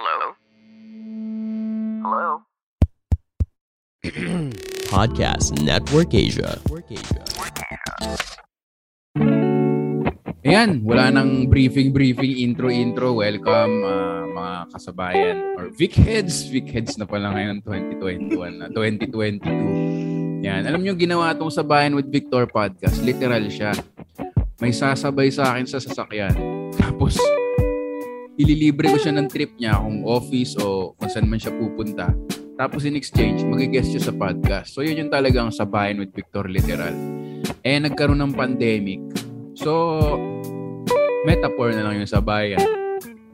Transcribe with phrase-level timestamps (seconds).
[0.00, 0.32] Hello?
[2.00, 2.28] Hello?
[4.96, 6.56] Podcast Network Asia.
[10.40, 13.20] Ayan, wala nang briefing-briefing, intro-intro.
[13.20, 16.48] Welcome uh, mga kasabayan or Vic Heads.
[16.48, 17.64] Vic Heads na pala ngayon ng
[18.00, 20.48] 2021 na 2022.
[20.48, 23.04] Yan, alam nyo ginawa itong Sabayan with Victor podcast.
[23.04, 23.76] Literal siya.
[24.64, 26.32] May sasabay sa akin sa sasakyan.
[26.72, 27.20] Tapos,
[28.40, 32.08] ililibre ko siya ng trip niya kung office o kung saan man siya pupunta.
[32.56, 34.72] Tapos in exchange, mag-guest siya sa podcast.
[34.72, 36.92] So yun yung talagang sabayan with Victor literal.
[37.64, 39.00] Eh, nagkaroon ng pandemic.
[39.56, 40.00] So,
[41.24, 42.60] metaphor na lang yung sabayan.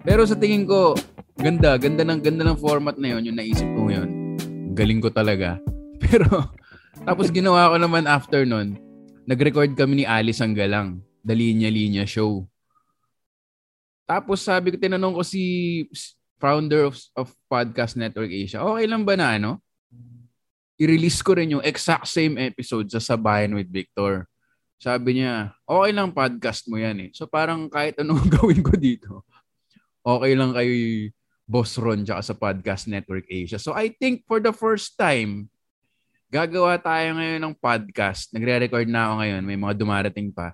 [0.02, 0.94] Pero sa tingin ko,
[1.38, 4.10] ganda, ganda ng ganda ng format na yun, yung naisip ko ngayon.
[4.74, 5.58] Galing ko talaga.
[6.02, 6.50] Pero,
[7.02, 8.78] tapos ginawa ko naman after nun,
[9.26, 11.02] nag-record kami ni Alice ang galang.
[11.26, 12.46] The Linya Linya Show.
[14.06, 15.42] Tapos sabi ko, tinanong ko si
[16.38, 19.50] founder of, of Podcast Network Asia, okay lang ba na ano?
[20.78, 24.30] I-release ko rin yung exact same episode sa Sabayan with Victor.
[24.78, 27.10] Sabi niya, okay lang podcast mo yan eh.
[27.16, 29.26] So parang kahit anong gawin ko dito,
[30.06, 30.70] okay lang kay
[31.48, 33.58] Boss Ron tsaka sa Podcast Network Asia.
[33.58, 35.48] So I think for the first time,
[36.30, 38.30] gagawa tayo ngayon ng podcast.
[38.36, 39.42] Nagre-record na ako ngayon.
[39.48, 40.52] May mga dumarating pa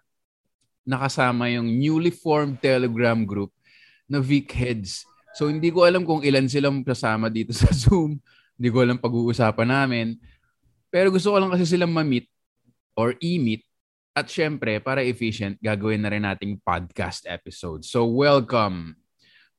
[0.83, 3.55] nakasama yung newly formed Telegram group
[4.11, 5.07] na Vic Heads.
[5.33, 8.19] So hindi ko alam kung ilan silang kasama dito sa Zoom.
[8.59, 10.21] Hindi ko alam pag-uusapan namin.
[10.93, 12.29] Pero gusto ko lang kasi silang ma-meet
[12.99, 13.65] or e-meet.
[14.13, 17.81] At syempre, para efficient, gagawin na rin nating podcast episode.
[17.81, 19.01] So welcome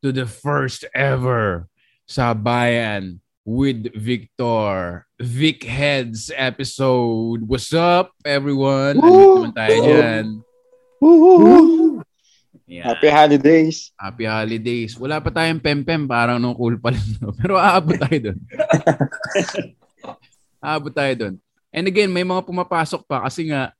[0.05, 1.65] to the first ever
[2.05, 5.09] Sabayan with Victor.
[5.17, 7.49] Vic Heads episode.
[7.49, 9.01] What's up, everyone?
[9.01, 10.25] Ano naman tayo dyan?
[11.03, 11.99] Woo!
[12.63, 12.83] Yan.
[12.87, 13.91] Happy holidays.
[13.99, 14.95] Happy holidays.
[14.95, 17.03] Wala pa tayong pem-pem, parang nung cool pa lang.
[17.19, 17.35] No?
[17.39, 18.39] Pero aabot tayo doon.
[20.63, 21.35] aabot tayo doon.
[21.75, 23.75] And again, may mga pumapasok pa kasi nga,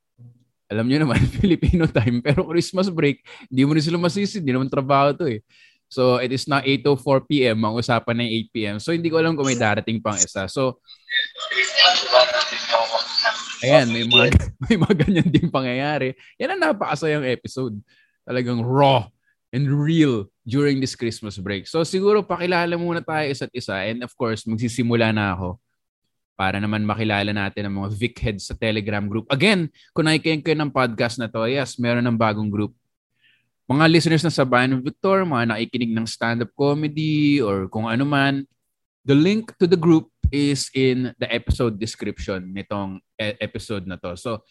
[0.68, 2.20] alam nyo naman, Filipino time.
[2.20, 4.44] Pero Christmas break, hindi mo rin sila masisi.
[4.44, 5.40] Hindi naman trabaho to eh.
[5.88, 7.58] So, it is now 8.04 p.m.
[7.64, 8.76] Ang usapan na 8 p.m.
[8.82, 10.50] So, hindi ko alam kung may darating pang isa.
[10.50, 10.82] So,
[13.64, 14.24] ayan, may mga,
[14.68, 16.12] may mga ganyan din pangyayari.
[16.36, 17.80] Yan ang napakasayang episode.
[18.28, 19.08] Talagang raw
[19.52, 21.64] and real during this Christmas break.
[21.64, 23.80] So, siguro pakilala muna tayo isa't isa.
[23.88, 25.56] And of course, magsisimula na ako
[26.34, 29.24] para naman makilala natin ang mga Vic heads sa Telegram group.
[29.30, 32.74] Again, kung nakikinig kayo ng podcast na to, yes, meron ng bagong group
[33.64, 38.04] mga listeners na sa Bayan of Victor, mga nakikinig ng stand-up comedy or kung ano
[38.04, 38.44] man,
[39.08, 44.16] the link to the group is in the episode description nitong e- episode na to.
[44.16, 44.44] So,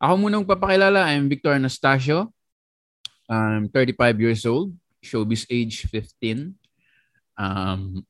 [0.00, 1.08] ako munang papakilala.
[1.12, 2.32] I'm Victor Anastasio.
[3.28, 4.72] I'm 35 years old.
[5.04, 6.56] Showbiz age 15.
[7.36, 8.04] Um,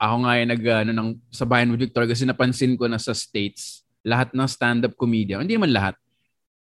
[0.00, 3.16] ako nga ay nag, ano, ng, sa Bayan with Victor kasi napansin ko na sa
[3.16, 5.96] States, lahat ng stand-up comedian, hindi man lahat,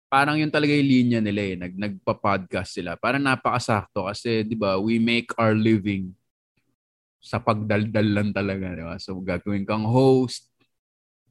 [0.06, 1.54] parang yun talaga yung linya nila eh.
[1.58, 2.94] Nag, nagpa-podcast sila.
[2.94, 6.14] Parang napakasakto kasi, di ba, we make our living
[7.26, 8.70] sa pagdaldal lang talaga.
[8.70, 8.94] Di ba?
[9.02, 10.46] So, gagawin kang host.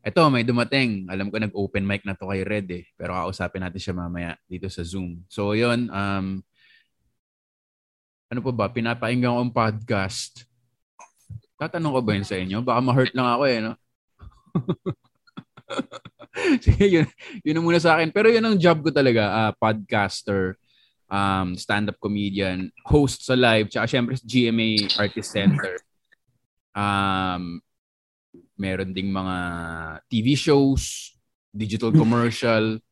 [0.03, 1.07] Ito, may dumating.
[1.07, 2.83] Alam ko nag-open mic na to kay Red eh.
[2.99, 5.23] Pero kausapin natin siya mamaya dito sa Zoom.
[5.31, 5.87] So, yun.
[5.87, 6.43] Um,
[8.27, 8.67] ano pa ba?
[8.67, 10.43] Pinapakinggan ko ang podcast.
[11.55, 12.59] Tatanong ko ba yun sa inyo?
[12.59, 13.73] Baka ma-hurt lang ako eh, no?
[16.63, 17.07] Sige, yun,
[17.47, 18.11] yun muna sa akin.
[18.11, 20.59] Pero yun ang job ko talaga, uh, podcaster,
[21.09, 25.84] um, stand-up comedian, host sa live, tsaka syempre GMA Artist Center.
[26.75, 27.63] Um,
[28.59, 29.37] meron ding mga
[30.11, 31.15] TV shows,
[31.55, 32.83] digital commercial,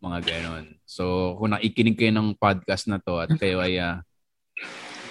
[0.00, 0.66] mga ganon.
[0.88, 4.00] So, kung nakikinig kayo ng podcast na to at kayo ay uh,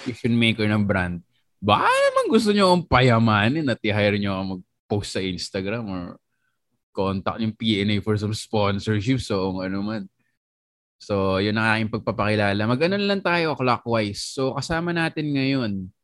[0.02, 1.20] decision maker ng brand,
[1.60, 6.02] baka naman gusto nyo akong payamanin at i-hire nyo ako mag-post sa Instagram or
[6.90, 10.02] contact yung PNA for some sponsorship so kung ano man.
[10.98, 12.58] So, yun ang aking pagpapakilala.
[12.58, 14.34] Mag-ano lang tayo clockwise.
[14.34, 15.94] So, kasama natin ngayon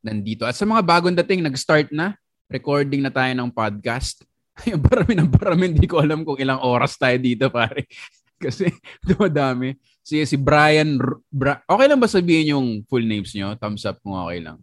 [0.00, 0.48] nandito.
[0.48, 2.16] At sa mga bagong dating, nag-start na.
[2.50, 4.24] Recording na tayo ng podcast.
[4.68, 7.86] Yung barami ng barami, hindi ko alam kung ilang oras tayo dito, pare.
[8.42, 8.72] Kasi
[9.04, 9.76] dumadami.
[10.00, 10.96] Si, si Brian,
[11.28, 13.52] Bra- okay lang ba sabihin yung full names nyo?
[13.60, 14.56] Thumbs up kung okay lang.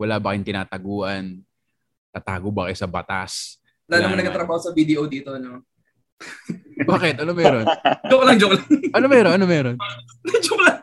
[0.00, 1.44] Wala ba kayong tinataguan?
[2.08, 3.60] Tatago ba kayo sa batas?
[3.84, 5.60] Wala naman nagtatrabaho sa video dito, no?
[6.88, 7.20] Bakit?
[7.20, 7.68] Ano meron?
[8.08, 8.66] joke lang, joke lang.
[8.96, 9.32] Ano meron?
[9.36, 9.76] Ano meron?
[10.40, 10.80] joke lang.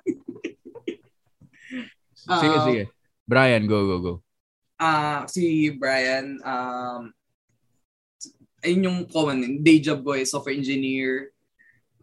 [2.13, 2.83] Sige, Ah, sige.
[3.25, 4.13] Brian, go, go, go.
[4.77, 7.09] Ah, si Brian, um,
[8.61, 11.33] ayun yung common, day job ko eh, software engineer.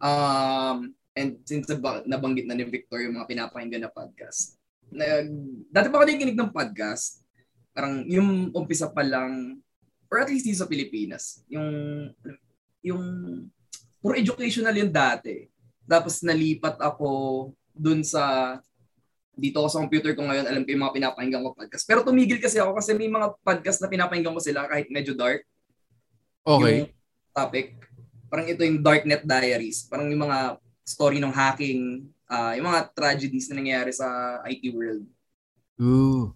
[0.03, 4.59] Um, and since nab- nabanggit na ni Victor yung mga pinapakinggan na podcast,
[4.91, 5.31] nag,
[5.71, 7.23] dati pa ako nakikinig ng podcast.
[7.71, 9.63] Parang yung umpisa pa lang,
[10.11, 11.69] or at least sa Pilipinas, yung,
[12.83, 13.03] yung,
[14.03, 15.47] puro educational yung dati.
[15.87, 17.09] Tapos nalipat ako
[17.71, 18.59] dun sa,
[19.33, 21.83] dito ako sa computer ko ngayon, alam ko yung mga pinapakinggan ko podcast.
[21.89, 25.41] Pero tumigil kasi ako kasi may mga podcast na pinapakinggan ko sila kahit medyo dark.
[26.45, 26.85] Okay.
[26.85, 26.93] Yung
[27.33, 27.67] topic.
[28.29, 29.89] Parang ito yung Darknet Diaries.
[29.89, 35.05] Parang yung mga story ng hacking, ah yung mga tragedies na nangyayari sa IT world.
[35.81, 36.33] Ooh.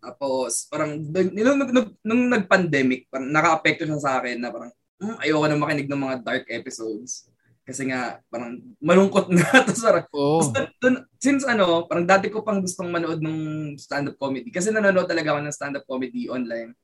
[0.00, 5.16] Tapos, parang, nung, nung, nung, nung nag-pandemic, parang naka-apekto siya sa akin na parang, "Hmm,
[5.20, 7.28] ayoko na makinig ng mga dark episodes.
[7.70, 9.46] Kasi nga, parang malungkot na.
[9.62, 10.42] Tapos parang, Oh.
[10.82, 13.38] Dun- since ano, parang dati ko pang gustong manood ng
[13.78, 14.50] stand-up comedy.
[14.50, 16.74] Kasi nanonood talaga ako ng stand-up comedy online.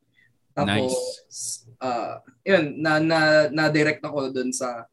[0.55, 0.95] Tapos,
[1.83, 3.19] ah yun, na, na,
[3.51, 4.87] na-direct ako dun sa,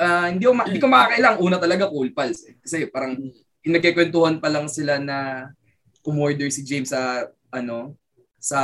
[0.00, 1.36] ah hindi, ko ma- hindi ko makakailang.
[1.44, 2.40] Una talaga, Cool Pals.
[2.48, 2.56] Eh.
[2.56, 3.20] Kasi parang,
[3.60, 5.52] yung nagkikwentuhan pa lang sila na
[6.00, 7.92] kumorder si James sa, ano,
[8.40, 8.60] sa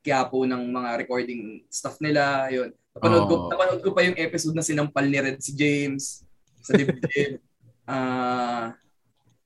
[0.00, 2.48] Quiapo ng mga recording stuff nila.
[2.48, 2.72] Yun.
[2.96, 3.48] Napanood, ko, Oo.
[3.52, 6.24] napanood ko pa yung episode na sinampal ni Red si James
[6.64, 7.38] sa dibdib.
[7.86, 8.74] Ah,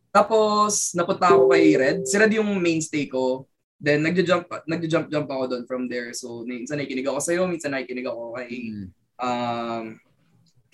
[0.08, 2.08] tapos, napunta ako kay Red.
[2.08, 3.44] Si Red yung mainstay ko.
[3.76, 6.16] Then, nagja-jump, nagja-jump-jump ako doon from there.
[6.16, 8.86] So, minsan nakikinig ako sa'yo, minsan nakikinig ako kay, Mm.
[9.20, 9.84] um,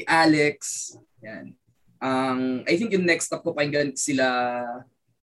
[0.06, 0.94] Alex.
[1.26, 1.58] Yan.
[1.98, 4.62] Um, I think yung next stop ko pakinggan sila,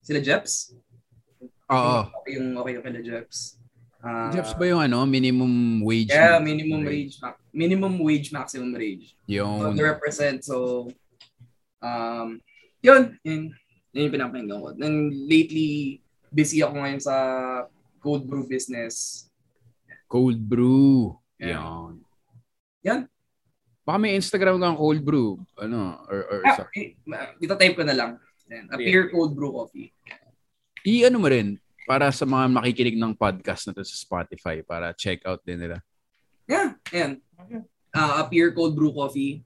[0.00, 0.72] sila Jeps.
[1.68, 2.08] Oo.
[2.24, 3.59] Okay yung, okay yung kila Jeps.
[4.00, 6.08] Ah, Jeps ba yung ano, minimum wage?
[6.08, 9.12] Yeah, minimum wage, ma- minimum wage, maximum wage.
[9.12, 10.40] So, Yung, to represent.
[10.40, 10.88] So,
[11.84, 12.40] um,
[12.80, 13.52] yun, yun,
[13.92, 14.72] yun yung pinapakinggan ko.
[14.72, 16.00] Then lately,
[16.32, 17.14] busy ako ngayon sa
[18.00, 19.26] cold brew business.
[20.10, 21.14] cold brew.
[21.38, 21.60] Yeah.
[21.60, 21.94] Yan.
[22.82, 23.00] Yan.
[23.86, 25.38] Baka may Instagram kang cold brew.
[25.54, 26.96] Ano, or, or Ah, sa, eh,
[27.36, 28.10] dito type ko na lang.
[28.48, 29.92] Yan, appear cold brew coffee.
[30.82, 35.24] i-ano mo rin, para sa mga makikinig ng podcast na to sa Spotify, para check
[35.24, 35.80] out din nila.
[36.50, 37.22] Yeah, yan.
[37.90, 39.42] Ah, appear cold brew coffee.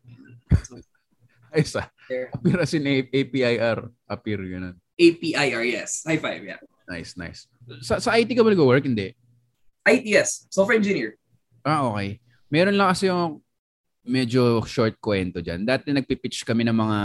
[1.54, 1.86] Ay, sa,
[2.34, 3.88] appear as in A- APIR.
[4.10, 4.74] Appear, yun.
[4.98, 6.02] APIR, yes.
[6.02, 6.60] High five, yeah.
[6.84, 7.46] Nice, nice.
[7.80, 8.84] Sa, sa IT ka ba nag-work?
[8.84, 9.16] Hindi.
[9.86, 10.44] IT, yes.
[10.50, 11.16] Software engineer.
[11.64, 12.20] Ah, okay.
[12.52, 13.40] Meron lang kasi yung
[14.04, 15.64] medyo short kwento dyan.
[15.64, 16.98] Dati nagpipitch kami ng mga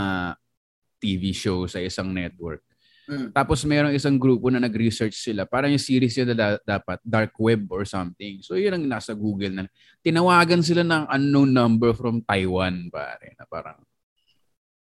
[1.00, 2.60] TV show sa isang network.
[3.10, 3.34] Mm.
[3.34, 5.42] Tapos merong isang grupo na nag-research sila.
[5.42, 8.38] Parang yung series yun na da- dapat, dark web or something.
[8.38, 9.64] So yun ang nasa Google na.
[9.98, 13.34] Tinawagan sila ng unknown number from Taiwan, pare.
[13.34, 13.82] Na parang,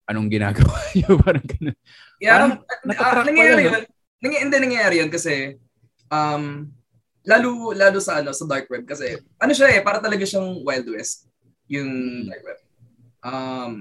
[0.05, 1.17] anong ginagawa niyo?
[1.17, 1.77] parang ganun.
[2.21, 2.53] Yeah, Parang
[2.85, 3.75] natatrack nangyayari yun.
[4.21, 5.57] Nangy- hindi nangyayari yun kasi
[6.13, 6.69] um
[7.23, 10.89] lalo lalo sa ano sa dark web kasi ano siya eh para talaga siyang Wild
[10.93, 11.25] West
[11.71, 12.29] yung Mm.
[12.29, 12.61] dark web.
[13.23, 13.73] Um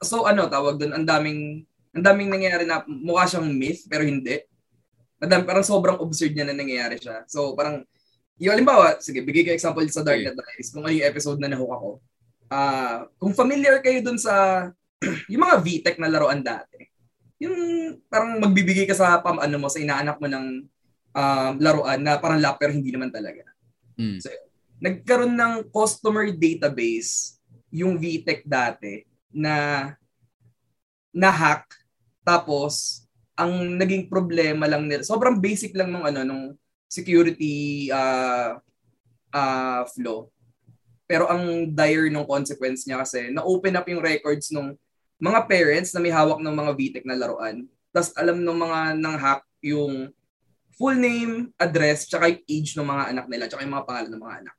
[0.00, 4.44] so ano tawag doon ang daming ang daming nangyayari na mukha siyang myth pero hindi.
[5.16, 7.24] Madami, parang sobrang absurd niya na nangyayari siya.
[7.24, 7.88] So parang
[8.36, 11.72] yung halimbawa, sige, bigay ko example sa Darknet Diaries kung ano yung episode na nahook
[11.72, 11.90] ako.
[12.52, 14.68] Ah, kung familiar kayo dun sa
[15.32, 16.86] yung mga VTech na laruan dati
[17.36, 17.56] yung
[18.08, 20.46] parang magbibigay ka sa pam ano mo sa inaanak mo ng
[21.12, 23.44] um, laruan na parang lap pero hindi naman talaga.
[24.00, 24.20] Mm.
[24.80, 27.40] Nagkaroon ng customer database
[27.72, 29.88] yung VTech dati na
[31.12, 31.68] na hack
[32.26, 33.06] tapos
[33.38, 36.44] ang naging problema lang nila sobrang basic lang nung ano nung
[36.90, 38.58] security uh,
[39.30, 40.26] uh, flow
[41.06, 44.74] pero ang dire ng consequence niya kasi na-open up yung records nung
[45.22, 47.64] mga parents na may hawak ng mga VTech na laruan.
[47.94, 50.10] Tapos alam ng mga nang hack yung
[50.76, 54.22] full name, address, tsaka yung age ng mga anak nila, tsaka yung mga pangalan ng
[54.26, 54.56] mga anak.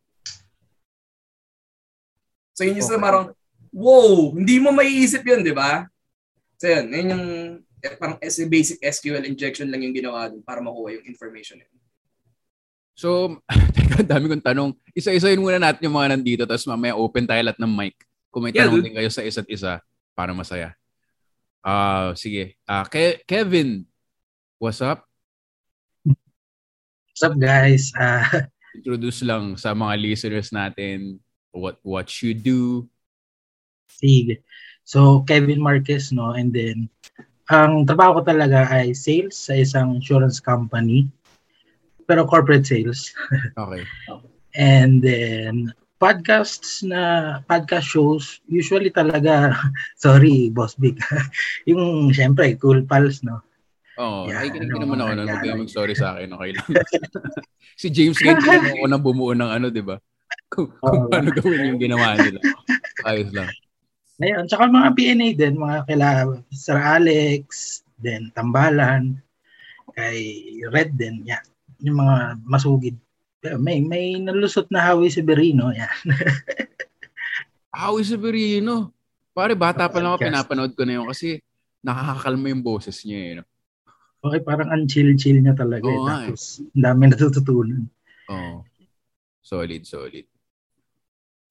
[2.57, 3.03] So yun yung Okay.
[3.03, 3.25] parang,
[3.69, 5.85] wow, hindi mo maiisip yun, di ba?
[6.57, 7.25] So yun, yun yung
[7.95, 11.63] parang as a basic SQL injection lang yung ginawa dun para makuha yung information.
[11.63, 11.71] yun.
[12.91, 13.39] So,
[13.77, 14.69] teka, dami kong tanong.
[14.91, 17.95] Isa-isayin muna natin yung mga nandito, tapos mamaya open tayo lahat ng mic.
[18.27, 18.85] Kung may Yeah, tanong dude.
[18.89, 19.79] din kayo sa isa't isa,
[20.11, 20.73] para masaya.
[21.61, 22.57] Ah, sige.
[22.65, 23.85] Ah, Ke- Kevin,
[24.57, 25.05] what's up?
[26.03, 27.93] What's up guys?
[27.97, 31.17] Ah, Introduce lang sa mga listeners natin
[31.49, 32.85] what what you do.
[33.89, 34.41] sige.
[34.85, 36.31] So, Kevin Marquez, no?
[36.31, 36.87] And then,
[37.47, 41.07] ang trabaho ko talaga ay sales sa isang insurance company.
[42.07, 43.11] Pero corporate sales.
[43.59, 43.83] Okay.
[44.57, 49.53] And then, podcasts na, podcast shows, usually talaga,
[50.03, 50.97] sorry, Boss Big.
[51.69, 53.43] yung, syempre, Cool Pals, no?
[53.97, 55.27] Oo, oh, Yeah, ay kinig ano, naman ako nun.
[55.29, 56.29] Huwag mag-sorry sa akin.
[56.37, 56.67] Okay lang.
[57.81, 59.97] si James tinanong ko na bumuo ng ano, di ba?
[60.53, 61.09] Kung, kung Oo.
[61.09, 62.39] paano gawin yung ginawa nila.
[63.09, 63.49] Ayos lang.
[64.17, 66.07] Ayun, tsaka mga PNA din, mga kila
[66.49, 69.21] Sir Alex, then Tambalan.
[69.93, 71.45] kay Red din, yan.
[71.85, 72.97] Yung mga masugid.
[73.37, 75.97] Pero may may nalusot na Howie Severino, yan.
[77.77, 78.93] Howie Severino.
[79.37, 81.37] Pare, bata pa lang ako, pinapanood ko na yun kasi
[81.85, 83.19] nakakakalma yung boses niya.
[83.21, 83.45] Eh, no?
[84.25, 85.85] okay, parang ang chill-chill niya talaga.
[85.85, 86.33] nga eh.
[86.33, 87.81] Tapos, ang dami natututunan.
[88.33, 88.65] Oo.
[89.45, 90.25] Solid, solid.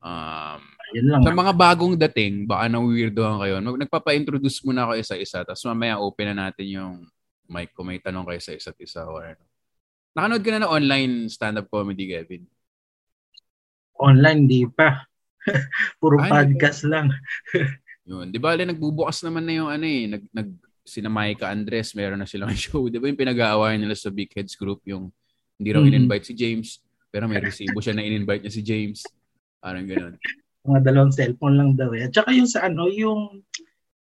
[0.02, 0.60] Um,
[0.94, 1.20] Yun lang.
[1.20, 3.54] sa mga bagong dating, baka na weirdohan kayo.
[3.58, 6.92] Mag- Nagpapa-introduce muna ako isa-isa, tapos mamaya open na natin yung
[7.46, 9.42] mic kung may tanong kayo sa isa't isa or ano.
[10.12, 12.46] Nakanood ka na ng online stand-up comedy, Kevin?
[13.96, 15.04] Online, di pa.
[16.00, 17.10] Puro Ay, podcast lang.
[18.08, 18.30] Yun.
[18.30, 20.48] Di ba, ali, nagbubukas naman na yung ano eh, nag, nag,
[20.86, 22.86] sina Micah Andres, meron na silang show.
[22.86, 25.10] Di ba yung pinag-aawayan nila sa Big Heads Group, yung
[25.56, 25.88] hindi raw Mhm.
[25.90, 26.78] in-invite si James,
[27.08, 29.02] pero may resibo siya na in-invite niya si James.
[29.58, 30.14] Parang ganun.
[30.66, 32.10] Mga dalawang cellphone lang daw eh.
[32.10, 33.40] At saka yung sa ano, yung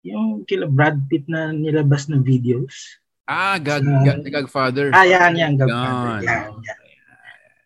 [0.06, 3.02] yung kila Brad Pitt na nilabas na videos.
[3.26, 4.94] Ah, Gag, Sa- Gag, Godfather.
[4.94, 5.52] Ah, yan, yan.
[5.58, 6.22] Godfather.
[6.22, 6.78] Yan, yan.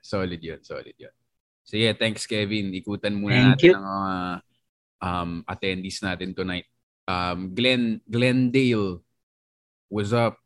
[0.01, 1.13] Solid yun, solid yun.
[1.63, 2.73] Sige, thanks Kevin.
[2.75, 3.75] Ikutan muna Thank natin you.
[3.77, 4.15] ang mga
[5.05, 6.67] um, attendees natin tonight.
[7.07, 9.05] Um, Glenn, Glendale,
[9.87, 10.41] what's up?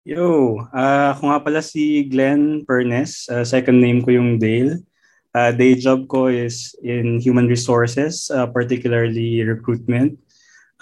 [0.00, 3.26] Yo, ah ako nga pala si Glenn Pernes.
[3.26, 4.80] Ah, second name ko yung Dale.
[5.30, 10.18] Ah, day job ko is in human resources, ah, particularly recruitment.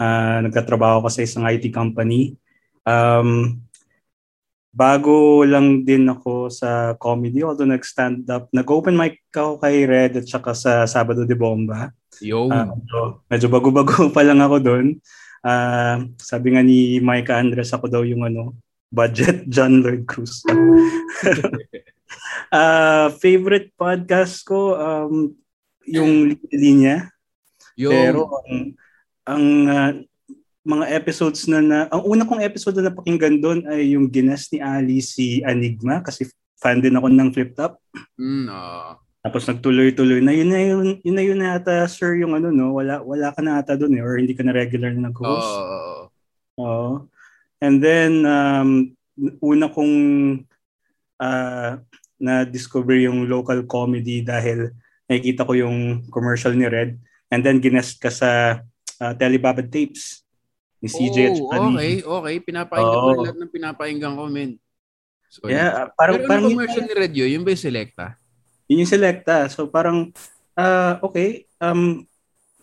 [0.01, 2.33] Ah, nagtatrabaho ko sa isang IT company.
[2.89, 3.61] Um,
[4.73, 8.49] bago lang din ako sa comedy, although nag-stand up.
[8.49, 11.93] Nag-open mic ako kay Red at saka sa Sabado de Bomba.
[12.25, 12.49] Yo.
[12.49, 14.87] Ah, medyo, medyo bago-bago pa lang ako doon.
[15.45, 18.57] Ah, sabi nga ni Micah Andres, ako daw yung ano,
[18.89, 20.41] budget John Lloyd Cruz.
[22.49, 25.37] Ah, favorite podcast ko, um,
[25.85, 27.09] yung linya.
[27.77, 27.93] yo.
[27.93, 28.59] Pero ang,
[29.29, 29.93] ang ah,
[30.69, 34.61] mga episodes na, na ang una kong episode na napakinggan doon ay yung ginas ni
[34.61, 36.29] Ali si Enigma kasi
[36.61, 37.81] fan din ako ng Flip Top.
[38.21, 38.53] Mm.
[39.25, 42.77] Tapos nagtuloy-tuloy na yun na yun, yun na yun na ata sir yung ano no,
[42.77, 45.53] wala wala ka na ata doon eh or hindi ka na regular na nag-host.
[45.57, 46.01] Oo.
[46.61, 46.91] Oo.
[47.65, 48.93] And then um
[49.41, 49.95] una kong
[51.17, 51.81] ah,
[52.19, 54.75] na-discover yung local comedy dahil
[55.07, 56.99] nakikita ko yung commercial ni Red
[57.31, 58.61] and then ginest ka sa
[58.99, 60.27] uh, Telebabad Tapes
[60.79, 62.35] ni CJ at Oh, saka ni- okay, okay.
[62.45, 63.15] Pinapakinggan ko Oo.
[63.15, 64.51] na lahat ng pinapakinggan ko, men.
[65.29, 65.53] Solid.
[65.53, 68.07] Yeah, ah, parang Pero parang yung yun, commercial ni Radio, yung ba yung Selecta?
[68.69, 69.49] yun yung selecta.
[69.49, 70.13] So parang
[70.53, 72.05] ah okay, um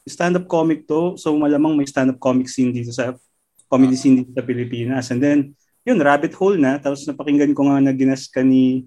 [0.05, 1.17] stand-up comic to.
[1.17, 3.17] So malamang may stand-up comic scene dito sa
[3.65, 5.09] comedy scene dito sa Pilipinas.
[5.09, 5.39] And then
[5.81, 6.77] yun, rabbit hole na.
[6.77, 8.85] Tapos napakinggan ko nga na ginas ka ni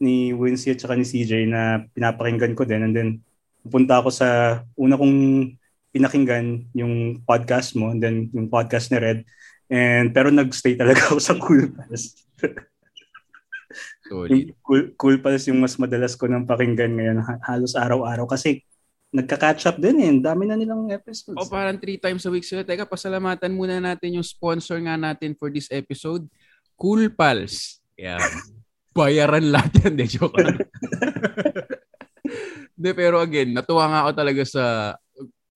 [0.00, 2.84] ni Wincy at saka ni CJ na pinapakinggan ko din.
[2.84, 3.08] And then
[3.64, 5.16] pupunta ako sa una kong
[5.90, 9.24] pinakinggan yung podcast mo and then yung podcast ni Red.
[9.72, 12.14] And pero nagstay talaga ako sa Cool Pals.
[14.06, 18.62] Yung cool, cool Pals yung mas madalas ko nang pakinggan ngayon ha- halos araw-araw kasi
[19.10, 20.12] nagka-catch up din eh.
[20.20, 21.40] Dami na nilang episodes.
[21.40, 22.62] O parang three times a week sila.
[22.62, 26.28] Teka, pasalamatan muna natin yung sponsor nga natin for this episode.
[26.76, 27.80] Cool Pals.
[27.96, 28.20] Yan.
[28.96, 30.00] Bayaran lahat yan.
[30.00, 30.40] De, joke.
[32.80, 34.64] De, pero again, natuwa nga ako talaga sa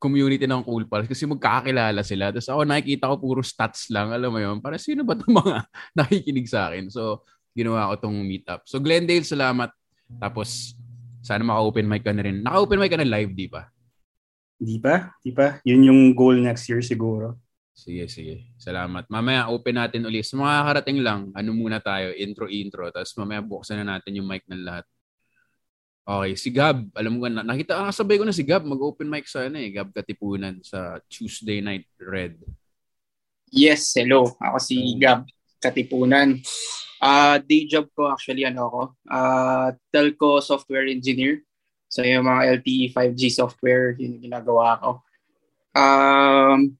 [0.01, 2.33] community ng Cool Pals kasi magkakakilala sila.
[2.33, 4.09] Tapos ako nakikita ko puro stats lang.
[4.13, 4.57] Alam mo yun?
[4.65, 5.57] Para sino ba itong mga
[6.01, 6.89] nakikinig sa akin?
[6.89, 8.65] So, ginawa ko tong meetup.
[8.65, 9.69] So, Glendale, salamat.
[10.17, 10.73] Tapos,
[11.21, 12.41] sana maka-open mic ka na rin.
[12.41, 13.69] Naka-open mic ka na live, di ba?
[14.57, 15.13] Di ba?
[15.21, 15.61] Di ba?
[15.69, 17.37] Yun yung goal next year siguro.
[17.81, 18.53] Sige, sige.
[18.61, 19.09] Salamat.
[19.09, 20.29] Mamaya open natin ulit.
[20.29, 22.93] Sa mga karating lang, ano muna tayo, intro-intro.
[22.93, 24.85] Tapos mamaya buksan na natin yung mic ng lahat.
[26.05, 26.93] Okay, si Gab.
[26.93, 28.69] Alam mo na, nakita, ah, sabay ko na si Gab.
[28.69, 32.37] Mag-open mic sa ano eh, Gab Katipunan sa Tuesday Night Red.
[33.49, 34.37] Yes, hello.
[34.37, 35.25] Ako si Gab
[35.57, 36.37] Katipunan.
[37.01, 41.41] Ah, day job ko actually ano ako, ah telco software engineer.
[41.89, 44.91] So yung mga LTE 5G software yun yung ginagawa ko.
[45.73, 46.77] Um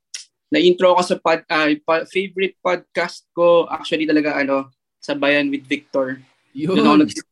[0.51, 4.69] na-intro ako sa pod, ah, pa- favorite podcast ko actually talaga ano,
[5.01, 6.21] Sabayan with Victor.
[6.53, 6.77] Yun.
[6.77, 7.29] Doon ako nag-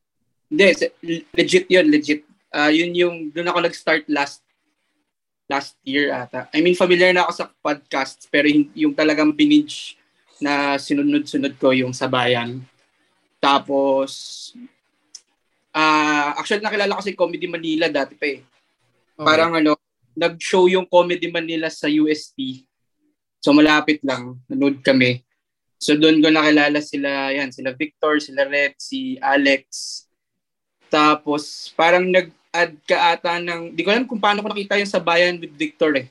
[0.48, 0.66] Hindi,
[1.37, 2.25] legit yun, legit.
[2.48, 4.40] Ah, yun yung, doon ako nag-start last
[5.48, 6.48] last year ata.
[6.52, 9.96] I mean, familiar na ako sa podcasts, pero yung talagang binage
[10.38, 12.62] na sinunod-sunod ko yung Sabayan.
[13.40, 14.52] Tapos,
[15.72, 18.40] ah actually nakilala ko si Comedy Manila dati pa eh.
[18.40, 19.25] Okay.
[19.26, 19.76] Parang ano,
[20.14, 22.66] nag-show yung Comedy Manila sa UST.
[23.38, 25.23] So malapit lang, nanood kami.
[25.78, 29.66] So doon ko nakilala sila, yan, sila Victor, sila Red, si Alex.
[30.90, 34.99] Tapos parang nag-add ka ata ng, di ko alam kung paano ko nakita yung sa
[34.99, 36.11] bayan with Victor eh.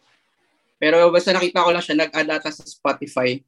[0.79, 3.41] Pero basta nakita ko lang siya, nag-add ata sa Spotify.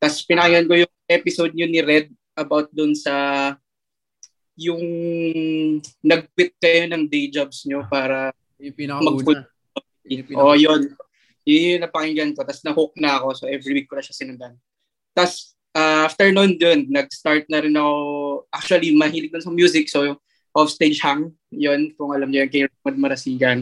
[0.00, 3.12] Tapos pinakinggan ko yung episode nyo ni Red about dun sa
[4.56, 4.82] yung
[6.00, 9.08] nag-quit kayo ng day jobs nyo para Yung pinakauna.
[9.10, 9.48] Mag-full-
[10.06, 10.94] Yung Oh, yun.
[11.42, 12.46] Yun yung napakinggan ko.
[12.46, 13.28] Tapos na-hook na ako.
[13.34, 14.54] So, every week ko na siya sinundan.
[15.12, 17.94] Tapos, ah, after nun dun, nag-start na rin ako,
[18.54, 19.90] actually, mahilig dun sa music.
[19.90, 20.22] So,
[20.52, 23.58] off-stage hang, yun, kung alam niyo, yung kay Ramad Marasigan.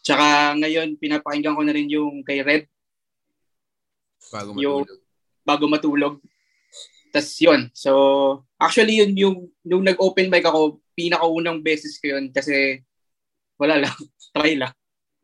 [0.00, 2.64] Tsaka ngayon, pinapakinggan ko na rin yung kay Red
[4.32, 5.00] bago yung- matulog.
[5.44, 6.14] bago matulog.
[7.10, 7.60] Tapos yun.
[7.74, 7.90] So,
[8.56, 9.36] actually, yun yung,
[9.66, 12.80] nung nag-open mic ako, pinakaunang beses ko yun kasi
[13.58, 13.96] wala lang.
[14.34, 14.72] Try lang.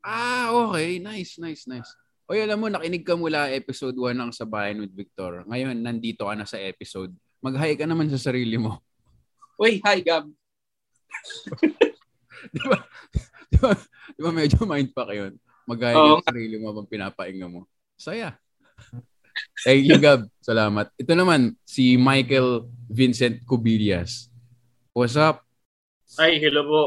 [0.06, 1.02] Ah, okay.
[1.02, 1.90] Nice, nice, nice.
[2.30, 5.42] Oy, alam mo, nakinig ka mula episode 1 ng Sabayan with Victor.
[5.50, 7.10] Ngayon, nandito ka na sa episode.
[7.42, 8.78] Mag-hi ka naman sa sarili mo.
[9.62, 10.30] Uy, hi, Gab.
[12.54, 12.78] Di ba?
[13.50, 13.70] Di ba,
[14.18, 15.38] di ba medyo mind pa yun?
[15.70, 17.66] Mag-hi ka sa sarili mo habang pinapainga mo.
[17.94, 18.34] Saya.
[19.62, 20.26] Thank you, Gab.
[20.38, 20.90] Salamat.
[20.98, 24.30] Ito naman, si Michael Vincent Cubillas.
[24.94, 25.42] What's up?
[26.18, 26.82] Ay, hello po.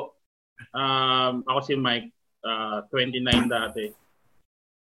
[0.75, 2.11] Um, ako si Mike,
[2.45, 3.85] ah, 29 dati.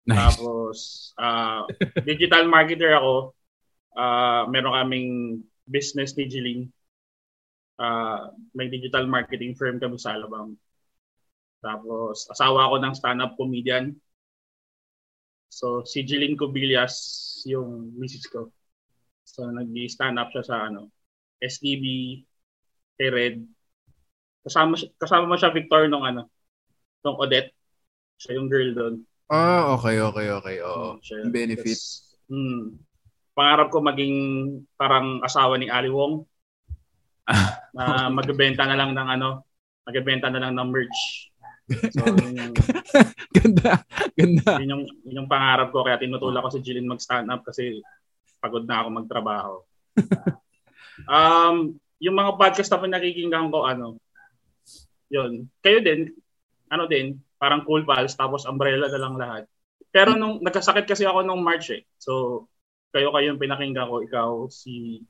[0.09, 0.17] Nice.
[0.17, 0.77] Tapos,
[1.21, 1.69] ah,
[2.09, 3.37] digital marketer ako.
[3.93, 5.11] Ah, meron kaming
[5.69, 6.65] business ni Jeline.
[7.79, 10.57] Ah, may digital marketing firm kami sa Alabang.
[11.61, 13.95] Tapos, asawa ako ng stand-up comedian.
[15.51, 16.95] So, si Jeline Cubillas
[17.49, 18.53] yung misis ko.
[19.27, 20.93] So, nag-stand up siya sa ano,
[21.43, 21.85] SDB,
[22.99, 23.37] kay Red.
[24.43, 26.31] Kasama, kasama mo siya, Victor, nung ano,
[27.03, 27.55] nung Odette.
[28.19, 28.95] Siya yung girl doon.
[29.29, 30.57] Ah, okay, okay, okay.
[30.65, 30.99] Oo.
[31.05, 31.79] Siya Yung benefit.
[31.79, 32.81] Tas, hmm,
[33.37, 34.17] pangarap ko maging
[34.75, 36.27] parang asawa ni Ali Wong
[37.77, 39.47] na magbebenta na lang ng ano,
[39.87, 41.31] magbebenta na lang ng merch.
[41.69, 42.55] So, yun yung,
[43.37, 43.85] Ganda.
[44.17, 44.53] Ganda.
[44.65, 47.85] yun yung, yun yung pangarap ko kaya tinutulak ko si Jillian mag-stand up kasi
[48.41, 49.55] pagod na ako magtrabaho.
[51.13, 54.01] um, yung mga podcast na pinakikinggan ko, ano,
[55.13, 55.51] yun.
[55.61, 56.15] Kayo din,
[56.69, 59.45] ano din, parang cool pals, tapos umbrella na lang lahat.
[59.89, 61.83] Pero nung nagkasakit kasi ako nung March eh.
[61.97, 62.45] So,
[62.93, 65.05] kayo kayo yung pinakinggan ko, ikaw, si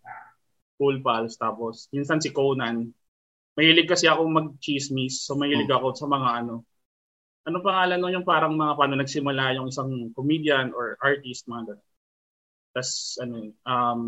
[0.78, 2.90] Cool Pals, tapos minsan si Conan.
[3.58, 6.62] Mahilig kasi ako mag-chismis, so mahilig ako sa mga ano,
[7.42, 11.88] ano pangalan nun yung parang mga paano nagsimula yung isang comedian or artist, mga ganun.
[12.70, 14.00] Tapos, ano, um,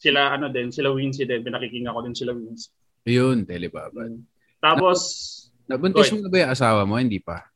[0.00, 2.72] sila, ano din, sila Wincy din, pinakikinggan ko din sila Wincy.
[3.04, 4.16] Yun, telebabad.
[4.64, 4.98] Tapos,
[5.70, 6.98] Nabuntis mo na ba yung asawa mo?
[6.98, 7.46] Hindi pa.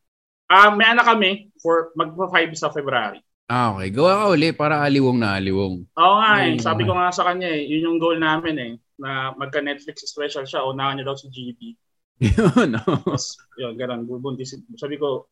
[0.46, 3.18] ah may anak kami for magpa-5 sa February.
[3.44, 3.92] Ah, okay.
[3.92, 5.85] Gawa ka uli para aliwong na aliwong.
[6.00, 6.57] Oo nga eh.
[6.57, 7.68] Sabi ko nga sa kanya eh.
[7.68, 8.72] Yun yung goal namin eh.
[8.96, 10.64] Na magka-Netflix special siya.
[10.64, 11.77] Unahan niya daw si GB.
[12.24, 12.96] Yun, oh.
[13.05, 14.09] Tapos, yun, ganun.
[14.09, 14.64] Bubuntisin.
[14.81, 15.29] Sabi ko,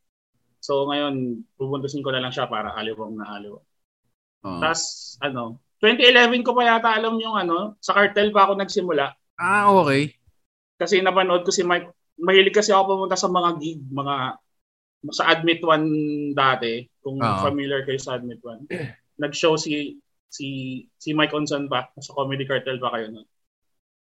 [0.60, 3.64] so ngayon, bubuntisin ko na lang siya para aliwang na aliwang.
[4.44, 4.60] Oh.
[4.60, 9.08] Tapos, ano, 2011 ko pa yata alam yung ano, sa cartel pa ako nagsimula.
[9.40, 10.12] Ah, okay.
[10.76, 11.88] Kasi napanood ko si Mike.
[12.20, 14.37] Mahilig kasi ako pumunta sa mga gig, mga
[15.11, 15.88] sa Admit One
[16.37, 17.40] dati, kung Oo.
[17.42, 18.68] familiar kayo sa Admit One.
[19.18, 19.98] Nag-show si
[20.31, 23.29] si si Mike Onson pa, sa Comedy Cartel pa kayo nun.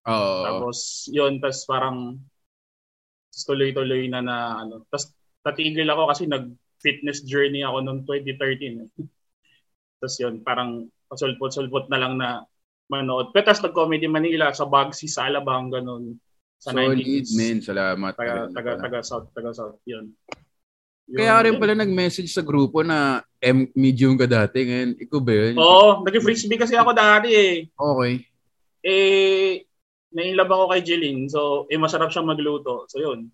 [0.10, 0.34] Oo.
[0.42, 2.18] Tapos, yun, tapos parang
[3.46, 4.84] tuloy-tuloy na na ano.
[4.90, 5.14] Tapos
[5.46, 8.84] tatigil ako kasi nag-fitness journey ako noong 2013.
[8.84, 8.90] Eh.
[10.02, 12.44] tapos yun, parang pasulpot-sulpot na lang na
[12.90, 13.30] manood.
[13.32, 16.18] Pero tapos nag-comedy Manila sa Bagsy, sa Alabang, ganun.
[16.60, 17.32] Sa Solid, 90s.
[17.40, 17.58] men.
[17.64, 18.12] Salamat.
[18.20, 20.12] Taga, taga, taga South, taga South, yun.
[21.10, 24.68] Yun, Kaya rin pala nag-message sa grupo na M medium ka dati.
[24.68, 25.56] Ngayon, ikaw ba yun?
[25.58, 27.56] Oo, nag-frisbee kasi ako dati eh.
[27.74, 28.14] Okay.
[28.84, 29.66] eh,
[30.12, 31.26] nainlove ako kay Jeline.
[31.32, 32.86] So, eh, masarap siyang magluto.
[32.92, 33.32] So, yun.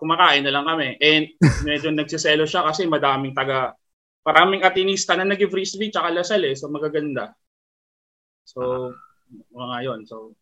[0.00, 0.96] Kumakain na lang kami.
[0.98, 1.30] And
[1.68, 3.76] medyo nagsiselo siya kasi madaming taga,
[4.24, 6.56] maraming atinista na nag-frisbee tsaka lasal eh.
[6.56, 7.36] So, magaganda.
[8.48, 8.90] So,
[9.52, 10.00] mga yun.
[10.08, 10.34] So,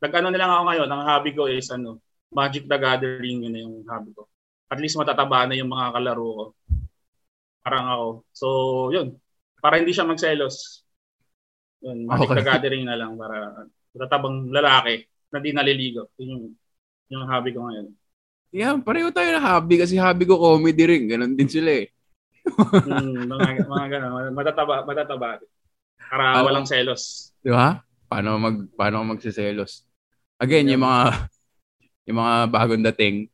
[0.00, 0.88] nag-ano na lang ako ngayon.
[0.88, 2.00] Ang hobby ko is ano,
[2.32, 3.44] Magic the Gathering.
[3.44, 4.26] Yun na yung hobby ko.
[4.70, 6.44] At least matataba na yung mga kalaro ko.
[7.60, 8.06] Parang ako.
[8.32, 8.46] So,
[8.90, 9.18] yun.
[9.60, 10.82] Para hindi siya magselos.
[11.80, 12.38] Yun, Magic Okay.
[12.40, 16.08] the Gathering na lang para matatabang lalaki na di naliligo.
[16.16, 16.44] Yun yung,
[17.10, 17.88] yung hobby ko ngayon.
[18.50, 21.06] Yeah, pareho tayo na hobby kasi hobby ko comedy rin.
[21.06, 21.86] Ganon din sila eh.
[22.82, 24.32] Mm, mga, mga ganun.
[24.34, 25.38] Matataba, matataba.
[26.10, 26.50] Para Ano?
[26.50, 27.30] walang selos.
[27.38, 27.78] Di ba?
[28.10, 29.86] Paano mag paano ako magsiselos?
[30.40, 31.28] Again, yung mga
[32.08, 33.28] yung mga bagong dating.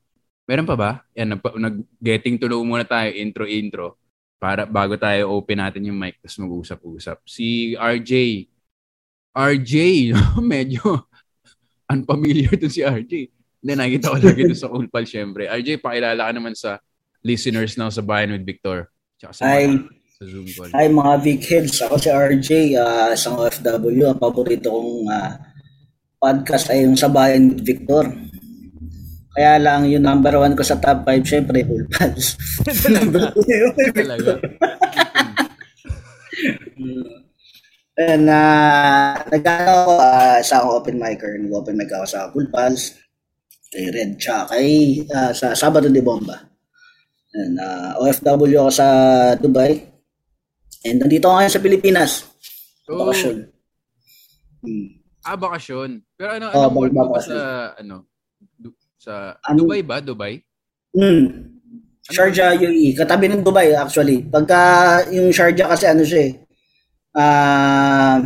[0.47, 0.90] Meron pa ba?
[1.14, 3.95] Yan, nag, nag getting to know muna tayo intro intro
[4.37, 7.23] para bago tayo open natin yung mic tapos mag-usap-usap.
[7.23, 8.45] Si RJ.
[9.33, 9.75] RJ,
[10.42, 11.07] medyo
[11.87, 13.31] unfamiliar to si RJ.
[13.62, 15.47] Hindi, nakikita ko lagi doon sa Cool Pal, syempre.
[15.47, 16.79] RJ, pakilala ka naman sa
[17.23, 18.90] listeners ng sa Bayan with Victor.
[19.19, 19.66] Tsaka sa Hi,
[20.14, 20.71] sa Zoom call.
[20.75, 24.11] Hi mga Vic Heads, ako si RJ, uh, isang OFW.
[24.11, 25.56] Ang paborito kong ah,
[26.16, 28.09] podcast ay yung Sabayan with Victor.
[29.37, 32.40] Kaya lang yung number one ko sa top 5, syempre, Full Pals.
[32.88, 34.33] number two yung Talaga.
[37.96, 42.96] And uh, nag-ano ako, uh, sa akong open micer, nag-open mic ako sa Full Pals,
[43.72, 46.37] kay Red, tsaka kay, ah, sa Sabado de Bomba.
[47.37, 48.88] And uh, OFW ako sa
[49.37, 49.76] Dubai.
[50.85, 52.12] And nandito ako ngayon sa Pilipinas.
[52.88, 53.37] Oh, Bakasyon.
[54.64, 54.96] Hmm.
[55.27, 55.91] Ah, bakasyon.
[56.15, 57.39] Pero ano, Oh, anong work mo ba sa,
[57.75, 58.07] ano,
[58.57, 59.67] du- sa Ano?
[59.67, 59.99] Dubai ba?
[59.99, 60.39] Dubai?
[60.91, 61.53] Hmm.
[62.07, 62.95] Sharjah, UAE.
[62.95, 64.23] Katabi ng Dubai, actually.
[64.23, 64.59] Pagka
[65.11, 66.33] yung Sharjah kasi ano siya eh.
[67.12, 68.23] ah,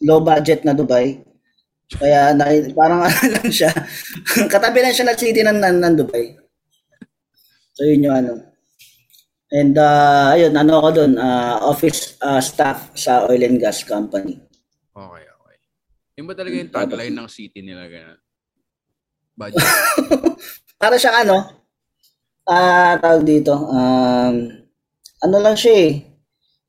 [0.00, 1.18] low budget na Dubai.
[1.90, 3.70] Kaya naki- parang ano lang siya.
[4.46, 6.38] Katabi lang siya na city ng, ng, ng Dubai.
[7.74, 8.32] So yun yung ano.
[9.50, 14.38] And uh, ayun, ano ako doon, ah, office ah, staff sa oil and gas company.
[14.90, 15.22] Okay,
[16.14, 18.22] Yung ba talaga yung tagline ng city nila ganun?
[19.34, 19.66] Budget.
[20.82, 21.66] Para siyang ano,
[22.46, 24.34] ah, tawag dito, um,
[25.26, 26.06] ano lang siya eh.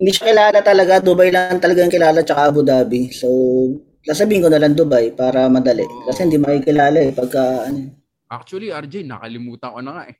[0.01, 3.13] Hindi siya kilala talaga, Dubai lang talaga yung kilala, tsaka Abu Dhabi.
[3.13, 3.29] So,
[4.01, 5.85] sasabihin ko na lang Dubai para madali.
[6.09, 10.17] Kasi hindi makikilala eh, pagka, ano, Actually, RJ, nakalimutan ko na nga eh.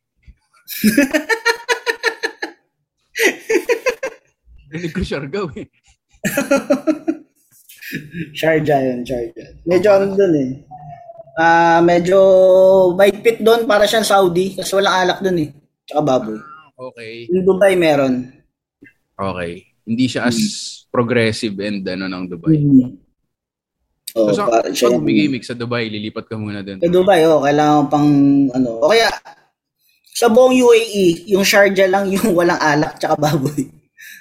[4.69, 5.65] Rinig ko Siargao eh.
[8.33, 9.49] Sharjah yun, Sharjah.
[9.65, 10.51] Medyo ano dun eh.
[11.35, 12.17] Ah, medyo
[12.95, 15.49] maigpit doon para siyang Saudi kasi walang alak doon eh.
[15.85, 16.39] Tsaka baboy.
[16.75, 17.27] Okay.
[17.31, 18.31] Yung Dubai meron.
[19.15, 19.67] Okay.
[19.85, 20.37] Hindi siya as
[20.89, 22.55] progressive and ano ng Dubai.
[22.57, 22.87] Hmm.
[24.15, 26.79] Oh, so, sa, siya pag umigimik sa Dubai, lilipat ka muna dun.
[26.79, 28.07] Sa Dubai, oh, kailangan pang
[28.55, 28.79] ano.
[28.79, 29.11] O kaya
[30.15, 33.67] sa buong UAE, yung Sharjah lang yung walang alak tsaka baboy.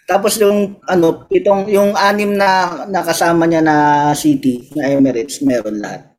[0.05, 3.77] Tapos yung ano, itong yung anim na nakasama niya na
[4.13, 6.13] city na Emirates, meron lahat.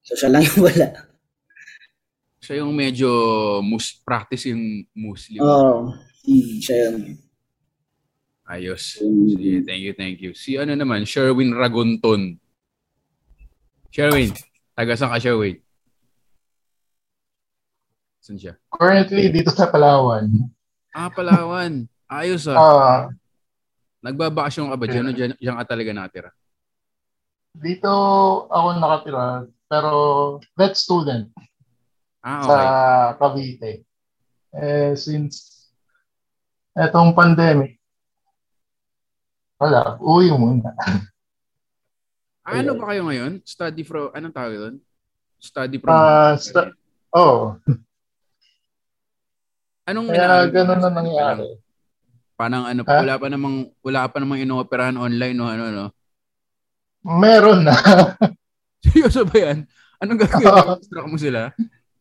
[0.00, 0.88] So siya lang yung wala.
[2.40, 3.10] Siya yung medyo
[3.60, 5.44] mus practicing Muslim.
[5.44, 5.92] Oo.
[6.24, 7.20] Hmm, siya yun.
[8.48, 8.96] Ayos.
[8.96, 10.32] Sige, thank you, thank you.
[10.32, 12.40] Si ano naman, Sherwin Ragunton.
[13.92, 14.32] Sherwin,
[14.72, 15.60] taga saan ka, Sherwin?
[18.24, 18.56] Saan siya?
[18.72, 20.48] Currently, dito sa Palawan.
[20.96, 21.84] Ah, Palawan.
[22.08, 22.56] Ayos ah.
[22.58, 23.00] Ah,
[24.00, 26.30] Nagbabakasyon ka ba dyan o dyan, dyan ka talaga natira?
[27.58, 27.90] dito
[28.54, 29.90] ako nakatira, pero
[30.54, 31.26] vet student
[32.22, 32.68] Ah, sa okay.
[33.18, 33.72] Cavite.
[34.54, 35.66] Eh, since
[36.78, 37.82] etong pandemic,
[39.58, 40.70] wala, uwi muna.
[42.46, 43.42] Ah, ano ba kayo ngayon?
[43.42, 44.76] Study from, anong tawag doon?
[45.42, 46.72] Study from Ah, sta-
[47.12, 47.58] oh,
[49.82, 51.58] Anong kaya ganun na nangyari.
[52.38, 53.02] Parang ano, Ha?
[53.02, 55.86] wala pa namang, wala pa namang inooperahan online no, ano, no?
[57.02, 57.74] Meron na.
[58.86, 59.66] Seryoso ba yan?
[59.98, 60.78] Anong gagawin?
[60.78, 61.50] Instruct mo sila?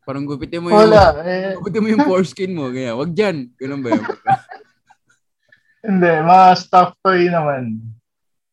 [0.06, 1.26] Parang gupitin mo yung, wala.
[1.26, 3.02] Eh, gupitin mo yung foreskin mo, ganyan.
[3.02, 3.50] Wag dyan.
[3.58, 4.06] Ganun ba yun?
[5.90, 7.82] hindi, mga stuff toy naman.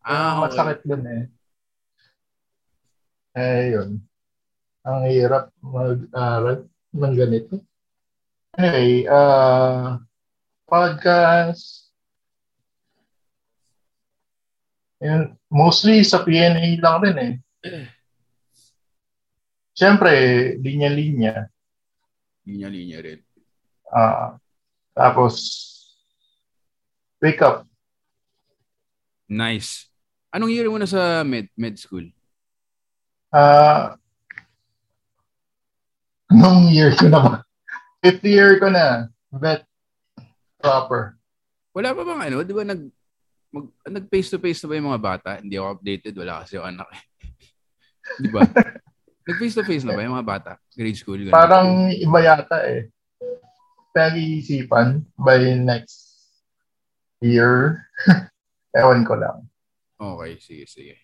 [0.08, 0.56] ah, okay.
[0.56, 1.22] Masakit dun eh.
[3.36, 4.00] Eh, yun.
[4.88, 6.64] Ang hirap mag-aral
[6.96, 7.60] ng ganito.
[8.56, 10.00] Anyway, uh,
[10.74, 11.86] podcast.
[14.98, 17.34] Yun, mostly sa PNA lang rin eh.
[19.78, 20.14] Siyempre,
[20.58, 21.46] linya-linya.
[22.46, 23.20] Linya-linya rin.
[23.90, 24.38] Ah,
[24.94, 25.34] tapos,
[27.22, 27.66] pick up.
[29.30, 29.90] Nice.
[30.34, 32.10] Anong year mo na sa med, med school?
[33.30, 33.98] Ah,
[36.30, 37.34] nung year ko na ba?
[38.02, 39.10] Fifth year ko na.
[39.34, 39.66] Vet
[40.64, 41.02] proper.
[41.76, 42.36] Wala pa bang ano?
[42.40, 42.82] Di ba nag,
[43.52, 45.30] mag, nag face-to-face na ba yung mga bata?
[45.42, 46.14] Hindi ako updated.
[46.16, 46.88] Wala kasi yung anak.
[48.22, 48.40] Di ba?
[49.28, 50.52] nag face-to-face na ba yung mga bata?
[50.72, 51.20] Grade school?
[51.20, 51.36] ganun.
[51.36, 52.88] Parang iba yata eh.
[53.92, 56.14] Pag-iisipan by next
[57.20, 57.84] year.
[58.78, 59.46] Ewan ko lang.
[59.98, 60.94] Okay, sige, sige.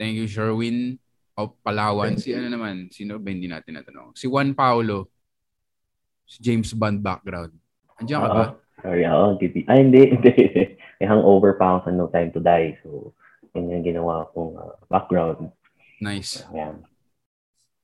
[0.00, 0.98] Thank you, Sherwin.
[1.34, 2.14] O Palawan.
[2.14, 2.88] Si ano naman?
[2.94, 4.14] Sino ba hindi natin natanong?
[4.14, 5.10] Si Juan Paulo.
[6.24, 7.52] Si James Bond background.
[8.02, 8.34] Andiyan ka ba?
[8.34, 8.64] Oo.
[8.84, 9.24] Sorry, ako.
[9.40, 9.46] Hindi.
[9.64, 10.02] Ay, hindi.
[10.14, 10.32] hindi.
[11.00, 12.76] May hangover pa ako sa No Time to Die.
[12.84, 13.16] So,
[13.56, 15.48] yun yung ginawa kong uh, background.
[16.04, 16.44] Nice.
[16.52, 16.84] Ayan.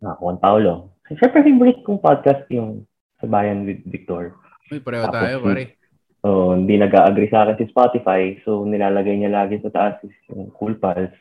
[0.05, 0.93] Ah, Juan Paulo.
[1.09, 2.85] Siyempre, favorite kong podcast yung
[3.21, 4.37] Sabayan with Victor.
[4.69, 5.81] Uy, pareho Tapos, tayo, pare.
[6.21, 8.37] So, hindi nag-agree sa akin si Spotify.
[8.45, 11.13] So, nilalagay niya lagi sa taas is yung Cool Pals.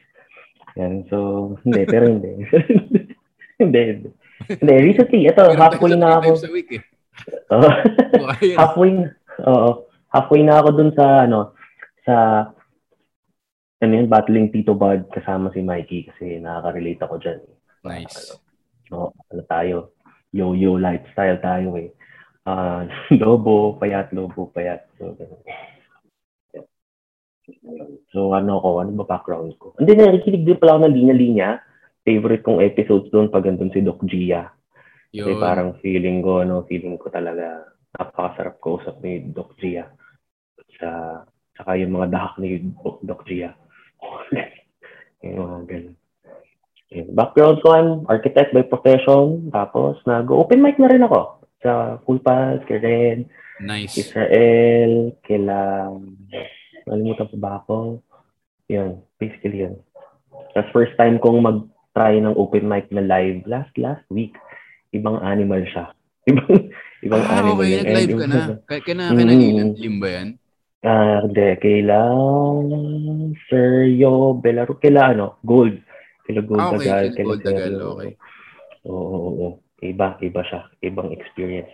[0.75, 1.08] Yan.
[1.08, 1.88] So, hindi.
[1.88, 2.43] Pero hindi.
[3.63, 4.10] hindi, hindi.
[4.47, 6.36] Hindi, recently, ito, sa na ako.
[6.36, 6.84] times a week eh.
[7.49, 8.58] Baka yun.
[8.62, 9.05] halfway na.
[9.47, 9.88] Oo.
[10.10, 11.53] halfway na ako dun sa, ano,
[12.03, 12.15] sa,
[13.79, 17.39] ano yun, battling Tito Bud kasama si Mikey kasi nakaka-relate ako dyan.
[17.86, 18.36] Nice.
[18.91, 19.95] No, ano tayo,
[20.34, 21.93] yo-yo lifestyle tayo eh.
[22.43, 22.84] Ah,
[23.21, 24.89] lobo, payat, lobo, payat.
[24.97, 25.15] So.
[28.13, 29.73] So, ano ko, ano ba background ko?
[29.77, 31.49] Hindi, nakikinig din pala ako ng linya-linya.
[32.05, 34.49] Favorite kong episodes doon pag andun si Doc Gia.
[35.09, 35.41] Kasi Yun.
[35.41, 37.65] parang feeling ko, ano, feeling ko talaga
[37.97, 39.89] napakasarap ko usap ni Doc Gia.
[40.77, 41.21] Sa,
[41.57, 43.51] saka yung mga dahak ni Doc, Doc Gia.
[45.25, 45.95] yung mga ganun.
[46.89, 49.49] Background ko, I'm architect by profession.
[49.53, 51.41] Tapos, nag-open mic na rin ako.
[51.61, 53.99] Sa Cool Pass, kay Ren, Nice.
[53.99, 55.91] Israel, kila...
[56.87, 57.99] Nalimutan pa ba ako?
[58.71, 59.75] Yun, basically yun.
[60.55, 64.33] Tapos first time kong mag-try ng open mic na live last last week.
[64.89, 65.86] Ibang animal siya.
[66.30, 66.52] Ibang,
[67.02, 67.78] ibang Ah, animal okay.
[67.80, 68.39] Nag-live ka na.
[68.65, 69.73] Kaya na, kaya na Mm.
[69.73, 70.30] Lim ba yan?
[70.80, 71.47] Ah, hindi.
[71.58, 71.99] Kaila
[73.47, 74.78] Sergio Belaro.
[74.78, 75.28] Kaila ano?
[75.41, 75.80] Gold.
[76.25, 76.86] Kaila Gold Ah, okay.
[76.86, 77.06] Dagal.
[77.12, 78.12] Kaila Gold Dagal, okay.
[78.86, 79.47] Oo, oo, oo.
[79.80, 80.67] Iba, iba siya.
[80.82, 81.71] Ibang experience.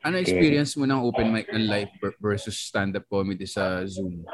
[0.00, 4.24] Ano experience mo ng open mic ng live ver- versus stand-up comedy sa Zoom?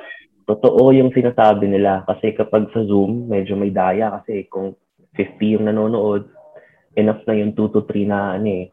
[0.42, 4.74] Totoo yung sinasabi nila kasi kapag sa Zoom, medyo may daya kasi kung
[5.14, 6.26] 50 yung nanonood,
[7.00, 8.66] enough na yung 2 to 3 na ano eh,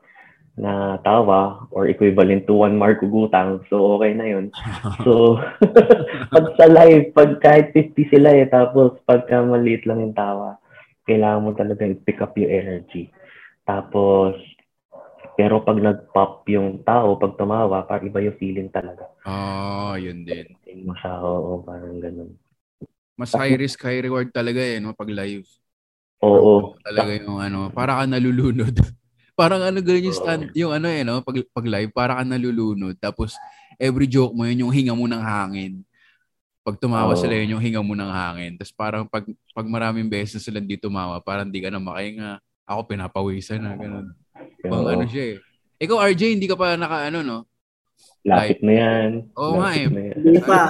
[0.58, 3.62] na tawa or equivalent to one mark ugutang.
[3.72, 4.46] So okay na yun.
[5.06, 5.40] So
[6.34, 10.58] pag sa live, pag kahit 50 sila eh, tapos pagka maliit lang yung tawa,
[11.08, 13.08] kailangan mo talaga i-pick up yung energy.
[13.63, 14.36] Tapos,
[15.40, 19.08] pero pag nag-pop yung tao, pag tumawa, parang iba yung feeling talaga.
[19.24, 20.56] Ah, yun din.
[20.84, 22.32] Mo siya, oo, parang ganun.
[23.18, 24.94] Mas high risk, high reward talaga eh, no?
[24.94, 25.48] Pag live.
[26.23, 26.77] Oo.
[26.82, 28.73] Talaga yung ano, para ka nalulunod.
[29.38, 31.21] parang ano ganyan yung stand, yung ano eh, no?
[31.21, 32.97] Pag, pag live, para ka nalulunod.
[32.97, 33.38] Tapos,
[33.77, 35.86] every joke mo yun, yung hinga mo ng hangin.
[36.65, 37.21] Pag tumawa Oo.
[37.21, 38.58] sila yun, yung hinga mo ng hangin.
[38.58, 42.41] Tapos parang pag, pag maraming beses sila di tumawa, parang di ka na makahinga.
[42.67, 44.12] Ako pinapawisan na, ganun.
[44.65, 44.91] Pang Oo.
[44.91, 45.38] ano siya eh.
[45.80, 47.39] Ikaw, RJ, hindi ka pa naka ano, no?
[48.25, 49.10] Lapit na yan.
[49.38, 49.93] Oo nga Lapit eh.
[49.93, 50.17] na yan.
[50.19, 50.62] Hindi pa.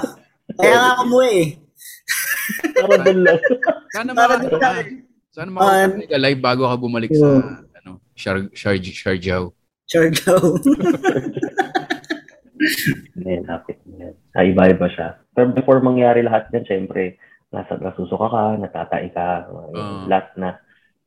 [0.54, 1.44] Kaya nga ako mo eh.
[2.76, 3.40] Para doon lang.
[3.90, 4.34] Sana Para
[5.52, 6.08] maka, doon lang.
[6.08, 7.40] sana Um, live bago ka bumalik sa Oo.
[7.78, 9.48] ano, Shar Shar Sharjah.
[9.88, 10.40] Sure daw.
[13.16, 14.14] Hindi, lapit na yan.
[14.34, 15.16] Ah, iba-iba siya.
[15.32, 17.16] Pero before mangyari lahat yan, syempre,
[17.48, 20.04] nasa nasusuka ka, natatay ka, Oo.
[20.10, 20.58] lahat na,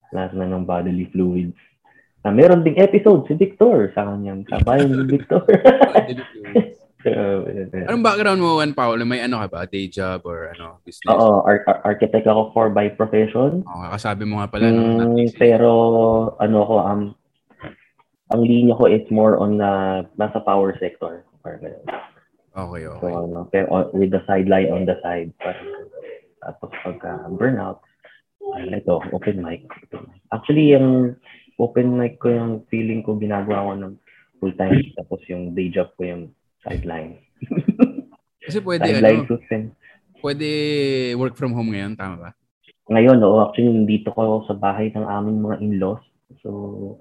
[0.10, 1.58] lahat na ng bodily fluids.
[2.22, 5.42] Ah, meron ding episode si Victor sa kanyang sabayan ni Victor.
[7.02, 7.12] So.
[7.90, 9.02] Anong background mo, Juan Paolo?
[9.04, 9.62] May ano ka ba?
[9.66, 11.10] Day job or ano, business?
[11.12, 13.66] Oo, ar- ar- architect ako for by profession.
[13.66, 14.70] Oo, kasabi mo nga pala.
[14.70, 15.18] no?
[15.18, 15.70] Mm, pero
[16.38, 17.02] ano ko um
[18.32, 21.28] ang linya ko is more on na nasa power sector.
[21.44, 21.86] Parang ganun.
[22.52, 23.12] Okay, So okay.
[23.12, 25.32] ano, pero on- with the sideline on the side.
[25.40, 25.68] Parang,
[26.42, 27.80] tapos pagka burnout,
[28.58, 29.64] ay ito, open mic.
[29.88, 30.20] Open mic.
[30.34, 31.16] Actually, yung
[31.62, 33.94] open mic ko yung feeling ko ginagawa ko ng
[34.42, 34.80] full time.
[34.98, 36.24] Tapos yung day job ko yung
[36.66, 37.22] sideline.
[38.42, 39.64] Kasi pwede, sideline ano, sustain.
[40.22, 40.48] pwede
[41.18, 42.30] work from home ngayon, tama ba?
[42.92, 46.04] Ngayon, oo, actually, nandito ko sa bahay ng aming mga in-laws.
[46.44, 47.00] So,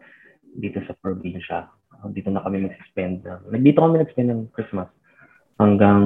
[0.57, 1.67] dito sa probinsya.
[2.15, 3.27] Dito na kami mag-spend.
[3.27, 4.89] Nandito kami nag-spend ng Christmas
[5.61, 6.01] hanggang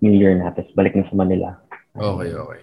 [0.00, 0.54] New Year na.
[0.54, 1.58] Tapos balik na sa Manila.
[1.92, 2.60] Okay, okay.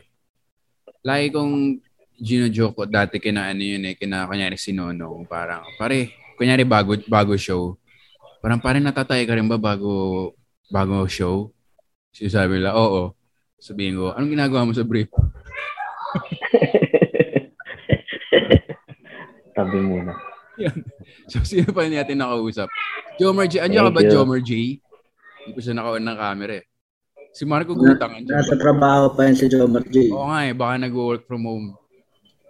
[1.05, 1.83] Lagi kong
[2.17, 6.97] gino-joke ko dati kina ano yun eh, kina kunyari si Nono, parang, pare, kunyari bago,
[7.05, 7.77] bago show,
[8.39, 10.33] parang pare natatay ka rin ba bago,
[10.69, 11.51] bago show?
[12.11, 13.13] Sinasabi nila, oo.
[13.57, 15.09] Sabihin ko, anong ginagawa mo sa brief?
[19.57, 20.13] Sabi muna.
[20.61, 20.77] Yan.
[21.29, 22.69] So, sino pa natin nakausap?
[23.17, 23.65] Jomer J.
[23.65, 24.01] Andiyan ka ba.
[24.05, 24.77] Jomer J?
[25.45, 26.65] Hindi ko siya nakaon ng camera eh.
[27.37, 28.17] Si Marco Gutang.
[28.17, 28.61] andyan Nasa ba?
[28.61, 30.09] trabaho pa yan si Jomar J.
[30.09, 31.67] Oo nga eh, baka nag-work from home.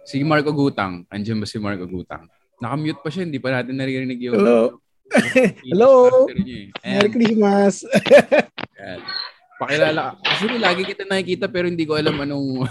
[0.08, 1.04] Si Marco Gutang.
[1.12, 2.24] Andiyan ba si Marco Gutang?
[2.56, 4.40] Nakamute pa siya, hindi pa natin naririnig yung...
[4.40, 4.80] Hello.
[5.64, 5.92] Hello.
[6.28, 6.68] eh.
[6.84, 6.92] Ayan.
[6.98, 7.74] Merry Christmas.
[8.76, 9.00] Ayan.
[9.58, 10.10] Pakilala ka.
[10.22, 12.70] Actually, lagi kita nakikita pero hindi ko alam anong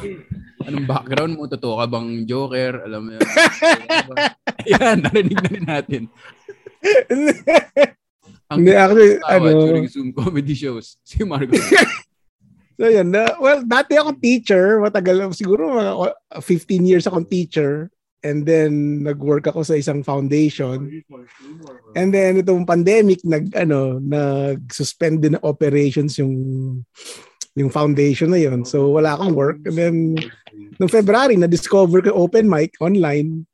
[0.64, 1.44] anong background mo.
[1.46, 2.88] Totoo ka bang joker?
[2.88, 3.24] Alam mo yun.
[4.72, 6.02] Yan, narinig na rin natin.
[8.48, 10.96] Ang Hindi, actually, tawa ano- during Zoom comedy shows.
[11.08, 11.52] Si Marco.
[12.78, 13.36] So yan na.
[13.42, 17.90] Well, dati ako teacher, matagal siguro mga 15 years akong teacher.
[18.26, 20.90] And then nag-work ako sa isang foundation.
[21.94, 26.34] And then itong pandemic nag ano, nag-suspend din ng operations yung
[27.58, 28.66] yung foundation na yon.
[28.66, 29.60] So wala akong work.
[29.70, 29.96] And then
[30.82, 33.46] noong February na discover ko open mic online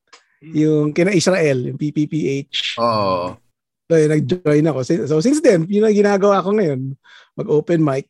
[0.44, 2.80] yung kina Israel, yung PPPH.
[2.80, 3.40] Oo.
[3.88, 4.80] So, yun, nag-join ako.
[5.08, 6.96] So, since then, yun ang ginagawa ko ngayon.
[7.34, 8.06] mag-open mic,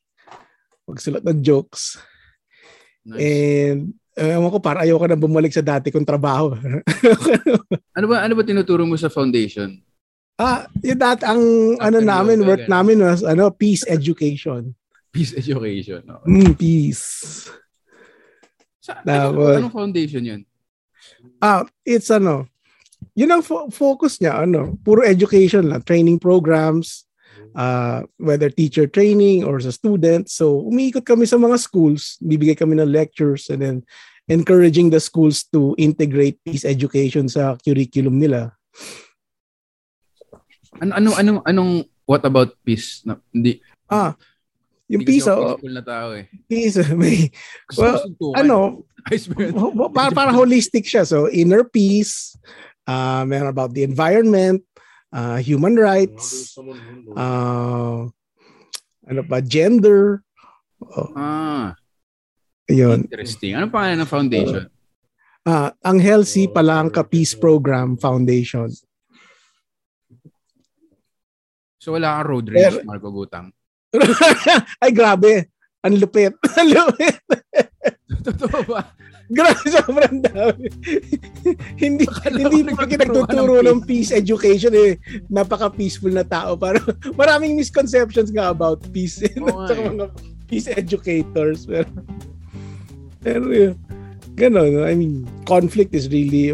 [0.88, 2.00] magsulat ng jokes.
[3.08, 3.20] Nice.
[3.20, 3.80] And
[4.16, 6.54] ewan ko, para ayoko na bumalik sa dati kong trabaho.
[7.94, 9.78] Ano ba ano ba tinuturo mo sa foundation?
[10.36, 11.42] ah, yung dati, ang
[11.78, 12.74] ano After namin, work ganun.
[12.74, 14.74] namin was ano, peace education.
[15.14, 16.02] Peace education.
[16.02, 16.26] Okay.
[16.26, 17.06] Mm, peace.
[18.82, 20.42] Sa, Tapos- ano, anong foundation yun?
[21.38, 22.50] Ah, it's ano,
[23.14, 27.06] yun ang fo- focus niya, ano, puro education lang, training programs,
[27.56, 30.38] uh, whether teacher training or sa students.
[30.38, 33.78] So, umiikot kami sa mga schools, bibigay kami ng lectures and then
[34.28, 38.56] encouraging the schools to integrate peace education sa curriculum nila.
[40.82, 41.72] Ano ano anong anong
[42.10, 43.06] what about peace?
[43.06, 43.62] Na, hindi
[43.94, 44.18] Ah,
[44.90, 46.26] yung peace, oh, peaceful na tao eh.
[46.50, 47.30] peace, may,
[47.78, 48.02] well,
[48.34, 48.84] ano,
[49.96, 51.06] para, para holistic siya.
[51.06, 52.36] So, inner peace,
[52.90, 54.66] uh, meron about the environment,
[55.14, 56.58] uh, human rights,
[57.14, 58.10] uh,
[59.04, 60.26] ano pa, gender,
[60.82, 61.78] oh, Ah,
[62.66, 63.06] yun.
[63.06, 63.54] interesting.
[63.54, 64.64] Anong pangalan ng foundation?
[65.44, 68.72] Ah, ang Healthy Palangka Peace Program Foundation.
[71.78, 73.52] So wala kang road rage, Pero- Marco Gutang.
[74.82, 75.52] Ay, grabe.
[75.84, 76.32] Ang lupit.
[76.58, 77.20] Ang lupit.
[78.26, 78.88] Totoo ba?
[79.34, 80.70] Grabe, sobrang dami.
[81.84, 85.02] hindi hindi pa ng nagtuturo ng peace education eh.
[85.28, 86.54] Napaka-peaceful na tao.
[86.54, 86.78] Para
[87.20, 89.20] maraming misconceptions nga about peace.
[89.42, 89.90] nga sa eh.
[89.90, 90.06] mga
[90.46, 91.66] peace educators.
[91.66, 91.90] Pero,
[93.26, 93.76] pero yun.
[94.38, 94.70] Ganon.
[94.70, 94.86] no?
[94.86, 96.54] I mean, conflict is really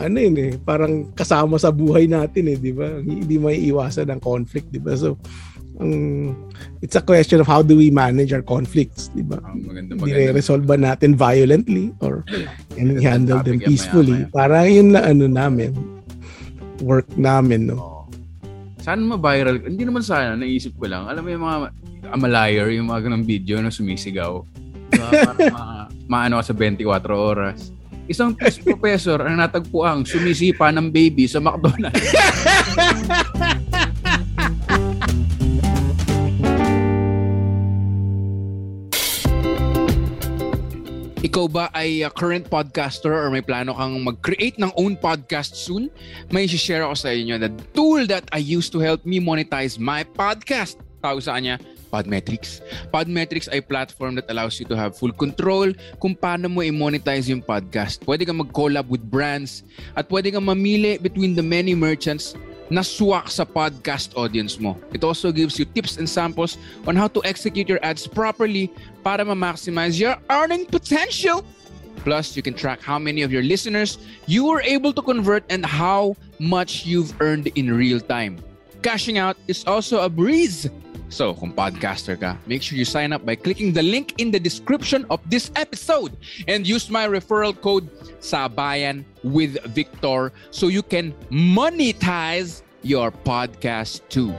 [0.00, 3.04] ano yun eh, parang kasama sa buhay natin eh, di ba?
[3.04, 4.96] Hindi may iwasan ng conflict, di ba?
[4.96, 5.20] So,
[5.80, 6.36] ang
[6.84, 9.40] it's a question of how do we manage our conflicts, di ba?
[9.40, 10.36] Ah, maganda, maganda.
[10.36, 12.22] resolve ba natin violently or
[12.76, 14.28] can we handle them peacefully?
[14.28, 14.36] maya-maya.
[14.36, 15.72] Parang yun na ano namin,
[16.84, 18.08] work namin, no?
[18.80, 19.60] Sana ma-viral.
[19.60, 21.08] Hindi naman sana, naisip ko lang.
[21.08, 21.58] Alam mo yung mga
[22.10, 24.40] I'm a liar, yung mga ganong video na sumisigaw.
[24.88, 25.08] Diba?
[25.28, 25.64] Para ma,
[26.08, 27.72] maano sa 24 oras.
[28.10, 32.00] Isang peace professor ang natagpuang sumisipa ng baby sa McDonald's.
[41.30, 45.86] Ikaw ba ay uh, current podcaster or may plano kang mag-create ng own podcast soon?
[46.34, 50.02] May share ako sa inyo the tool that I use to help me monetize my
[50.02, 50.82] podcast.
[50.98, 51.62] Tawag sa kanya,
[51.94, 52.66] Podmetrics.
[52.90, 55.70] Podmetrics ay platform that allows you to have full control
[56.02, 58.02] kung paano mo i-monetize yung podcast.
[58.02, 59.62] Pwede kang mag-collab with brands
[59.94, 62.34] at pwede kang mamili between the many merchants
[62.70, 64.78] na swak sa podcast audience mo.
[64.94, 66.56] It also gives you tips and samples
[66.86, 68.70] on how to execute your ads properly
[69.02, 71.44] para ma-maximize your earning potential.
[72.06, 75.66] Plus, you can track how many of your listeners you were able to convert and
[75.66, 78.40] how much you've earned in real time.
[78.80, 80.70] Cashing out is also a breeze.
[81.10, 84.38] So, kung podcaster ka, make sure you sign up by clicking the link in the
[84.38, 86.14] description of this episode
[86.46, 87.90] and use my referral code
[88.22, 94.30] Sabayan with Victor so you can monetize your podcast too.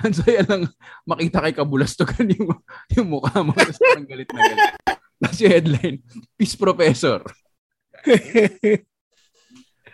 [0.00, 0.72] Ang saya lang
[1.04, 2.56] makita kay Kabulastogan yung,
[2.96, 3.52] yung mukha mo.
[3.52, 4.72] Tapos parang galit na galit.
[5.20, 5.96] Tapos yung headline,
[6.40, 7.20] Peace Professor.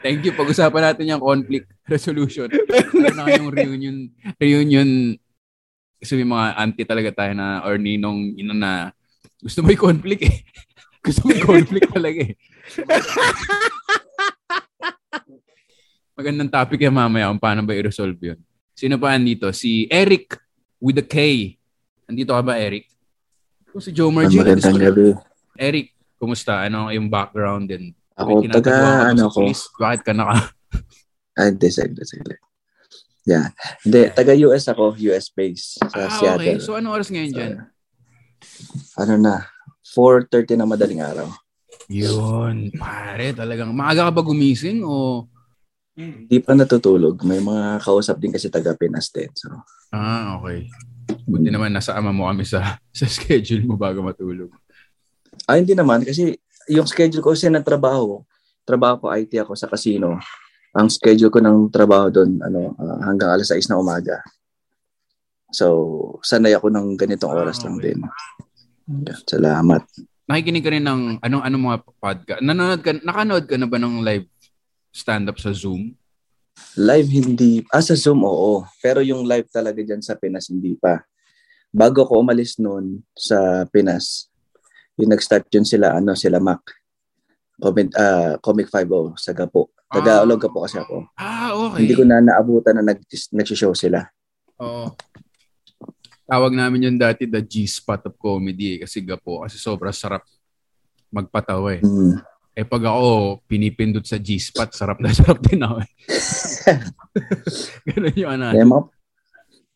[0.03, 0.35] Thank you.
[0.35, 2.51] Pag-usapan natin yung conflict resolution.
[2.51, 3.97] Ano na yung reunion,
[4.37, 5.15] reunion,
[6.03, 8.91] kasi may mga auntie talaga tayo na, or ninong, ino na,
[9.39, 10.43] gusto mo yung conflict eh.
[11.07, 12.35] Gusto mo yung conflict talaga eh.
[16.15, 18.39] Magandang topic yan mamaya kung paano ba i-resolve yun.
[18.71, 19.51] Sino pa andito?
[19.51, 20.39] Si Eric
[20.79, 21.51] with a K.
[22.07, 22.87] Andito ka ba, Eric?
[23.75, 24.47] Kung si Joe Margin.
[24.47, 25.11] Magandang gabi.
[25.59, 25.91] Eric,
[26.23, 26.63] kumusta?
[26.63, 29.49] Ano iyong background and Ako, taga, ano ko?
[29.79, 30.53] Bakit ka naka...
[31.37, 32.41] Ay, hindi, saglit, saglit.
[33.23, 33.55] Yeah.
[33.87, 36.19] Hindi, taga US ako, US base sa Ah, okay.
[36.19, 36.61] Seattle.
[36.61, 37.53] So, ano oras ngayon dyan?
[38.99, 39.47] Ano na,
[39.87, 41.29] 4.30 na madaling araw.
[41.87, 45.27] Yun, pare, talagang maaga ka ba gumising o...
[45.93, 47.21] Hindi pa natutulog.
[47.23, 49.29] May mga kausap din kasi taga Pinas din.
[49.37, 49.53] So,
[49.93, 50.73] Ah, okay.
[51.29, 52.65] Buti naman nasa ama mo kami sa
[52.97, 54.49] sa schedule mo bago matulog.
[55.45, 56.41] ah, hindi naman kasi
[56.71, 58.23] yung schedule ko kasi ng trabaho,
[58.63, 60.19] trabaho ko IT ako sa casino.
[60.73, 64.23] Ang schedule ko ng trabaho doon ano ah, hanggang alas 6 na umaga.
[65.53, 68.01] So, sanay ako ng ganitong oras lang din.
[68.89, 69.85] Yeah, salamat.
[70.25, 72.41] Nakikinig ka rin ng anong anong mga podcast.
[72.41, 74.27] Nanonood ka, nakanood ka na ba ng live
[74.89, 75.93] stand-up sa Zoom?
[76.77, 78.65] Live hindi, ah sa Zoom oo.
[78.81, 81.05] Pero yung live talaga dyan sa Pinas hindi pa.
[81.69, 84.32] Bago ko umalis noon sa Pinas,
[85.01, 86.61] yung nag-start yun sila, ano, sila Mac.
[87.63, 89.71] Comic, ah, Comic 5 sa Gapo.
[89.93, 91.05] Taga Olog po kasi ako.
[91.21, 91.85] Ah, okay.
[91.85, 93.05] Hindi ko na naabutan na nag,
[93.37, 94.09] nag-show sila.
[94.57, 94.89] Oo.
[96.25, 99.45] Tawag namin yun dati the G-spot of comedy eh, kasi gapo.
[99.45, 100.25] Kasi sobrang sarap
[101.13, 101.85] magpatawa eh.
[101.85, 102.25] Mm.
[102.57, 105.91] Eh pag ako pinipindot sa G-spot, sarap na sarap din ako eh.
[107.93, 108.45] Ganun yung ano.
[108.49, 108.81] Mga,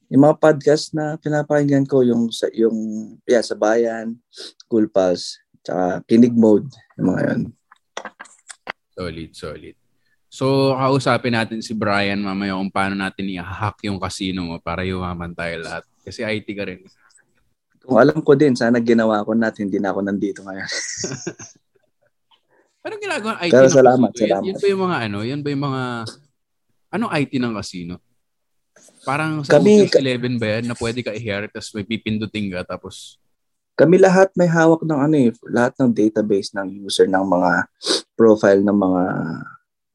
[0.06, 2.76] yung mga podcast na pinapakinggan ko, yung sa, yung,
[3.26, 4.14] yeah, sa bayan,
[4.70, 7.42] Cool Pulse, tsaka Kinig Mode, yung mga yun.
[8.96, 9.76] Solid, solid.
[10.30, 15.34] So, kausapin natin si Brian mamaya kung paano natin i-hack yung casino mo para yumaman
[15.34, 15.84] tayo lahat.
[16.06, 16.86] Kasi IT ka rin.
[17.82, 20.66] Kung alam ko din, sana ginawa ko natin, hindi na ako nandito ngayon.
[22.86, 24.22] Anong ginagawa ng IT Pero salamat, casino?
[24.22, 24.46] Yan- salamat.
[24.46, 25.18] Yan ba yung mga ano?
[25.26, 25.82] Yan ba yung mga...
[26.94, 27.94] Anong IT ng casino?
[29.06, 32.76] Parang sa Kami- Ocean's Eleven ba yan na pwede ka i-hear tapos may pipindutin ka
[32.76, 33.20] tapos...
[33.76, 37.68] Kami lahat may hawak ng ano eh, lahat ng database ng user ng mga
[38.16, 39.02] profile ng mga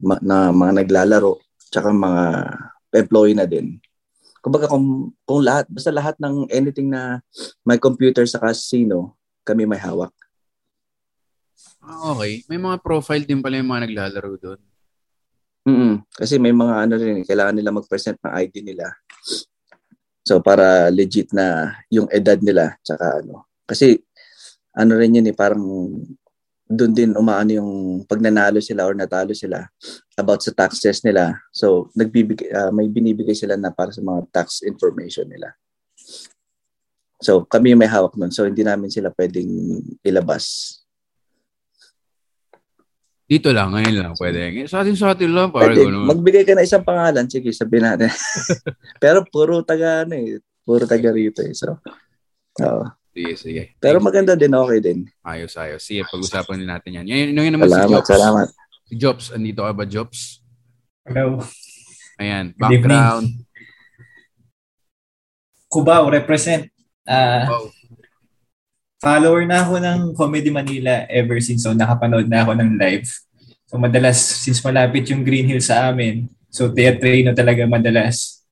[0.06, 1.42] ma- na mga naglalaro
[1.74, 2.24] tsaka mga
[2.94, 3.82] employee na din.
[4.42, 7.22] Kumbaga kung, kung lahat, basta lahat ng anything na
[7.62, 10.14] may computer sa casino, kami may hawak.
[11.82, 12.42] Ah, okay.
[12.50, 14.62] May mga profile din pala yung mga naglalaro doon.
[15.68, 18.89] Mm Kasi may mga ano rin, kailangan nila mag-present ng ID nila.
[20.22, 23.49] So para legit na yung edad nila tsaka ano.
[23.66, 23.97] Kasi
[24.78, 25.62] ano rin yun eh, parang
[26.72, 27.72] doon din umaano yung
[28.07, 29.68] pag nanalo sila or natalo sila
[30.16, 31.36] about sa taxes nila.
[31.51, 35.51] So nagbibigay ah, may binibigay sila na para sa mga tax information nila.
[37.22, 38.32] So kami may hawak nun.
[38.32, 39.51] So hindi namin sila pwedeng
[40.01, 40.78] ilabas.
[43.32, 44.67] Dito lang, ngayon lang pwede.
[44.67, 46.03] Sa atin, sa atin lang, parang Pwede, gano'n.
[46.03, 48.11] magbigay ka na isang pangalan, sige, sabihin natin.
[49.03, 51.55] Pero puro taga ano eh, puro taga rito eh.
[51.55, 51.79] So,
[52.59, 52.84] oo.
[53.15, 53.63] Sige, sige.
[53.79, 54.99] Pero maganda din, okay din.
[55.23, 55.79] Ayos, ayos.
[55.79, 57.05] Sige, pag-usapan din natin yan.
[57.07, 58.09] Ngayon, ngayon naman si Salamat, Jobs.
[58.11, 58.47] salamat.
[58.84, 60.19] Si Jobs, andito ka ba, Jobs?
[61.07, 61.39] Hello.
[62.19, 63.32] Ayan, background.
[65.71, 66.67] Cubao, represent.
[67.07, 67.47] Ah,
[69.02, 73.10] follower na ako ng Comedy Manila ever since so nakapanood na ako ng live.
[73.66, 78.45] So madalas, since malapit yung Green Hill sa amin, so teatrino talaga madalas.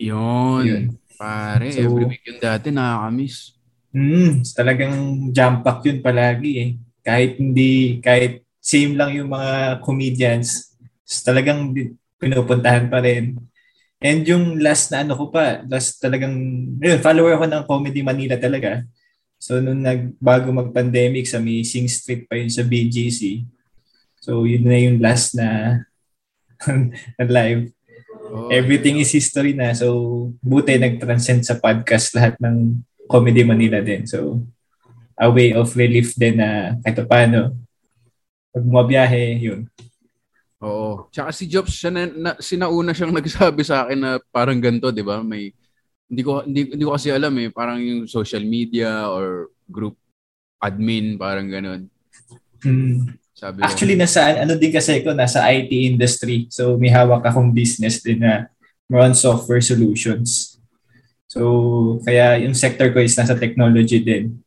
[0.00, 0.96] Yun.
[1.14, 3.54] Pare, So- every week yun dati, nakakamiss.
[3.94, 6.70] Hmm, talagang jump pack yun palagi eh.
[7.04, 10.74] Kahit hindi, kahit same lang yung mga comedians,
[11.22, 11.70] talagang
[12.18, 13.38] pinupuntahan pa rin.
[14.02, 16.34] And yung last na ano ko pa, last talagang,
[16.80, 18.82] yun, follower ako ng Comedy Manila talaga.
[19.44, 23.44] So nung nag, bago mag-pandemic sa may Sing Street pa yun sa BGC.
[24.24, 25.84] So yun na yung last na,
[27.20, 27.68] na live.
[28.48, 29.76] Everything is history na.
[29.76, 34.08] So buti nag-transcend sa podcast lahat ng Comedy Manila din.
[34.08, 34.40] So
[35.20, 37.52] a way of relief din na kahit paano
[38.48, 39.68] pag bumabiyahe, yun.
[40.64, 41.10] Oo.
[41.12, 45.04] Tsaka si Jobs, siya na, na, sinauna siyang nagsabi sa akin na parang ganito, di
[45.04, 45.20] ba?
[45.20, 45.50] May,
[46.08, 47.48] hindi ko, hindi, hindi ko kasi alam eh.
[47.50, 49.96] Parang yung social media or group
[50.60, 51.88] admin, parang ganun.
[52.64, 53.12] Hmm.
[53.34, 56.48] Sabi ko, Actually, nasa ano din kasi ko, nasa IT industry.
[56.48, 58.48] So, may hawak akong business din na
[58.94, 60.56] on software solutions.
[61.26, 64.38] So, kaya yung sector ko is nasa technology din.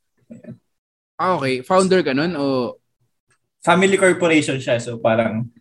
[1.20, 1.60] ah, okay.
[1.62, 2.78] Founder ka nun o
[3.60, 4.80] Family corporation siya.
[4.80, 5.52] So, parang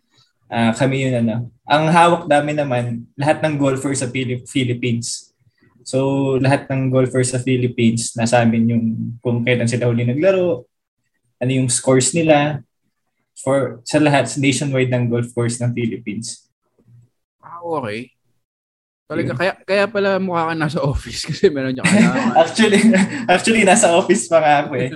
[0.47, 1.51] ah, kami yun ano.
[1.67, 2.85] Ang hawak namin naman,
[3.19, 4.07] lahat ng golfer sa
[4.47, 5.26] Philippines.
[5.87, 8.83] So, lahat ng golfer sa Philippines, nasa amin yung
[9.23, 10.67] kung kailan sila huli naglaro,
[11.39, 12.59] ano yung scores nila,
[13.39, 16.51] for sa lahat, nationwide ng golf course ng Philippines.
[17.39, 18.11] Ah, okay.
[19.07, 22.35] Talaga, kaya, kaya pala mukha ka nasa office kasi meron niya kailangan.
[22.43, 22.81] actually,
[23.23, 24.91] actually, nasa office pa nga ako eh.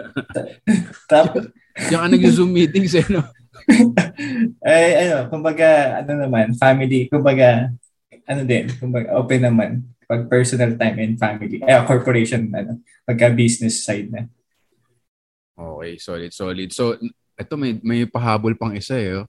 [1.12, 1.48] Tapos,
[1.88, 3.24] Diyan ka nag-zoom meetings eh, no?
[4.60, 7.72] ay, ano, kumbaga, ano naman, family, kumbaga,
[8.28, 9.72] ano din, kumbaga, open naman
[10.12, 14.28] pag personal time and family, eh, corporation, ano, pagka business side na.
[15.56, 16.68] Okay, solid, solid.
[16.76, 17.00] So,
[17.40, 19.24] ito may, may pahabol pang isa eh.
[19.24, 19.28] oh.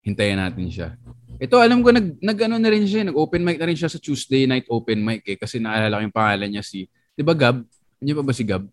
[0.00, 0.96] Hintayin natin siya.
[1.36, 4.00] Ito, alam ko, nag, nag ano na rin siya, nag-open mic na rin siya sa
[4.00, 7.60] Tuesday night open mic eh, kasi naalala ko yung pangalan niya si, di ba Gab?
[8.00, 8.64] Hindi pa ba si Gab?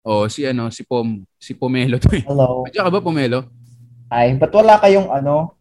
[0.00, 2.24] O, si ano, si Pom, si Pomelo to eh.
[2.24, 2.64] Hello.
[2.64, 3.44] Andiyan ka ba, Pomelo?
[4.08, 5.52] Ay, ba't wala kayong ano,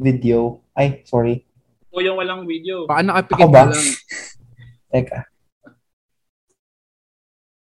[0.00, 0.64] video?
[0.72, 1.44] Ay, sorry.
[1.96, 2.84] O yung walang video.
[2.84, 3.84] Baka nakapikit ka lang.
[4.96, 5.20] Teka.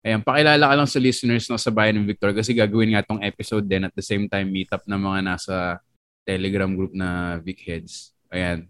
[0.02, 3.22] Ayan, pakilala ka lang sa listeners no, sa Bayan ng Victor kasi gagawin nga tong
[3.22, 5.78] episode din at the same time meet up ng mga nasa
[6.26, 8.12] Telegram group na Vic Heads.
[8.34, 8.68] Ayan.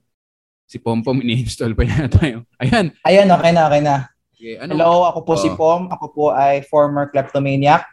[0.68, 2.38] Si Pompom ini-install pa niya tayo.
[2.62, 2.92] Ayan.
[3.08, 3.96] Ayan, okay na, okay na.
[4.36, 4.72] Okay, ano?
[4.76, 5.58] Hello, ako po si Oo.
[5.58, 5.82] Pom.
[5.90, 7.88] Ako po ay former kleptomaniac.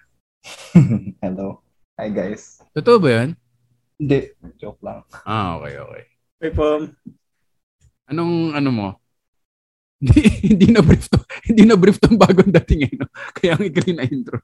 [1.23, 1.63] Hello.
[1.95, 2.59] Hi guys.
[2.75, 3.31] Totoo ba yan?
[3.99, 4.35] Hindi.
[4.59, 5.07] Joke lang.
[5.27, 6.03] Ah, okay, okay.
[6.39, 6.91] Hey, Pom.
[8.07, 8.89] Anong, ano mo?
[9.99, 10.23] Hindi,
[10.55, 11.19] hindi na brief to.
[11.47, 13.11] Hindi na brief tong bagong dating eh, no?
[13.35, 14.39] Kaya ang ikli na intro.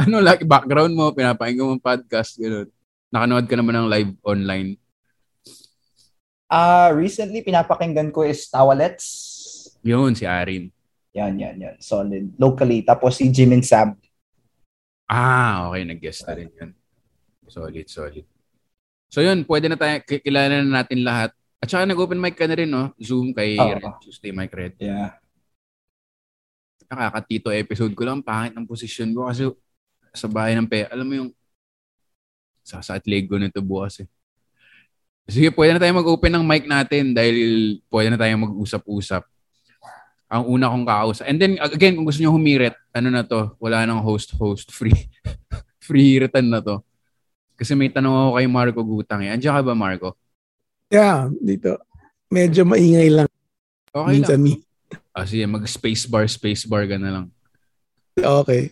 [0.00, 2.68] Ano, like, background mo, pinapakinggan mo podcast, gano'n.
[3.12, 4.80] Nakanood ka naman ng live online.
[6.46, 9.06] Ah, recently pinapakinggan ko is Tawalets.
[9.82, 10.70] Yun, si Arin.
[11.16, 11.76] Yan, yan, yan.
[11.80, 12.36] Solid.
[12.36, 12.84] Locally.
[12.84, 13.96] Tapos si Jim and Sam.
[15.08, 15.86] Ah, okay.
[15.86, 16.70] Nag-guest na rin yun.
[17.48, 18.26] Solid, solid.
[19.08, 21.30] So yun, pwede na tayo, ki- kilala na natin lahat.
[21.66, 22.94] At saka nag-open mic ka na rin, no?
[23.02, 23.74] Zoom kay Oo.
[23.74, 24.78] Red Tuesday Mike Red.
[24.78, 25.18] Yeah.
[26.86, 29.50] Nakakatito episode ko lang, pangit ng posisyon ko kasi
[30.14, 31.30] sa bahay ng pe, alam mo yung
[32.62, 34.08] sasakit leg ko nito bukas eh.
[35.26, 37.36] Sige, pwede na tayo mag-open ng mic natin dahil
[37.90, 39.26] pwede na tayo mag-usap-usap.
[40.30, 41.26] Ang una kong kausap.
[41.26, 45.10] And then, again, kung gusto nyo humirit, ano na to, wala nang host-host, free.
[45.86, 46.78] free hiritan na to.
[47.58, 49.34] Kasi may tanong ako kay Marco Gutang eh.
[49.34, 50.14] Andiyan ka ba, Marco?
[50.86, 51.78] Yeah, dito.
[52.30, 53.28] Medyo maingay lang.
[53.90, 54.44] Okay Minsan lang.
[54.44, 54.62] mi-
[55.16, 57.26] Ah, sige, mag-spacebar, spacebar ka na lang.
[58.14, 58.68] Okay.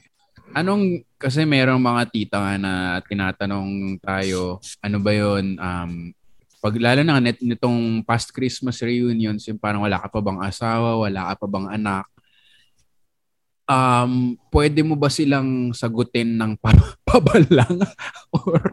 [0.53, 5.93] Anong, kasi merong mga tita nga na tinatanong tayo, ano ba yon um,
[6.61, 11.01] pag lalo na net, nitong past Christmas reunions, yung parang wala ka pa bang asawa,
[11.01, 12.07] wala ka pa bang anak,
[13.69, 17.81] um, pwede mo ba silang sagutin ng pa- pabalang?
[18.33, 18.61] Or...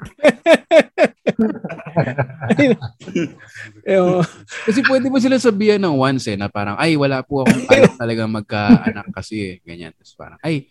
[3.88, 4.26] Ewan.
[4.68, 7.88] Kasi pwede mo sila sabihan ng once eh, na parang, ay, wala po akong kaya
[7.96, 9.96] talaga magka-anak kasi eh, ganyan.
[9.96, 10.68] Tapos parang, ay,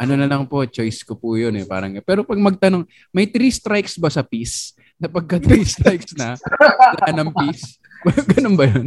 [0.00, 1.66] ano na lang po, choice ko po yun eh.
[1.68, 4.74] Parang, pero pag magtanong, may three strikes ba sa peace?
[4.98, 7.78] Na pagka three strikes na, wala ng peace?
[8.34, 8.86] Ganun ba yun?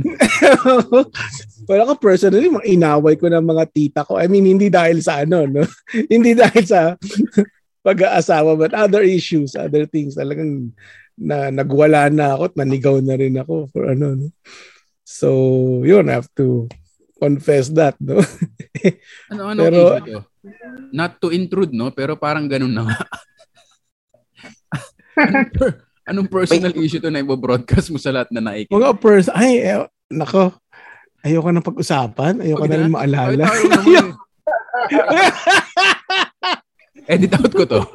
[1.70, 4.18] Wala ko personally, mga inaway ko ng mga tita ko.
[4.18, 5.64] I mean, hindi dahil sa ano, no?
[6.14, 6.96] hindi dahil sa
[7.82, 10.16] pag-aasawa, but other issues, other things.
[10.16, 10.72] Talagang
[11.20, 14.16] na nagwala na ako at nanigaw na rin ako for ano.
[14.16, 14.28] No?
[15.04, 15.30] So,
[15.84, 16.72] yun, I have to
[17.22, 18.24] confess that, no?
[19.30, 20.20] Ano, ano Pero, issue to?
[20.90, 21.94] Not to intrude, no?
[21.94, 22.98] Pero parang ganun na nga.
[26.08, 28.74] Anong, per- anong personal issue to na ibobroadcast mo sa lahat na naikita?
[28.74, 30.52] mga person, ay, eh, nako,
[31.22, 32.82] ayoko na pag-usapan, ayoko Wag na na.
[32.86, 33.44] rin maalala.
[33.46, 34.12] Ay, naman eh.
[37.12, 37.82] Edit out ko to.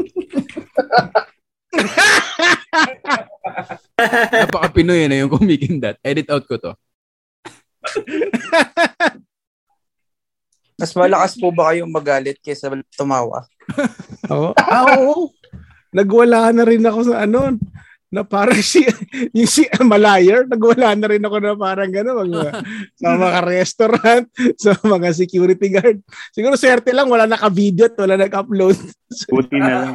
[4.44, 5.96] Napaka Pinoy na yung kumikindat.
[6.04, 6.72] Edit out ko to.
[10.76, 13.48] Mas malakas po ba kayong magalit kaysa tumawa?
[14.28, 14.52] Oo.
[14.60, 15.32] Ah, oo.
[15.96, 17.56] Nagwala na rin ako sa ano,
[18.16, 18.80] na parang si,
[19.36, 22.52] yung si Malayer, nagwala na rin ako na parang gano'n, mga,
[23.04, 24.24] sa mga restaurant,
[24.64, 26.00] sa mga security guard.
[26.32, 28.80] Siguro swerte lang, wala naka-video at wala nag-upload.
[29.28, 29.94] Buti na lang.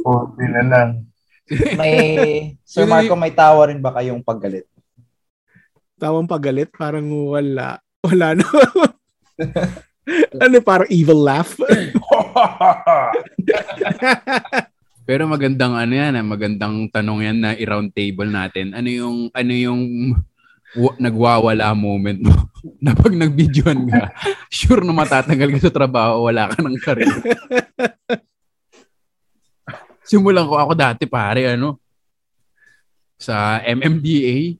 [0.00, 0.88] Buti na lang.
[1.76, 1.94] May,
[2.64, 4.64] Sir Marco, may tawa rin ba kayong paggalit?
[6.00, 7.76] Tawang pagalit, parang wala.
[8.00, 8.48] Wala na.
[10.40, 11.52] ano, parang evil laugh.
[15.10, 18.78] Pero magandang ano yan, ah, magandang tanong yan na i-round table natin.
[18.78, 19.82] Ano yung ano yung
[20.78, 22.30] wa- nagwawala moment mo
[22.84, 24.14] na pag nag-videoan ka,
[24.54, 27.10] sure na matatanggal ka sa trabaho, wala ka ng career.
[30.06, 31.82] Simulan ko ako dati pare ano
[33.18, 34.54] sa MMDA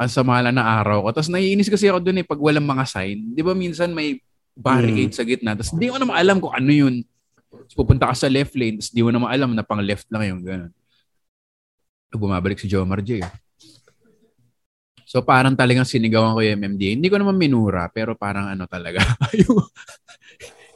[0.00, 1.08] ang sama lang na araw ko.
[1.12, 3.36] Tapos naiinis kasi ako dun eh pag walang mga sign.
[3.36, 4.16] Di ba minsan may
[4.56, 5.52] barricade sa gitna.
[5.52, 7.04] Tapos di ko naman alam kung ano yun.
[7.72, 10.42] Pupunta ka sa left lane, tapos di mo naman alam na pang left lang yung
[10.44, 10.72] gano'n.
[12.12, 13.20] Bumabalik si Jomar J.
[13.20, 13.32] eh.
[15.08, 17.00] So parang talagang sinigawan ko yung MMDA.
[17.00, 19.00] Hindi ko naman minura, pero parang ano talaga.
[19.40, 19.56] yung,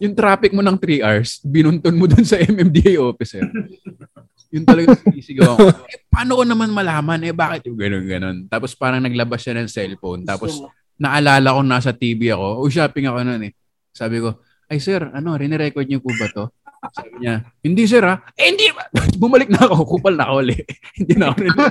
[0.01, 3.45] yung traffic mo ng 3 hours, binunton mo dun sa MMDA officer.
[4.49, 5.69] Yun talaga sinisigawan ko.
[5.85, 7.21] Eh, paano ko naman malaman?
[7.29, 8.37] Eh, bakit yung gano'n, gano'n?
[8.49, 10.25] Tapos parang naglabas siya ng cellphone.
[10.25, 10.65] Tapos
[10.97, 12.65] naalala ko nasa TV ako.
[12.65, 13.53] O shopping ako noon eh.
[13.93, 14.41] Sabi ko,
[14.73, 16.49] ay sir, ano, rinirecord niyo po ba to?
[16.91, 18.19] Sabi niya, hindi sir ha.
[18.35, 18.91] Eh, hindi ba?
[19.23, 19.87] Bumalik na ako.
[19.87, 20.67] Kupal na ako ulit.
[20.99, 21.55] hindi na ako rin.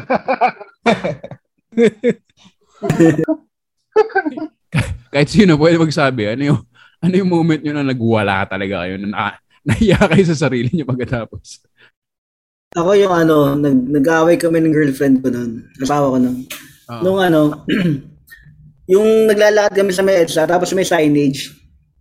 [5.11, 6.59] Kahit sino pwede magsabi, ano yung,
[7.03, 9.35] ano yung moment nyo na nagwala talaga kayo, na, na
[9.67, 11.67] nahiya kayo sa sarili nyo pagkatapos.
[12.71, 15.67] Ako yung ano, nag, nag-away kami ng girlfriend ko noon.
[15.75, 16.37] Napawa ko noon.
[16.87, 17.01] Oo.
[17.03, 17.67] Nung ano,
[18.95, 21.51] yung naglalakad kami sa may EDSA, tapos may signage.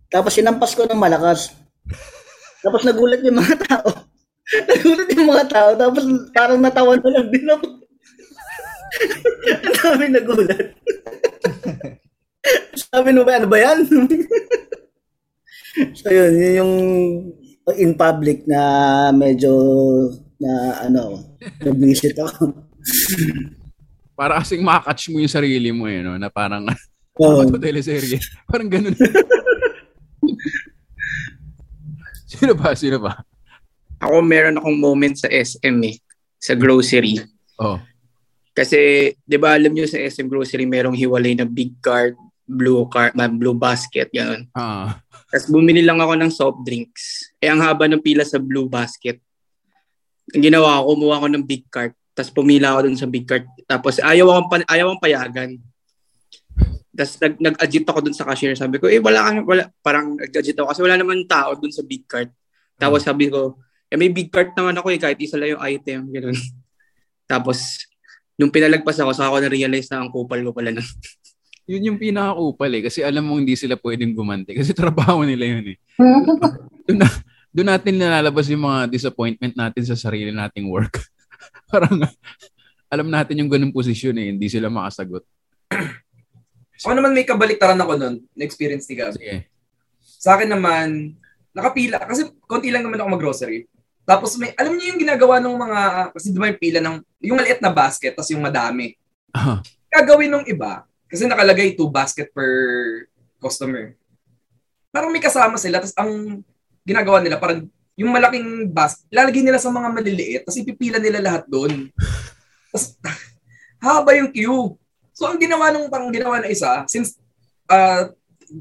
[0.07, 1.51] Tapos sinampas ko ng malakas.
[2.61, 3.89] Tapos nagulat yung mga tao.
[4.69, 7.65] nagulat yung mga tao, tapos parang natawa na lang din ako.
[9.65, 10.67] Ang dami nagulat.
[12.89, 13.85] Sabi no ba, ano ba yan?
[15.95, 16.73] so yun, yun yung,
[17.77, 18.61] in public na
[19.15, 19.53] medyo
[20.41, 22.51] na ano, na-visit ako.
[24.17, 26.17] Para kasing makakatch mo yung sarili mo eh, no?
[26.17, 26.67] na parang,
[27.15, 27.45] Oo.
[27.45, 28.19] ano to teleserye?
[28.49, 28.97] Parang ganun.
[32.31, 32.71] Sino ba?
[32.73, 33.21] Sino ba?
[34.01, 35.95] Ako meron akong moment sa SM eh,
[36.41, 37.21] sa grocery.
[37.61, 37.77] Oh.
[38.51, 43.15] Kasi, di ba alam nyo sa SM grocery, merong hiwalay na big cart, blue cart,
[43.15, 44.49] blue basket, gano'n.
[44.51, 44.99] Ah.
[45.31, 47.31] Tapos bumili lang ako ng soft drinks.
[47.39, 49.23] Eh, ang haba ng pila sa blue basket.
[50.35, 51.95] Ang ginawa ko, kumuha ko ng big cart.
[52.11, 53.47] Tapos pumila ako dun sa big cart.
[53.63, 55.49] Tapos ayaw akong, pa- ayaw akong payagan.
[56.91, 58.53] Tapos nag, nag-adjit ako dun sa cashier.
[58.53, 59.63] Sabi ko, eh wala ka, wala.
[59.79, 62.29] Parang nag-adjit ako kasi wala naman tao dun sa big cart.
[62.75, 63.57] Tapos sabi ko,
[63.91, 65.99] eh may big cart naman ako eh, kahit isa lang yung item.
[66.11, 66.37] Ganun.
[67.31, 67.87] Tapos,
[68.35, 70.83] nung pinalagpas ako, saka ako na-realize na ang kupal ko pala na.
[71.71, 72.83] Yun yung pinaka-upal eh.
[72.91, 74.51] Kasi alam mo hindi sila pwedeng gumanti.
[74.51, 75.77] Kasi trabaho nila yun eh.
[76.83, 77.07] doon, na,
[77.53, 80.99] doon natin nalalabas yung mga disappointment natin sa sarili nating work.
[81.71, 82.03] Parang
[82.91, 84.35] alam natin yung ganung posisyon eh.
[84.35, 85.23] Hindi sila makasagot.
[86.81, 89.13] Ako naman may kabaliktaran ako nun, na-experience ni Gab.
[90.01, 91.13] Sa akin naman,
[91.53, 93.69] nakapila, kasi konti lang naman ako mag-grocery.
[94.01, 95.79] Tapos may, alam niyo yung ginagawa ng mga,
[96.17, 98.97] kasi di ba yung pila ng, yung maliit na basket, tapos yung madami.
[99.93, 102.49] Gagawin ng iba, kasi nakalagay two basket per
[103.37, 103.93] customer.
[104.89, 106.41] Parang may kasama sila, tapos ang
[106.81, 111.45] ginagawa nila, parang yung malaking basket, lalagay nila sa mga maliliit, tapos ipipila nila lahat
[111.45, 111.93] doon.
[112.73, 112.97] Tapos,
[113.85, 114.80] haba yung queue.
[115.21, 117.13] So, ang ginawa nung parang ginawa na isa, since
[117.69, 118.09] uh,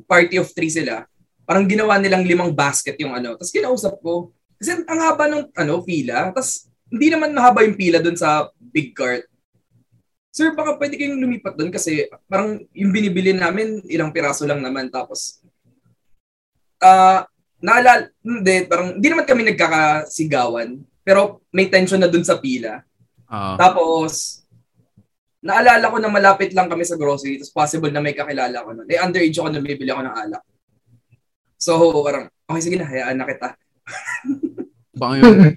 [0.05, 1.09] party of three sila,
[1.49, 3.33] parang ginawa nilang limang basket yung ano.
[3.33, 4.29] Tapos kinausap ko,
[4.61, 8.93] kasi ang haba ng ano, pila, tapos hindi naman mahaba yung pila doon sa big
[8.93, 9.25] cart.
[10.29, 14.93] Sir, baka pwede kayong lumipat doon kasi parang yung binibili namin, ilang piraso lang naman.
[14.93, 15.41] Tapos,
[16.85, 17.25] ah,
[17.57, 20.77] naalala, hindi, parang, hindi naman kami nagkakasigawan.
[21.01, 22.85] Pero may tension na doon sa pila.
[23.25, 23.57] Ah.
[23.57, 24.40] Tapos,
[25.41, 28.87] naalala ko na malapit lang kami sa grocery, tapos possible na may kakilala ko nun.
[28.87, 30.43] Eh, underage ako na bibili ako ng alak.
[31.57, 33.49] So, parang, okay, sige na, hayaan na kita.
[35.01, 35.57] Baka yun.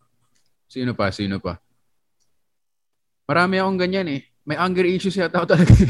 [0.74, 1.10] Sino pa?
[1.10, 1.58] Sino pa?
[3.26, 4.20] Marami akong ganyan eh.
[4.42, 5.74] May anger issues yata ako talaga.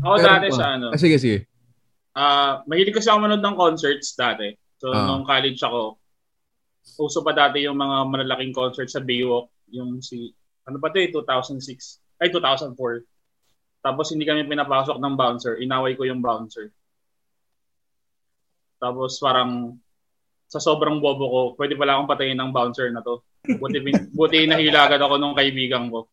[0.00, 0.56] Ako Pero dati pa.
[0.56, 1.44] sa ano, Ah, sige, sige.
[2.10, 4.50] ah mahilig kasi ako manood ng concerts dati.
[4.80, 5.04] So, Ah.
[5.06, 6.00] nung college ako,
[6.98, 9.52] uso pa dati yung mga malalaking concerts sa Baywalk.
[9.70, 10.32] Yung si,
[10.70, 12.22] ano ito eh, 2006.
[12.22, 13.04] Ay, 2004.
[13.80, 15.58] Tapos hindi kami pinapasok ng bouncer.
[15.58, 16.70] Inaway ko yung bouncer.
[18.80, 19.76] Tapos parang
[20.50, 23.22] sa sobrang bobo ko, pwede pala akong patayin ng bouncer na to.
[23.46, 23.78] Buti,
[24.18, 26.10] buti nahila agad ako nung kaibigan ko.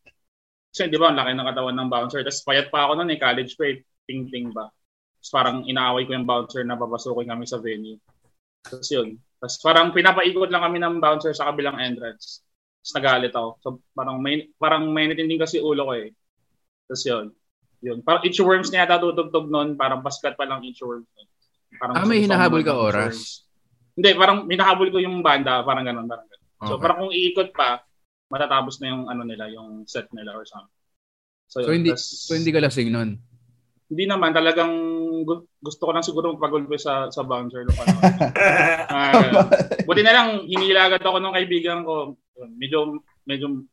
[0.69, 2.21] Kasi di ba, ang laki ng katawan ng bouncer.
[2.21, 4.69] Tapos payat pa ako noon eh, college pa eh, ting-ting ba.
[4.69, 7.97] Tapos parang inaaway ko yung bouncer na papasukin kami sa venue.
[8.61, 9.17] Tapos yun.
[9.41, 12.45] Tapos parang pinapaikot lang kami ng bouncer sa kabilang entrance.
[12.87, 13.49] Tapos nagalit ako.
[13.59, 16.15] So parang may, parang may din kasi ulo ko eh.
[16.87, 17.25] Tapos yun.
[17.83, 17.99] Yun.
[17.99, 19.75] Parang inchworms niya yata tutugtog noon.
[19.75, 21.03] Parang paskat pa lang inchworms.
[21.75, 23.43] Parang Ah, may hinahabol ka oras?
[23.91, 25.67] Hindi, parang hinahabol ko yung banda.
[25.67, 26.47] Parang ganun, parang ganun.
[26.63, 26.81] So Okay.
[26.87, 27.83] parang kung iikot pa,
[28.31, 30.71] matatapos na yung ano nila, yung set nila or something.
[31.51, 31.83] So, So, yun.
[31.83, 33.19] hindi, Tas- so hindi ka lasing nun?
[33.87, 34.71] Hindi naman talagang
[35.23, 37.97] gu- gusto ko lang siguro magpagulpe sa sa bouncer nung ano.
[38.87, 39.19] Ah,
[39.83, 42.15] buti na lang hinila agad ako ng kaibigan ko.
[42.55, 43.67] Medyo medyo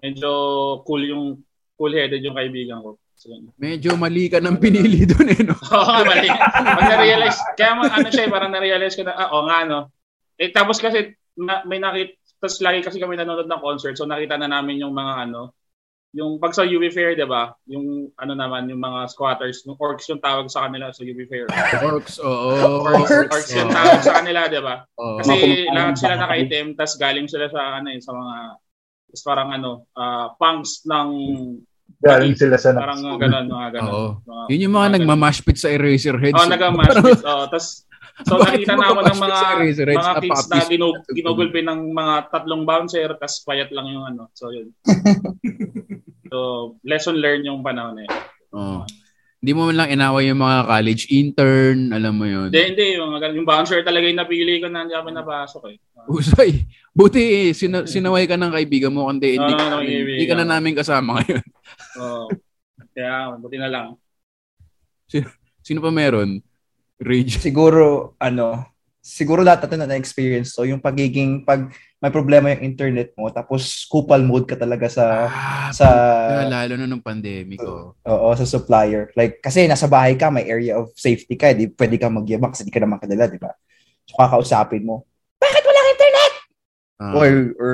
[0.00, 0.30] medyo
[0.84, 1.24] cool yung
[1.80, 3.00] cool-headed yung kaibigan ko.
[3.20, 3.36] So.
[3.60, 5.52] Medyo mali ka ng pinili doon eh, no?
[5.76, 6.28] Oo, nga, mali.
[6.32, 9.92] Pag na-realize, kaya ma- ano siya, eh, parang na-realize ko na, ah, oo nga, no.
[10.40, 14.40] Eh, tapos kasi, na, may nakita, tapos lagi kasi kami nanonood ng concert, so nakita
[14.40, 15.52] na namin yung mga ano,
[16.10, 17.54] yung pag sa UV Fair, di ba?
[17.70, 21.46] Yung ano naman, yung mga squatters, yung orcs yung tawag sa kanila sa UV Fair.
[21.86, 22.82] Orcs, oo.
[22.82, 24.82] Orcs, orcs yung tawag sa kanila, di ba?
[24.98, 25.22] Oo.
[25.22, 28.34] Kasi lahat sila naka-item, tas galing sila sa ano eh, sa mga
[29.22, 31.08] parang ano, ah, punks ng
[32.00, 33.90] Galing sila sa parang mga ganun, mga ganun.
[33.90, 34.10] Oo.
[34.22, 36.38] Mga- Yun yung mga nagmamash pit sa Eraserheads.
[36.38, 36.52] Oh, eh.
[36.54, 37.22] nag-mash pit.
[37.26, 37.66] Oh, tas
[38.20, 39.38] so Bakit nakita na ako ng mga
[39.96, 44.28] mga kids na ginug ginugulpi ng mga tatlong bouncer tas payat lang yung ano.
[44.36, 44.72] So yun.
[46.30, 46.36] so
[46.84, 48.08] lesson learned yung panahon eh.
[48.52, 48.84] Oo.
[49.40, 52.52] Hindi mo man lang inaway yung mga college intern, alam mo yun.
[52.52, 52.86] Hindi, hindi.
[53.00, 55.76] Yung, mga yung bouncer talaga yung napili ko na hindi ako napasok eh.
[56.12, 56.68] Usay.
[56.92, 60.44] Buti eh, sina- sinaway ka ng kaibigan mo, kundi hindi, Oo, ka, hindi ka na
[60.44, 61.44] namin kasama ngayon.
[61.98, 62.30] Oo.
[62.94, 63.86] Kaya, buti na lang.
[65.10, 65.26] Sino,
[65.64, 66.38] sino pa meron?
[67.00, 67.40] Rage.
[67.40, 68.70] Siguro, ano,
[69.00, 73.84] siguro lahat natin na na-experience to, yung pagiging, pag may problema yung internet mo, tapos
[73.88, 75.28] kupal mode ka talaga sa,
[75.72, 75.86] sa,
[76.32, 77.60] Kaya lalo na nung pandemic.
[77.60, 77.96] Oh.
[77.96, 79.12] oo, sa supplier.
[79.16, 82.64] Like, kasi nasa bahay ka, may area of safety ka, di pwede ka magyabang kasi
[82.64, 83.52] di ka naman kilala, di ba?
[84.08, 85.04] So, kakausapin mo,
[85.40, 86.32] bakit walang internet?
[87.00, 87.12] Ah.
[87.16, 87.72] Or, or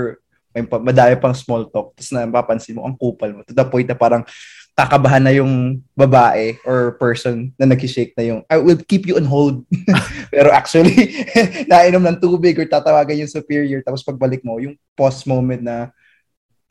[0.57, 1.93] may madami pang small talk.
[1.93, 3.41] Tapos napapansin mo, ang kupal mo.
[3.45, 4.25] To the point na parang
[4.73, 9.29] kakabahan na yung babae or person na nag-shake na yung, I will keep you on
[9.29, 9.69] hold.
[10.33, 11.13] Pero actually,
[11.69, 13.85] nainom ng tubig or tatawagan yung superior.
[13.85, 15.93] Tapos pagbalik mo, yung pause moment na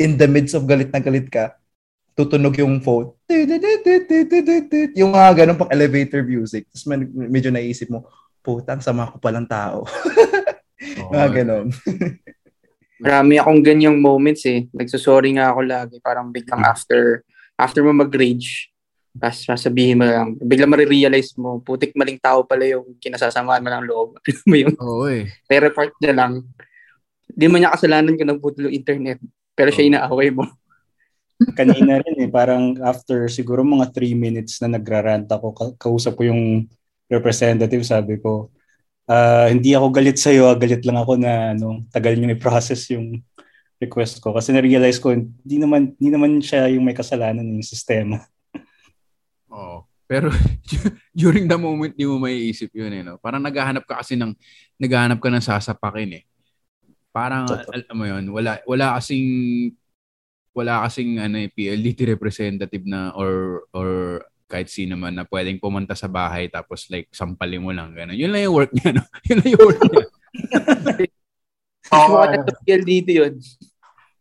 [0.01, 1.53] in the midst of galit na galit ka,
[2.17, 3.13] tutunog yung phone.
[4.97, 6.65] Yung mga ganun pang elevator music.
[6.71, 8.07] Tapos med- medyo naisip mo,
[8.41, 9.83] putang sama ko palang tao.
[11.11, 11.69] mga ganun.
[12.95, 14.67] Marami akong ganyang moments eh.
[14.71, 15.95] Nagsasorry nga ako lagi.
[15.99, 17.23] Parang biglang after
[17.55, 18.71] after mo mag-rage,
[19.15, 23.85] tapos sasabihin mo lang, biglang marirealize mo, putik maling tao pala yung kinasasamaan mo ng
[23.87, 24.09] loob.
[24.27, 24.73] Alam mo yun?
[24.75, 25.31] Oo eh.
[25.47, 26.43] Pero report niya lang.
[27.31, 29.23] Di man niya kasalanan kung yung internet.
[29.55, 30.43] Pero siya inaaway mo.
[31.59, 36.31] Kanina rin eh, parang after siguro mga 3 minutes na nagrarant ako, ka- kausap ko
[36.31, 36.67] yung
[37.11, 38.51] representative, sabi ko,
[39.09, 43.21] ah, hindi ako galit sa'yo, ah, galit lang ako na ano, tagal niyo i-process yung
[43.77, 44.33] request ko.
[44.33, 48.23] Kasi na-realize ko, hindi naman, hindi naman siya yung may kasalanan yung sistema.
[49.51, 49.85] Oo.
[50.05, 50.29] Pero
[51.17, 53.01] during the moment, di mo maiisip yun eh.
[53.01, 53.17] No?
[53.17, 54.33] Parang naghahanap ka kasi ng,
[54.77, 56.23] naghahanap ka ng sasapakin eh.
[57.09, 59.27] Parang, al- alam mo yun, wala, wala kasing,
[60.55, 64.21] wala kasing ano, eh, PLDT representative na or, or
[64.55, 67.91] kahit sino man na pwedeng pumunta sa bahay tapos like sampalin mo lang.
[67.91, 68.15] Ganun.
[68.15, 68.95] Yun lang yung work niya.
[68.95, 69.03] No?
[69.27, 70.05] Yun lang yung work niya.
[71.93, 72.25] Oh,
[72.65, 73.37] dito yun.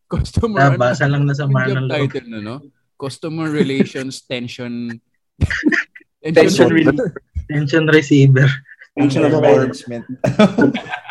[0.04, 1.96] Customer, Nabasa lang na sa job law.
[1.96, 2.56] title na, no?
[3.00, 5.00] Customer Relations Tension
[6.36, 7.16] Tension reliever.
[7.48, 8.48] Tension receiver.
[8.92, 10.04] Tension management.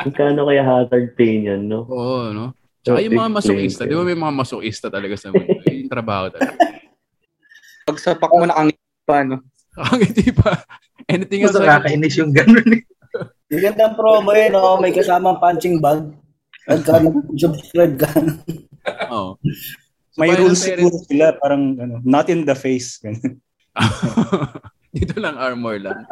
[0.06, 1.90] Magkano kaya hazard pay niyan, no?
[1.90, 2.54] Oo, no?
[2.84, 5.56] Tsaka yung mga masokista, di ba may mga masokista talaga sa mundo?
[5.72, 6.54] Yung trabaho talaga.
[7.88, 9.44] Pagsapak mo nakangiti pa, no?
[9.76, 10.64] Nakangiti pa.
[11.08, 12.82] Anything Mas nakakainis yung ganun eh.
[13.54, 14.80] Yung gandang promo yun, no?
[14.80, 16.10] may kasamang punching bag.
[16.64, 18.10] Pagka nag-subscribe ka.
[19.12, 19.36] Oo.
[20.14, 23.02] May bahay ng rules parents- siguro sila, parang ano, not in the face.
[23.02, 23.42] Ganun.
[24.94, 26.06] Dito lang armor lang.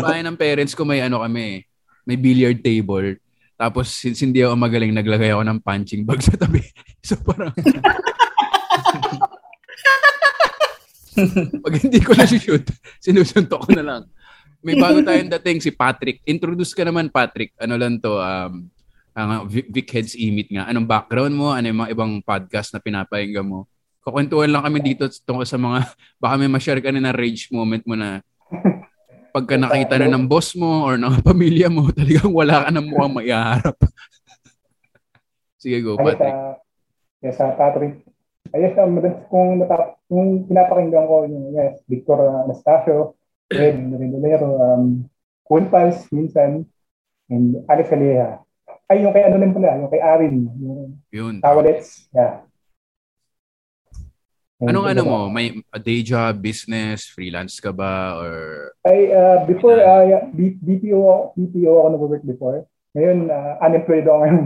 [0.00, 1.60] Bahay ng parents ko may ano kami,
[2.08, 3.20] may billiard table.
[3.60, 6.64] Tapos since hindi ako magaling, naglagay ako ng punching bag sa tabi.
[7.04, 7.52] So parang
[11.64, 12.64] Pag hindi ko na shoot,
[13.04, 14.02] sinusuntok ko na lang.
[14.60, 16.20] May bago tayong dating si Patrick.
[16.28, 17.56] Introduce ka naman Patrick.
[17.56, 18.68] Ano lang to, um,
[19.16, 20.68] ang Vic Vic Heads Imit nga.
[20.68, 21.50] Anong background mo?
[21.50, 23.66] Ano yung mga ibang podcast na pinapahinggan mo?
[24.00, 25.88] Kukwentuhan lang kami dito tungkol sa mga,
[26.22, 28.22] baka may ma-share ka na na rage moment mo na
[29.30, 33.14] pagka nakita na ng boss mo or ng pamilya mo, talagang wala ka na mukhang
[33.14, 33.76] maiharap.
[35.60, 36.34] Sige, go, Ayos, Patrick.
[36.34, 36.54] ah,
[37.22, 37.94] yes, uh, Patrick.
[38.50, 38.98] Ayos, um,
[39.30, 43.14] kung, natap, kung pinapakinggan ko yung yes, Victor uh, Anastasio,
[43.46, 45.06] Ed Rendolero, um,
[45.46, 46.66] Cool Pals, minsan,
[47.30, 48.42] and Alex Aleja.
[48.90, 51.38] Ay, yung kay ano lang pala, yung kay Arin, yung Yun.
[51.38, 52.42] Tawalets, yeah.
[54.60, 55.18] And Anong ano mo?
[55.30, 58.18] May a day job, business, freelance ka ba?
[58.18, 58.34] Or
[58.82, 62.66] Ay, uh, before, uh, yeah, BPO, BPO ako nag-work before.
[62.98, 64.44] Ngayon, uh, unemployed ako ngayon.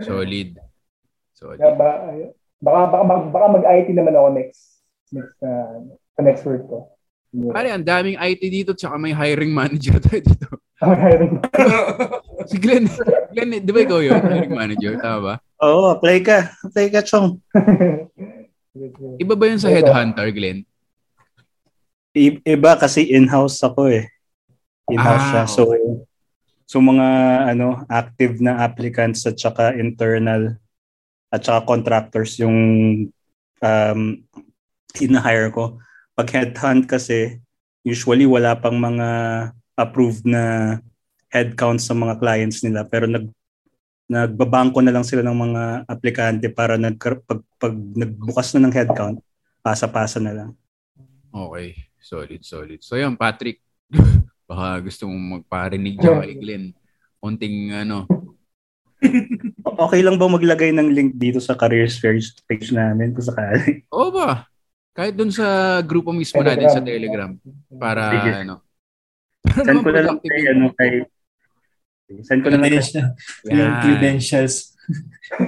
[0.00, 0.48] solid?
[1.42, 1.58] Solid.
[1.58, 2.06] Yeah, ba,
[2.62, 4.60] baka, baka, baka, baka mag-IT naman ako next,
[5.10, 5.82] next, uh,
[6.22, 6.88] next work ko.
[7.32, 10.48] Pare, ang daming IT dito tsaka may hiring manager tayo dito.
[10.84, 11.32] Ang hiring.
[12.50, 12.86] si Glenn,
[13.32, 14.20] Glenn, di ba ikaw yun?
[14.20, 15.34] Hiring manager, tama ba?
[15.64, 16.52] Oo, apply ka.
[16.62, 17.40] Apply ka, Chong.
[19.22, 20.64] Iba ba yun sa headhunter, Glenn?
[22.12, 24.04] I- iba kasi in-house ako eh.
[24.92, 25.42] In-house Ah, siya.
[25.48, 25.62] So,
[26.68, 27.06] so mga
[27.56, 30.60] ano active na applicants at saka internal
[31.32, 32.58] at saka contractors yung
[33.64, 34.00] um,
[35.00, 35.80] in-hire ko.
[36.12, 37.40] Pag headhunt kasi,
[37.82, 39.08] usually wala pang mga
[39.80, 40.76] approved na
[41.32, 43.24] headcount sa mga clients nila pero nag
[44.12, 49.16] nagbabangko na lang sila ng mga aplikante para nag pag, pag nagbukas na ng headcount,
[49.64, 50.50] pasa-pasa na lang.
[51.32, 51.88] Okay.
[52.02, 52.80] Solid, solid.
[52.84, 53.62] So yun, Patrick,
[54.50, 56.64] baka gusto mong magparinig dyan kay Glenn.
[57.22, 58.10] Konting ano,
[59.88, 63.82] Okay lang ba maglagay ng link dito sa careers page, page namin kung sakali?
[63.96, 64.46] Oo ba?
[64.92, 67.32] Kahit dun sa grupo mismo natin sa Telegram.
[67.80, 68.30] Para Sige.
[68.44, 68.54] ano.
[69.42, 70.90] Send ko na lang kay, ano, kay,
[72.22, 72.70] send ko na lang.
[73.48, 74.76] Yung credentials.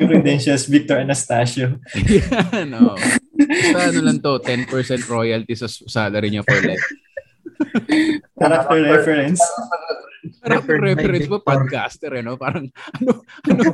[0.00, 1.78] Yung credentials, Victor Anastasio.
[2.56, 2.96] Yan, oo.
[3.34, 4.70] Basta ano lang to, 10%
[5.10, 6.84] royalty sa salary niya for life.
[8.40, 9.40] Character reference.
[10.40, 12.36] Parang reference mo, podcaster, eh, no?
[12.40, 13.10] Parang, ano,
[13.44, 13.62] ano?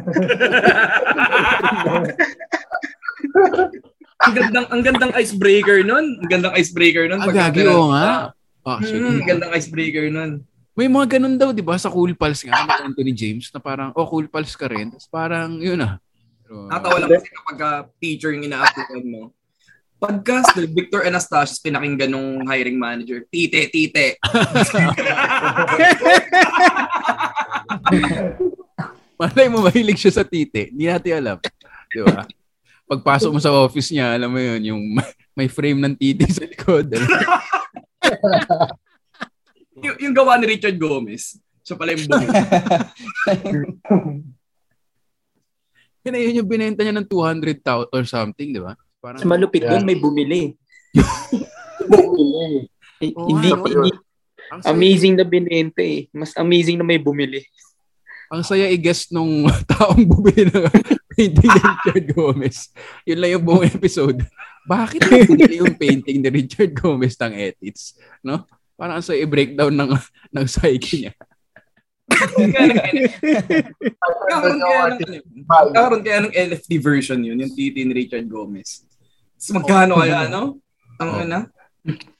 [4.20, 6.20] ang gandang ang gandang icebreaker nun.
[6.20, 7.20] Ang gandang icebreaker nun.
[7.22, 8.34] Ang gagi, oo nga.
[8.60, 9.00] Ah, Mm, shit.
[9.00, 10.44] ang gandang icebreaker nun.
[10.76, 11.80] May mga ganun daw, di ba?
[11.80, 14.92] Sa Cool Pals nga, ni Anthony James, na parang, oh, Cool Pals ka rin.
[14.92, 15.96] Tapos parang, yun ah.
[16.44, 19.32] Pero, Nakatawa lang kasi kapag uh, teacher yung ina-upload mo.
[20.00, 24.16] Pagka si Victor Anastasius pinakinggan nung hiring manager, tite, tite.
[29.20, 30.72] Malay mo, mahilig siya sa tite.
[30.72, 31.36] Hindi natin alam.
[31.92, 32.24] Di ba?
[32.88, 34.80] Pagpasok mo sa office niya, alam mo yun, yung
[35.36, 36.88] may frame ng titi sa likod.
[39.84, 41.36] yung, yung gawa ni Richard Gomez.
[41.60, 42.08] Siya pala yung
[46.10, 48.74] na yun yung binenta niya ng 200,000 or something, di ba?
[49.00, 50.54] Parang, Mas malupit doon, may bumili.
[53.00, 53.90] Eh, Oo hindi, nga, hindi,
[54.52, 56.04] Ang saya- amazing na binenta eh.
[56.12, 57.40] Mas amazing na may bumili.
[58.28, 60.68] ang saya i-guess nung taong bumili ng
[61.10, 62.58] painting ni Richard Gomez.
[63.02, 64.20] Yun lang yung buong episode.
[64.62, 67.96] Bakit bumili yung painting ni Richard Gomez ng edits?
[68.20, 68.44] No?
[68.76, 69.90] Parang ang saya i-breakdown ng,
[70.30, 71.12] ng psyche niya.
[72.06, 72.50] Kakaroon
[74.60, 74.94] kaya ng, ano,
[75.72, 78.84] kakaroon kaya ng LFD version yun, yung titi ni Richard Gomez.
[79.40, 80.60] Tapos magkano kaya, ano?
[81.00, 81.48] Ang na?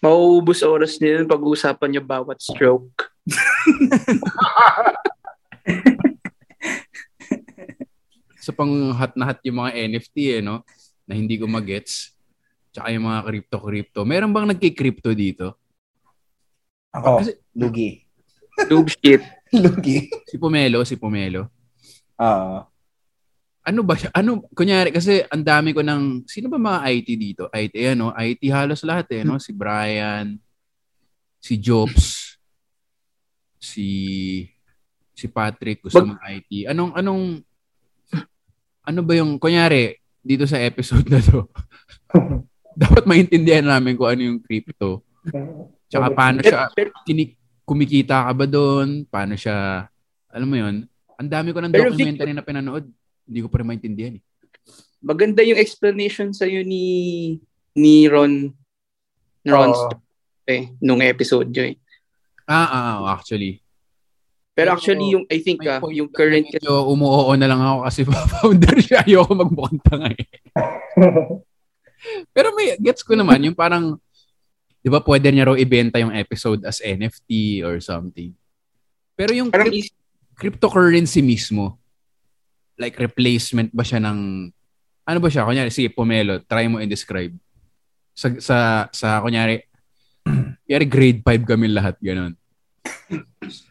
[0.00, 3.12] Mauubos oras nila pag-uusapan niyo bawat stroke.
[8.40, 10.64] Sa pang hot na hot yung mga NFT eh, no?
[11.04, 12.16] Na hindi ko magets.
[12.72, 14.08] Tsaka yung mga crypto-crypto.
[14.08, 15.60] Meron bang nagki-crypto dito?
[16.96, 17.20] Ako,
[17.52, 18.00] lugi.
[18.64, 19.20] Noob shit.
[19.60, 20.08] lugi.
[20.24, 21.52] Si Pomelo, si Pomelo.
[22.16, 22.64] Ah.
[23.60, 23.94] Ano ba?
[24.16, 27.44] Ano, kunyari, kasi ang dami ko ng, sino ba mga IT dito?
[27.52, 28.12] IT, ano?
[28.16, 29.36] IT halos lahat eh, no?
[29.36, 30.40] Si Brian,
[31.40, 32.36] si Jobs,
[33.60, 33.88] si
[35.12, 36.72] si Patrick gusto mag IT.
[36.72, 37.24] Anong, anong,
[38.88, 41.44] ano ba yung, kunyari, dito sa episode na to,
[42.80, 45.04] dapat maintindihan namin kung ano yung crypto.
[45.92, 46.72] Tsaka paano siya,
[47.04, 47.36] kini,
[47.68, 49.04] kumikita ka ba doon?
[49.04, 49.84] Paano siya,
[50.32, 50.88] alam mo yun?
[51.20, 52.88] Ang dami ko ng documentary na pinanood.
[53.30, 54.22] Hindi ko pa rin maintindihan eh.
[54.98, 57.38] Maganda yung explanation sa ni
[57.78, 58.50] ni Ron
[59.46, 59.94] Ron Oo.
[60.50, 61.72] eh, nung episode yun.
[61.72, 61.76] eh.
[62.44, 63.62] Ah, ah, ah, actually.
[64.52, 68.00] Pero actually yung I think ah, yung current Medyo umuoo na lang ako kasi
[68.36, 69.06] founder siya.
[69.08, 70.26] Ayoko magmukhang tanga eh.
[72.36, 73.96] Pero may gets ko naman yung parang
[74.84, 78.36] 'di ba pwede niya raw ibenta yung episode as NFT or something.
[79.16, 79.96] Pero yung cryp-
[80.36, 81.79] cryptocurrency mismo
[82.80, 84.48] like replacement ba siya ng
[85.10, 85.44] ano ba siya?
[85.44, 87.34] Kunyari, sige, Pomelo, try mo i-describe.
[88.14, 89.58] Sa, sa, sa kunyari,
[90.64, 92.38] kunyari grade 5 kami lahat, ganun.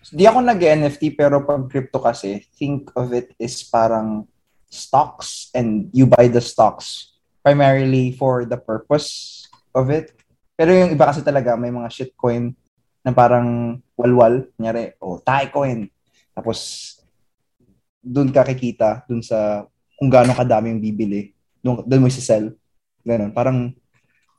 [0.10, 4.28] Di ako nag-NFT pero pag crypto kasi, think of it is parang
[4.68, 10.12] stocks and you buy the stocks primarily for the purpose of it.
[10.60, 12.52] Pero yung iba kasi talaga, may mga shitcoin
[13.00, 14.44] na parang walwal.
[14.60, 15.88] Kunyari, oh, Thai coin.
[16.36, 16.99] Tapos,
[18.00, 19.68] doon ka kikita, doon sa
[20.00, 21.36] kung gaano kadami yung bibili.
[21.60, 22.56] Doon, doon mo isi-sell.
[23.04, 23.36] Ganon.
[23.36, 23.76] Parang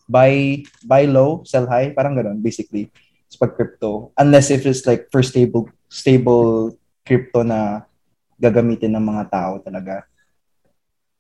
[0.09, 1.93] buy buy low, sell high.
[1.93, 2.89] Parang ganon, basically.
[3.29, 4.11] Sa pag crypto.
[4.17, 7.85] Unless if it's like for stable stable crypto na
[8.41, 10.09] gagamitin ng mga tao talaga.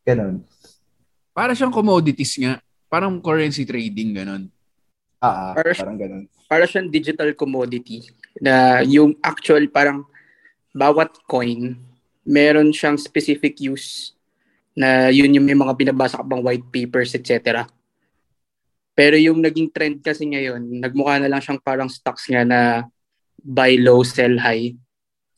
[0.03, 0.41] Ganon.
[1.37, 2.59] Para siyang commodities nga.
[2.91, 4.51] Parang currency trading, ganun.
[5.23, 6.25] Ah, Para, parang ganun.
[6.49, 8.03] Para siyang digital commodity
[8.41, 10.03] na yung actual parang
[10.73, 11.77] bawat coin
[12.25, 14.13] meron siyang specific use
[14.77, 17.67] na yun yung may mga binabasa ka bang white papers, etc.
[18.95, 22.85] Pero yung naging trend kasi ngayon, nagmukha na lang siyang parang stocks nga na
[23.41, 24.77] buy low, sell high.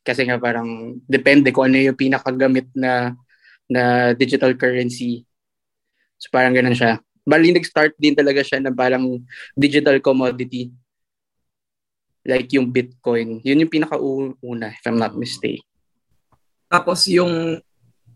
[0.02, 3.14] Kasi nga parang depende kung ano yung pinakagamit na
[3.70, 5.24] na digital currency.
[6.20, 7.00] So parang ganun siya.
[7.22, 9.22] Bali nag-start din talaga siya na parang
[9.54, 10.74] digital commodity.
[12.26, 13.42] Like yung Bitcoin.
[13.42, 15.71] Yun yung pinakauna, if I'm not mistaken.
[16.72, 17.60] Tapos yung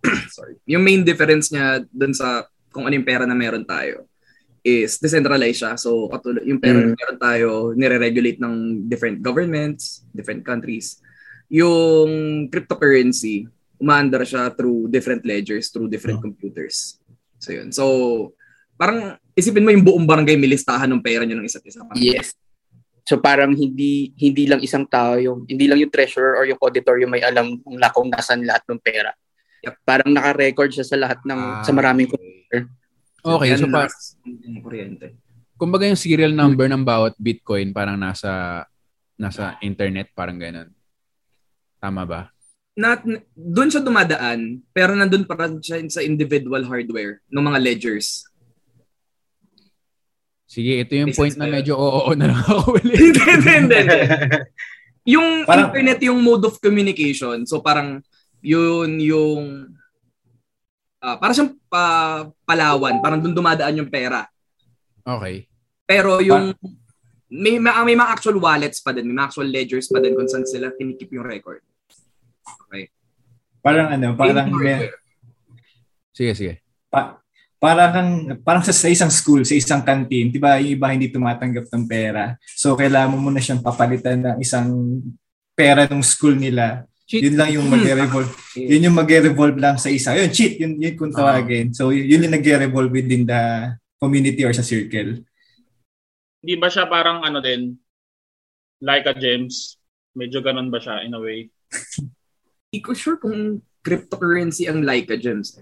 [0.33, 4.09] sorry, yung main difference niya dun sa kung ano yung pera na meron tayo
[4.65, 5.73] is decentralized siya.
[5.77, 6.97] So katulad yung pera na Mm.
[6.97, 8.55] meron tayo nire-regulate ng
[8.89, 10.99] different governments, different countries.
[11.47, 12.09] Yung
[12.51, 13.47] cryptocurrency,
[13.77, 16.97] umaandar siya through different ledgers, through different computers.
[17.39, 17.71] So yun.
[17.71, 17.85] So
[18.75, 21.85] parang isipin mo yung buong barangay may listahan ng pera niyo ng isa't isa.
[21.95, 22.33] Yes.
[23.07, 26.99] So parang hindi hindi lang isang tao yung hindi lang yung treasurer or yung auditor
[26.99, 29.15] yung may alam kung la kung nasan lahat ng pera.
[29.87, 32.67] Parang naka-record siya sa lahat ng sa maraming computer.
[33.27, 33.87] Okay, so pa,
[34.27, 35.19] yung kuryente.
[35.59, 38.63] kumbaga yung serial number ng bawat Bitcoin parang nasa
[39.17, 40.69] nasa internet, parang ganun.
[41.81, 42.31] Tama ba?
[42.77, 48.29] Not, doon siya dumadaan, pero nandun pa rin siya sa individual hardware ng mga ledgers.
[50.47, 52.95] Sige, ito yung point na medyo oo na lang ako ulit.
[52.95, 53.81] Hindi, hindi, hindi.
[55.07, 57.43] Yung Parang- internet yung mode of communication.
[57.47, 58.03] So parang
[58.41, 59.71] yun yung
[60.99, 61.83] ah para siyang pa,
[62.43, 64.27] palawan, parang doon dumadaan yung pera.
[65.03, 65.47] Okay.
[65.83, 66.55] Pero yung
[67.27, 70.31] may, may, may mga actual wallets pa din, may mga actual ledgers pa din kung
[70.31, 71.59] saan sila tinikip yung record.
[72.67, 72.91] Okay.
[73.59, 74.91] Parang ano, parang may,
[76.15, 76.55] Sige, sige.
[76.87, 77.19] pa,
[77.57, 78.13] parang kang,
[78.45, 80.61] parang sa, sa isang school, sa isang canteen, 'di ba?
[80.61, 82.37] Yung iba hindi tumatanggap ng pera.
[82.57, 84.69] So kailangan mo muna siyang papalitan ng isang
[85.57, 86.85] pera ng school nila.
[87.07, 88.35] Yun lang yung magre-revolve.
[88.59, 90.11] yun yung magre-revolve lang sa isa.
[90.19, 90.59] Yun, cheat.
[90.59, 91.71] Yun, yun kung tawagin.
[91.71, 95.23] So, yun yung nagre-revolve within the community or sa circle.
[96.43, 97.79] Hindi ba siya parang ano din,
[98.83, 99.79] like a James?
[100.19, 101.47] Medyo ganun ba siya in a way?
[102.69, 105.55] Hindi ko sure kung cryptocurrency ang Laika Gems.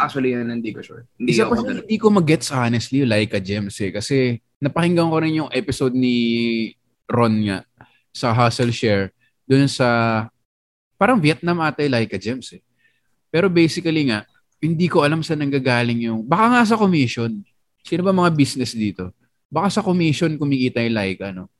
[0.00, 1.04] Actually, yun, hindi ko sure.
[1.20, 3.92] Hindi Isa pa hindi ko mag-gets honestly yung Laika Gems eh.
[3.92, 6.16] Kasi napakinggan ko rin yung episode ni
[7.06, 7.58] Ron nga
[8.10, 9.12] sa Hustle Share
[9.46, 10.24] dun sa
[10.96, 12.62] parang Vietnam ata yung Laika Gems eh.
[13.28, 14.24] Pero basically nga,
[14.58, 17.44] hindi ko alam saan nanggagaling yung baka nga sa commission.
[17.84, 19.12] Sino ba mga business dito?
[19.46, 21.52] Baka sa commission kumikita yung Laika, no?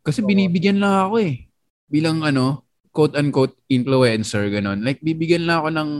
[0.00, 1.50] Kasi binibigyan lang ako eh.
[1.90, 2.64] Bilang ano,
[2.94, 4.80] quote-unquote influencer, ganun.
[4.80, 5.90] Like, bibigyan lang ako ng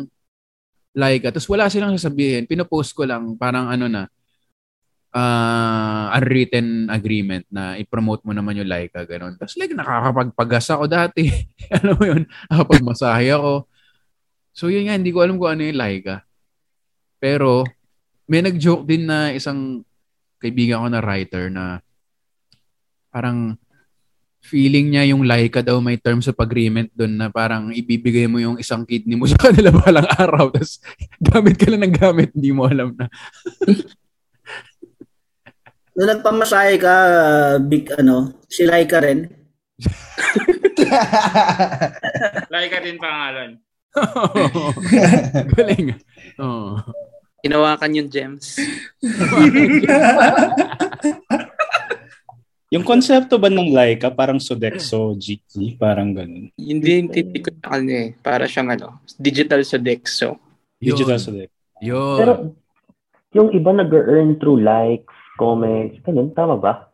[0.99, 1.31] Laika.
[1.31, 2.51] Tapos wala silang sasabihin.
[2.51, 4.03] Pinopost ko lang parang ano na,
[5.15, 9.39] uh, unwritten agreement na i-promote mo naman yung Laika, ganun.
[9.39, 11.31] Tapos like, nakakapagpagas ako dati.
[11.79, 12.23] alam mo yun?
[12.51, 13.71] Nakapagmasahe ako.
[14.51, 16.27] So yun nga, hindi ko alam kung ano yung Laika.
[17.23, 17.63] Pero,
[18.29, 19.83] may nag-joke din na isang
[20.39, 21.83] kaibigan ko na writer na
[23.09, 23.57] parang
[24.49, 28.57] feeling niya yung Laika daw may terms of agreement doon na parang ibibigay mo yung
[28.57, 30.81] isang kidney mo sa kanila balang araw tapos
[31.21, 33.13] gamit ka lang ng gamit hindi mo alam na
[35.99, 36.95] Nung nagpamasahe ka,
[37.59, 39.27] big ano, si Laika rin.
[42.55, 43.59] Like din pangalan.
[45.59, 45.99] Galing.
[46.39, 46.79] Oh.
[47.43, 48.63] Hinawakan yung gems.
[52.69, 56.53] Yung konsepto ba ng Laika, parang Sodexo GT, parang ganun.
[56.53, 58.11] Hindi yung titik ko sa kanya eh.
[58.21, 60.37] Para siyang ano, digital Sodexo.
[60.77, 61.57] Digital Sodexo.
[61.81, 62.19] Yun.
[62.21, 62.33] Pero
[63.33, 66.93] yung iba nag-earn through likes, comments, ganun, tama ba?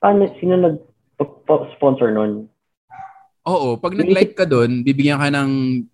[0.00, 2.48] Paano, sino nag-sponsor nun?
[3.44, 5.84] Oo, pag nag-like ka doon, bibigyan ka ng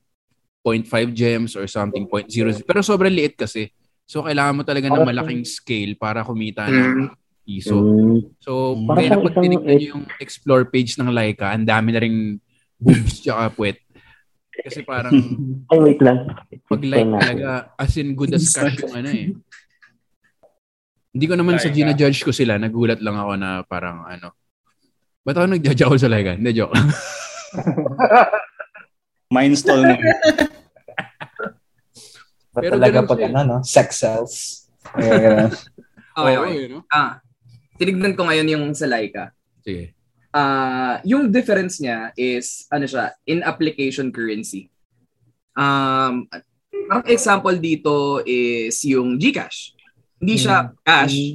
[0.63, 2.63] 0.5 gems or something, 0.0.
[2.63, 3.75] Pero sobrang liit kasi.
[4.07, 7.11] So, kailangan mo talaga ng malaking scale para kumita ng
[7.43, 7.77] piso.
[8.39, 12.01] So, Parang kaya siyang pag tinignan niyo yung explore page ng Laika, ang dami na
[12.03, 12.39] ring
[12.83, 13.79] boobs tsaka puwet.
[14.53, 15.15] Kasi parang
[15.71, 16.29] Ay, wait lang.
[16.69, 19.29] pag-like talaga, as in good as cash yung ano eh.
[21.13, 24.33] Hindi ko naman sa gina-judge ko sila, nagulat lang ako na parang ano.
[25.23, 26.35] Ba't ako nag-judge ako sa Laika?
[26.35, 26.89] Hindi, joke lang.
[29.35, 29.95] Mindstall na.
[32.53, 33.33] Ba't Pero talaga pag siya eh.
[33.33, 33.59] ano, no?
[33.65, 33.91] Sex
[34.93, 35.53] ganun.
[36.13, 36.53] Okay, okay.
[36.53, 36.81] yun, no?
[36.93, 37.22] Ah,
[37.83, 39.35] tinignan ko ngayon yung sa Laika.
[39.67, 39.91] Sige.
[40.31, 44.71] Ah, yung difference niya is ano siya, in application currency.
[45.59, 46.31] Um,
[46.89, 49.75] ang example dito is yung GCash.
[50.23, 51.35] Hindi siya cash,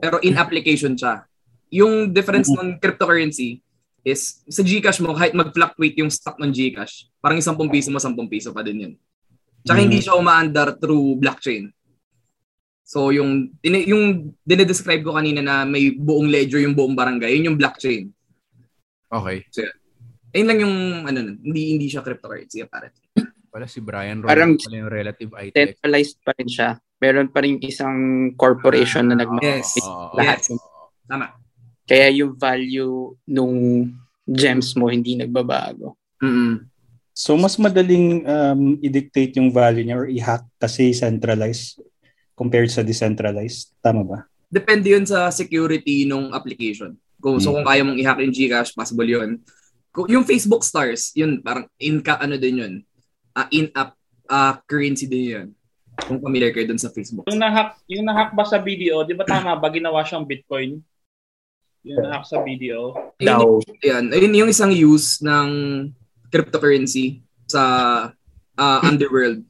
[0.00, 1.28] pero in application siya.
[1.68, 3.60] Yung difference ng cryptocurrency
[4.00, 8.16] is sa GCash mo, kahit mag-fluctuate yung stock ng GCash, parang 10 piso mo, 10
[8.32, 8.94] piso pa din yun.
[9.60, 11.68] Tsaka hindi siya umaandar through blockchain.
[12.90, 17.58] So yung yung dinedescribe ko kanina na may buong ledger yung buong barangay, yun yung
[17.62, 18.10] blockchain.
[19.06, 19.46] Okay.
[19.54, 19.62] So,
[20.34, 20.76] ayun lang yung
[21.06, 23.06] ano nun, hindi hindi siya cryptocurrency apparently.
[23.54, 25.54] Wala si Brian Parang Ron, pala yung relative IT.
[25.54, 26.68] Centralized pa rin siya.
[26.98, 27.98] Meron pa rin isang
[28.34, 29.78] corporation na nag Yes.
[30.18, 30.50] lahat.
[30.50, 30.58] Yes.
[31.06, 31.30] Tama.
[31.86, 33.86] Kaya yung value nung
[34.26, 35.94] gems mo hindi nagbabago.
[37.14, 41.78] So mas madaling um, i-dictate yung value niya or i-hack kasi centralized
[42.40, 43.76] compared sa decentralized.
[43.84, 44.18] Tama ba?
[44.48, 46.96] Depende yun sa security nung application.
[47.20, 49.44] Kung, So kung kaya mong i-hack yung Gcash, possible yun.
[49.92, 52.74] Kung, yung Facebook stars, yun parang in ano din yun.
[53.36, 53.92] Ah, in-app
[54.24, 55.48] ah, currency din yun.
[56.00, 57.28] Kung familiar kayo dun sa Facebook.
[57.28, 60.80] Yung nahack, yung nahack ba sa video, di ba tama ba ginawa siyang Bitcoin?
[61.84, 62.96] Yung nahack sa video.
[63.20, 64.04] Ayun, yan.
[64.16, 65.48] Ayun yung isang use ng
[66.32, 67.62] cryptocurrency sa
[68.56, 69.44] ah, underworld.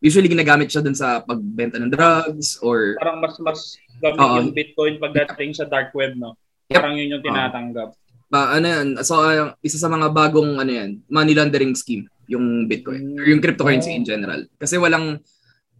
[0.00, 3.60] Usually ginagamit siya dun sa pagbenta ng drugs or Parang mas mas
[4.00, 4.36] gamit Oo.
[4.40, 6.32] yung Bitcoin pagdating sa dark web, no?
[6.72, 7.92] Parang yun yung tinatanggap.
[8.30, 12.64] ba ano yan, so uh, isa sa mga bagong ano yan, money laundering scheme yung
[12.64, 14.40] Bitcoin or yung cryptocurrency in general.
[14.56, 15.18] Kasi walang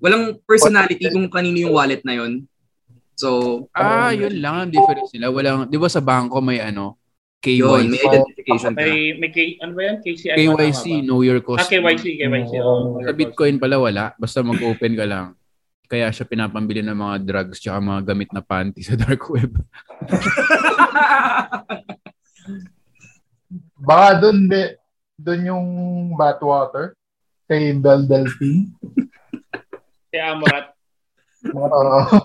[0.03, 2.45] walang personality kung kanino yung wallet na yon.
[3.15, 5.29] So, Ah, yun lang ang difference nila.
[5.29, 7.00] Walang, di ba sa bangko may ano,
[7.41, 7.89] KYC.
[7.89, 8.79] may identification ka.
[8.79, 9.97] May, may K, ano ba yan?
[9.99, 10.37] KCI?
[10.37, 11.07] KYC, Tama ba?
[11.09, 11.89] know your Ah, customer.
[11.89, 12.53] KYC, KYC.
[12.61, 14.05] Oh, Sa Bitcoin pala wala.
[14.15, 15.27] Basta mag-open ka lang.
[15.85, 19.51] Kaya siya pinapambili ng mga drugs tsaka mga gamit na panty sa dark web.
[23.81, 24.77] Baka doon, de,
[25.17, 25.67] doon yung
[26.15, 26.95] Batwater
[27.47, 28.71] kay Bel Delphine.
[30.11, 30.75] Si Amorat.
[31.41, 31.67] Mga,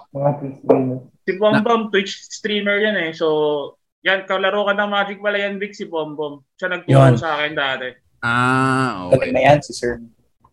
[0.10, 1.02] mga Twitch streamers.
[1.22, 3.12] Si Bombom, Twitch streamer yan eh.
[3.14, 6.46] So, yan, kalaro ka ng Magic pala yan, Vic, si Bombom.
[6.56, 7.18] Siya nagturo Yun.
[7.18, 7.90] sa akin dati.
[8.22, 9.98] Ah, Galing na yan si Sir.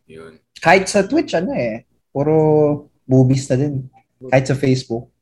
[0.08, 0.40] Yun.
[0.56, 2.36] Kahit sa Twitch, ano eh, puro
[3.04, 3.86] boobies na din.
[4.24, 5.12] Kahit sa Facebook.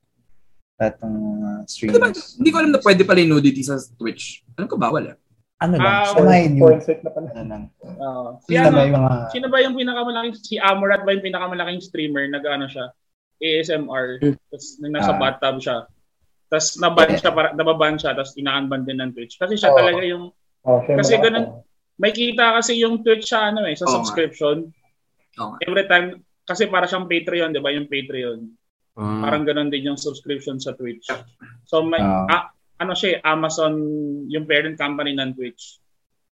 [0.75, 1.13] At ng
[1.43, 2.39] uh, streamers.
[2.39, 4.41] Hindi ko alam na pwede pala yung nudity sa Twitch.
[4.55, 5.17] Alam ko bawal ah.
[5.61, 6.57] Ano lang, Ah, sa new.
[6.57, 7.29] Porn set na pala.
[7.37, 7.63] Ano lang.
[7.85, 8.29] Oo.
[8.41, 9.13] si Sino ano, ba yung mga...
[9.29, 12.25] Sino ba yung pinakamalaking, si Amorat ba yung pinakamalaking streamer?
[12.25, 12.89] Nag-ano siya?
[13.37, 14.05] ASMR.
[14.49, 15.19] Tapos nung nasa Ah.
[15.21, 15.77] bathtub siya.
[16.51, 19.39] Tapos naban siya, para, nababan siya, tapos ina-unban din ng Twitch.
[19.39, 19.77] Kasi siya Oo.
[19.79, 21.63] talaga yung, Oh, siya kasi ganun,
[21.95, 23.95] may kita kasi yung Twitch sa ano eh, sa nga.
[23.97, 24.69] subscription.
[25.39, 25.63] Nga.
[25.63, 26.07] Every time,
[26.43, 27.71] kasi para siyang Patreon, di ba?
[27.71, 28.39] Yung Patreon.
[28.99, 29.23] Ah.
[29.23, 31.07] Parang ganun din yung subscription sa Twitch.
[31.63, 32.27] So may, Ah.
[32.27, 32.43] ah,
[32.83, 33.73] ano siya, eh, Amazon,
[34.27, 35.79] yung parent company ng Twitch.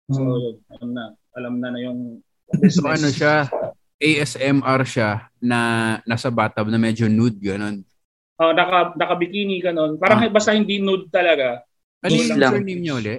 [0.07, 1.05] So, yun, alam na,
[1.35, 2.23] alam na na yung
[2.71, 3.51] So ano siya,
[3.99, 5.59] ASMR siya na
[6.07, 7.83] nasa bathtub na medyo nude, ganun.
[8.37, 9.97] Oh, naka naka-bikini ganun.
[9.97, 10.29] Parang Ah.
[10.29, 11.65] basta hindi nude talaga.
[12.05, 12.53] Ano yung lang.
[12.53, 13.17] surname niya uli?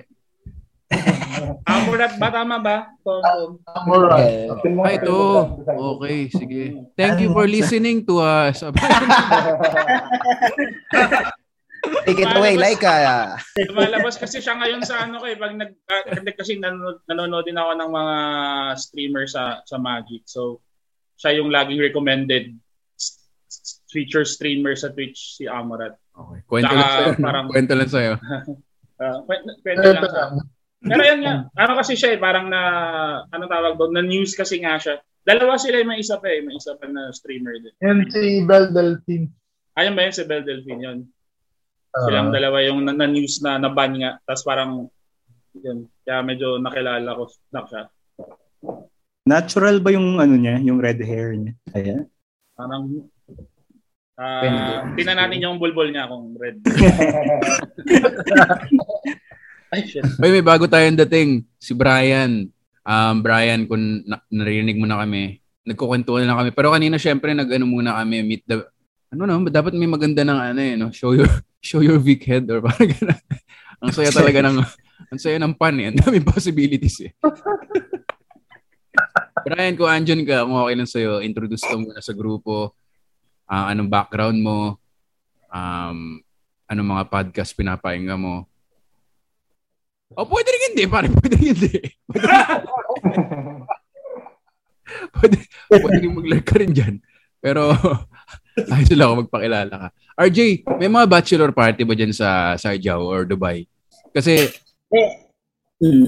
[1.68, 2.78] Amurat ba tama ba?
[3.01, 3.57] Tom.
[3.65, 4.49] Alright.
[4.82, 5.18] Ah, ito.
[5.68, 6.63] Okay, sige.
[6.93, 8.61] Thank you for listening to us.
[12.03, 13.38] Take it away, Laika.
[13.70, 15.72] Lumalabas kasi siya ngayon sa ano kay pag nag
[16.09, 18.15] hindi kasi nanonood, nanonood din ako ng mga
[18.76, 20.26] streamer sa sa Magic.
[20.26, 20.59] So
[21.15, 22.53] siya yung laging recommended
[23.88, 25.96] feature streamer sa Twitch si Amorat.
[26.12, 26.40] Okay.
[26.46, 27.12] Kwento Saka lang sa'yo.
[27.24, 28.14] parang- Kwento lang sa'yo.
[28.98, 30.34] Ah, kwento, kwento lang sa.
[30.82, 32.62] Pero yan nga, ano kasi siya eh, parang na,
[33.30, 34.98] ano tawag doon, na news kasi nga siya.
[35.22, 37.78] Dalawa sila, may isa pa eh, may isa pa na streamer din.
[37.78, 39.30] Yan si Bel Delphine.
[39.78, 41.00] Ayun ba yun si Belle Delphine yun?
[41.94, 42.10] Ah.
[42.10, 44.18] Silang dalawa yung na, na news na naban nga.
[44.26, 44.90] Tapos parang,
[45.54, 47.84] yun, kaya medyo nakilala ko na siya.
[49.30, 51.54] Natural ba yung ano niya, yung red hair niya?
[51.78, 52.10] Ayan.
[52.58, 53.06] Parang,
[54.18, 56.57] ah, tingnan natin yung bulbol niya kung red.
[59.74, 60.03] Ay, shit.
[60.15, 61.43] May, may bago tayong dating.
[61.59, 62.47] Si Brian.
[62.88, 66.55] Um, Brian, kung na- narinig mo na kami, nagkukwentuhan na kami.
[66.55, 68.63] Pero kanina, syempre, nag-ano muna kami, meet the...
[69.11, 70.91] Ano no, dapat may maganda ng ano eh, no?
[70.91, 71.28] Show your,
[71.68, 73.20] show your Vic head or parang gano'n.
[73.84, 74.57] ang saya talaga ng,
[75.11, 75.91] ang saya ng pan eh.
[75.91, 77.11] Ang daming possibilities eh.
[79.47, 82.76] Brian, kung andyan ka, kung okay lang sa'yo, introduce ka muna sa grupo.
[83.48, 84.76] Ah, anong background mo?
[85.48, 86.20] Um,
[86.68, 88.43] anong mga podcast pinapahinga mo?
[90.12, 91.08] O, oh, pwede rin hindi, pare.
[91.08, 91.72] Pwede rin hindi.
[95.16, 96.95] Pwede rin, pwede, pwede rin mag-lurk ka rin dyan.
[97.39, 97.72] Pero,
[98.76, 99.88] ayos lang ako magpakilala ka.
[100.20, 100.39] RJ,
[100.84, 103.64] may mga bachelor party ba dyan sa Sarjao or Dubai?
[104.12, 104.43] Kasi,
[104.88, 105.10] Eh,
[105.84, 106.08] mm,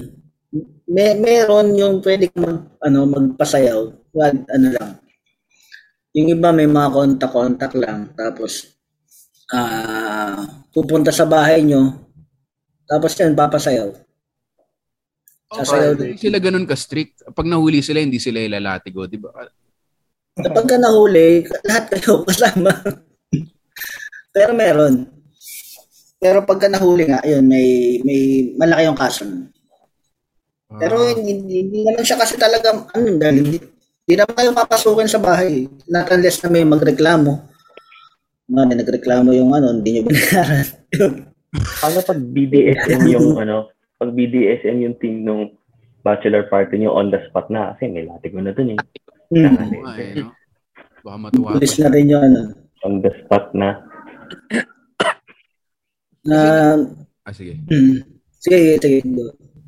[0.88, 3.80] may meron yung pwede mag, ano, magpasayaw.
[4.12, 4.99] Wag, ano lang.
[6.16, 8.10] Yung iba may mga kontak-kontak lang.
[8.18, 8.66] Tapos,
[9.54, 11.94] ah pupunta sa bahay nyo.
[12.86, 13.90] Tapos yan, papasayaw.
[15.50, 17.26] Sasayaw hindi sila ganun ka-strict.
[17.34, 19.34] Pag nahuli sila, hindi sila ilalatigo, di ba?
[20.38, 22.70] Kapag ka nahuli, lahat kayo kasama.
[24.34, 25.10] Pero meron.
[26.22, 29.26] Pero pagka nahuli nga, yun, may may malaki yung kaso.
[30.70, 33.58] Pero hindi, hindi naman siya kasi talaga, ano, dahil hindi,
[34.10, 35.70] hindi naman kayo papasukin sa bahay.
[35.86, 37.46] Not unless na may magreklamo.
[38.50, 40.66] Mga may nagreklamo yung ano, hindi nyo binayaran.
[41.78, 43.70] Paano pag BDSM yung ano,
[44.02, 45.54] pag BDSM yung team nung
[46.02, 48.78] bachelor party nyo on the spot na kasi may latigo na dun eh.
[49.30, 50.34] Eh, no?
[51.06, 52.40] Baka matuwa Pulis na rin yung ano.
[52.82, 53.78] On the spot na.
[56.26, 56.38] Na,
[57.22, 57.62] Ah, sige.
[57.62, 58.02] hmm.
[58.42, 58.98] sige, sige.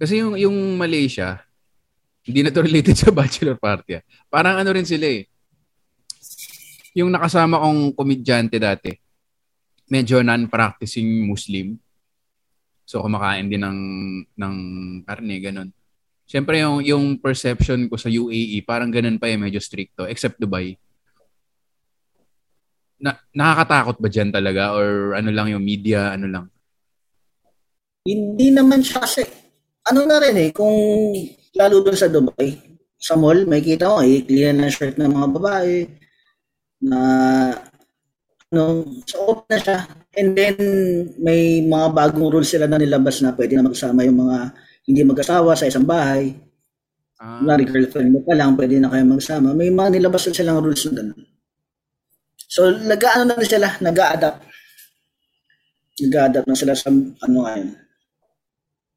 [0.03, 1.47] Kasi yung, yung Malaysia,
[2.23, 3.99] hindi na to related sa bachelor party.
[3.99, 4.05] ah.
[4.31, 5.27] Parang ano rin sila eh.
[6.95, 8.93] Yung nakasama kong komedyante dati,
[9.91, 11.77] medyo non-practicing Muslim.
[12.85, 13.81] So kumakain din ng,
[14.37, 14.57] ng
[15.09, 15.69] karne, ganun.
[16.29, 20.07] Siyempre yung, yung perception ko sa UAE, parang ganun pa eh, medyo stricto.
[20.07, 20.79] Except Dubai.
[23.03, 24.73] Na, nakakatakot ba dyan talaga?
[24.79, 26.47] Or ano lang yung media, ano lang?
[28.07, 29.23] Hindi naman siya kasi,
[29.91, 30.73] ano na rin eh, kung
[31.57, 32.57] lalo doon sa Dubai,
[33.03, 35.75] sa mall, may kita mo, eh, clear na shirt ng mga babae,
[36.83, 36.99] na,
[38.53, 39.79] ano, so open na siya.
[40.13, 40.57] And then,
[41.19, 44.39] may mga bagong rules sila na nilabas na pwede na magsama yung mga
[44.87, 46.37] hindi mag-asawa sa isang bahay.
[47.23, 47.41] Ah.
[47.41, 49.55] Kunwari, girlfriend mo pa lang, pwede na kayo magsama.
[49.57, 51.23] May mga nilabas na silang rules na ganun.
[52.53, 54.41] So, nag-ano na sila, nag-a-adapt.
[56.03, 57.69] Nag-a-adapt na sila sa ano ngayon.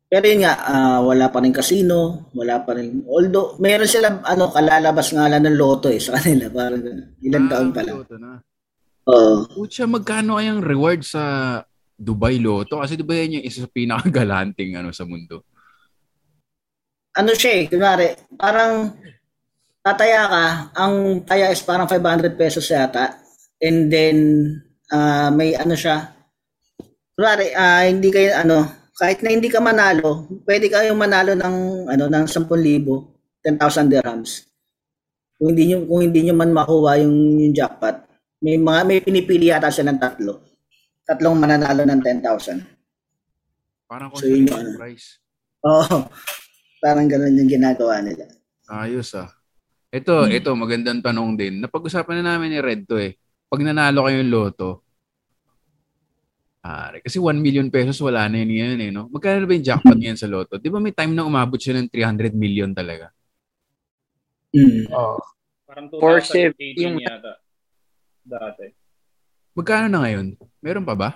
[0.06, 3.04] Pero yun nga, ah, wala pa rin casino, wala pa rin.
[3.10, 6.46] Although, meron sila, ano, kalalabas nga lang ng loto eh sa kanila.
[6.54, 6.82] Parang.
[7.26, 7.96] Ilang taon pa lang.
[8.00, 8.38] Loto na.
[9.10, 9.50] Oo.
[9.50, 11.22] Pucha, magkano kayang reward sa
[11.98, 12.82] Dubai Lotto?
[12.82, 15.46] Kasi di ba yan yung isa sa pinakagalanting ano sa mundo?
[17.16, 18.92] ano siya eh, kunwari, parang
[19.80, 20.46] tataya ka,
[20.76, 23.16] ang taya is parang 500 pesos yata.
[23.64, 24.18] And then,
[24.92, 26.12] ah, may ano siya,
[27.16, 31.56] kunwari, ah, hindi kayo, ano, kahit na hindi ka manalo, pwede kayong manalo ng,
[31.86, 33.12] ano, ng 10,000,
[33.44, 34.48] 10,000 dirhams.
[35.36, 38.08] Kung hindi nyo, kung hindi nyo man makuha yung, yung jackpot,
[38.40, 40.40] may mga, may pinipili yata silang tatlo.
[41.04, 42.64] Tatlong mananalo ng 10,000.
[43.86, 44.70] Parang So, yun yung ano.
[44.80, 45.20] prize.
[45.62, 46.08] Oo.
[46.80, 48.26] Parang ganun yung ginagawa nila.
[48.66, 49.30] Ayos ah.
[49.92, 50.32] Ito, Hmm.
[50.32, 51.60] ito, magandang tanong din.
[51.60, 53.20] Napag-usapan na namin ni Red to eh.
[53.46, 54.85] Pag nanalo kayo yung loto,
[56.66, 59.06] Pare, kasi 1 million pesos wala na yun ngayon eh, no?
[59.14, 60.58] Magkano na ba yung jackpot ngayon sa loto?
[60.58, 63.14] Di ba may time na umabot siya ng 300 million talaga?
[64.90, 65.22] Oh.
[65.70, 67.38] Parang Porsche, 2018 yung- yata.
[68.26, 68.66] Dati.
[69.54, 70.34] Magkano na ngayon?
[70.66, 71.10] Meron pa ba?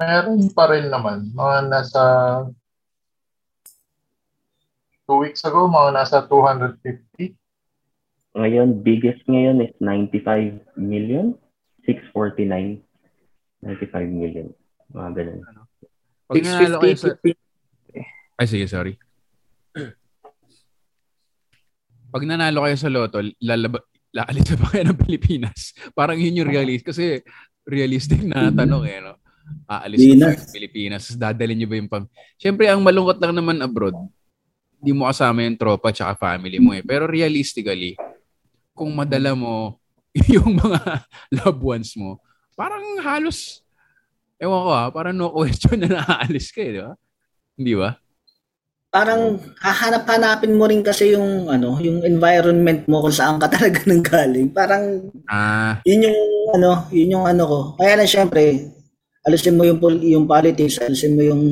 [0.00, 1.28] Meron pa rin naman.
[1.36, 2.02] Mga nasa
[5.04, 7.36] two weeks ago, mga nasa 250.
[8.40, 11.36] Ngayon, biggest ngayon is 95 million.
[11.84, 12.88] 649.
[13.62, 14.46] 95 million.
[14.90, 15.40] Mga ganun.
[16.26, 17.08] Pag nanalo kayo sa...
[18.40, 18.94] Ay, sige, sorry.
[22.10, 23.78] Pag nanalo kayo sa loto, lalaba,
[24.10, 25.70] laalis pa kayo ng Pilipinas.
[25.98, 26.82] Parang yun yung realist.
[26.82, 27.22] Kasi
[27.62, 29.14] realistic na tanong eh, no?
[29.70, 31.14] Aalis kayo ng Pilipinas.
[31.14, 32.04] Dadalhin nyo ba yung pam...
[32.40, 33.94] Siyempre, ang malungkot lang naman abroad,
[34.80, 36.82] di mo kasama yung tropa tsaka family mo eh.
[36.82, 37.94] Pero realistically,
[38.74, 39.78] kung madala mo
[40.34, 41.06] yung mga
[41.38, 42.18] loved ones mo,
[42.60, 43.64] parang halos,
[44.36, 46.92] ewan ko ah, parang no question na naaalis ka eh, di ba?
[47.56, 47.90] Hindi ba?
[48.90, 54.02] parang hahanap-hanapin mo rin kasi yung ano, yung environment mo kung saan ka talaga nang
[54.02, 54.50] galing.
[54.50, 56.18] Parang Ah, yun yung
[56.58, 57.58] ano, yun yung ano ko.
[57.78, 58.66] Kaya na syempre,
[59.22, 61.42] alisin mo yung yung politics, alisin mo yung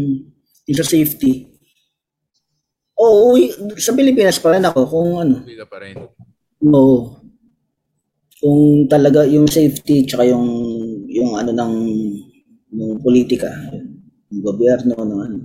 [0.67, 1.47] yung sa safety.
[2.99, 3.39] Oo,
[3.79, 5.47] sa Pilipinas pa rin ako kung ano.
[5.47, 5.95] ka pa rin.
[6.67, 7.23] Oo.
[8.43, 10.47] Kung talaga yung safety tsaka yung
[11.19, 11.75] yung ano ng
[12.69, 13.51] ng politika,
[14.31, 15.39] yung gobyerno ng ano.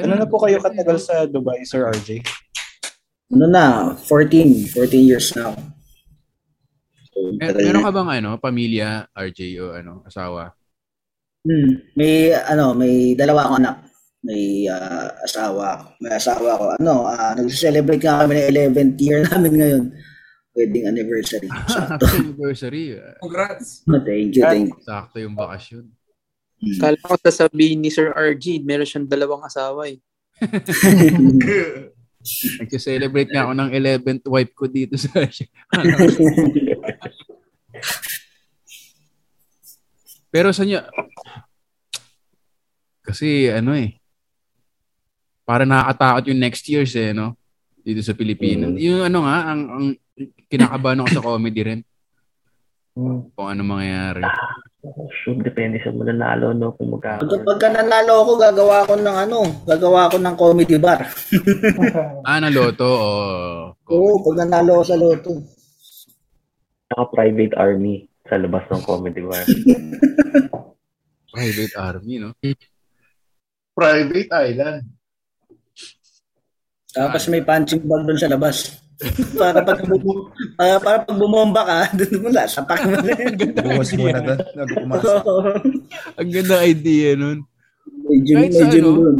[0.00, 2.24] Ano na po kayo katagal sa Dubai, Sir RJ?
[3.34, 5.58] Ano na, 14, 14 years ako.
[7.10, 7.86] So, tagal meron na.
[7.90, 10.54] ka bang ano, pamilya, RJ o ano, asawa?
[11.46, 11.78] Hmm.
[11.94, 13.76] May ano, may dalawa akong anak.
[14.26, 16.64] May ah, asawa, may asawa ko.
[16.78, 19.84] Ano, ah, nag-celebrate nga kami ng 11th year namin ngayon.
[20.56, 21.52] Wedding anniversary.
[21.68, 22.08] Sakto.
[22.08, 22.96] Anniversary.
[22.96, 23.20] ah.
[23.20, 23.84] Congrats.
[23.84, 24.80] thank you, thank you.
[24.80, 25.92] Sakto yung bakasyon.
[26.80, 30.00] Kala ko sasabihin ni Sir RG, meron siyang dalawang asawa eh.
[32.58, 35.12] Nag-celebrate nga ako ng 11th wife ko dito sa
[40.32, 40.88] Pero sa niya,
[43.06, 44.00] kasi ano eh,
[45.46, 47.38] para nakakatakot yung next years eh, no?
[47.86, 48.74] Dito sa Pilipinas.
[48.82, 49.86] Yung ano nga, ang, ang
[50.50, 51.80] kinakabahan ako sa comedy rin.
[52.98, 54.26] Kung ano mangyayari.
[55.22, 56.74] Sure, depende sa mananalo, no?
[56.74, 57.22] Kung magkano.
[57.22, 61.06] Pag, pagka nanalo ako, gagawa ako ng ano, gagawa ako ng comedy bar.
[62.26, 63.10] Ah, na loto o...
[63.86, 65.30] Oo, pag nanalo ako sa loto.
[66.90, 69.46] Naka-private army sa labas ng comedy bar.
[71.34, 72.34] Private army, no?
[73.78, 74.95] Private island.
[76.96, 78.80] Tapos may punching bag doon sa labas.
[79.36, 83.36] para pag bum- para, para pag bumomba ka, doon mo lang, sapak mo lang.
[83.52, 84.40] Buwas mo na doon.
[86.16, 87.44] Ang ganda idea nun.
[87.84, 89.16] Medyo, Kahit sa medyo ano, doon.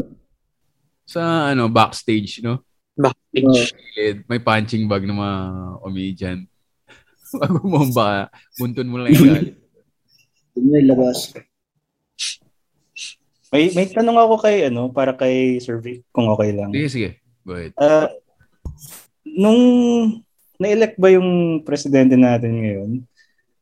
[1.04, 1.22] sa
[1.52, 2.64] ano, backstage, no?
[2.96, 3.76] Backstage.
[3.92, 5.36] Gilid, May punching bag ng mga
[5.84, 6.38] comedian.
[7.42, 8.20] Pag bumomba ka,
[8.56, 9.60] buntun mo lang yung galit.
[10.56, 11.18] Doon mo ilabas.
[13.52, 16.72] May may tanong ako kay ano para kay Sir Vic kung okay lang.
[16.72, 17.10] Sige, sige.
[17.46, 17.72] Ahead.
[17.78, 18.10] Ah,
[19.22, 19.60] nung
[20.58, 22.90] na-elect ba yung presidente natin ngayon,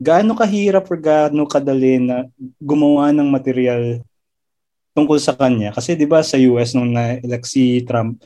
[0.01, 2.29] gaano kahirap or gaano kadali na
[2.59, 4.01] gumawa ng material
[4.97, 5.75] tungkol sa kanya?
[5.75, 8.23] Kasi 'di ba sa US nung na-elect si Trump,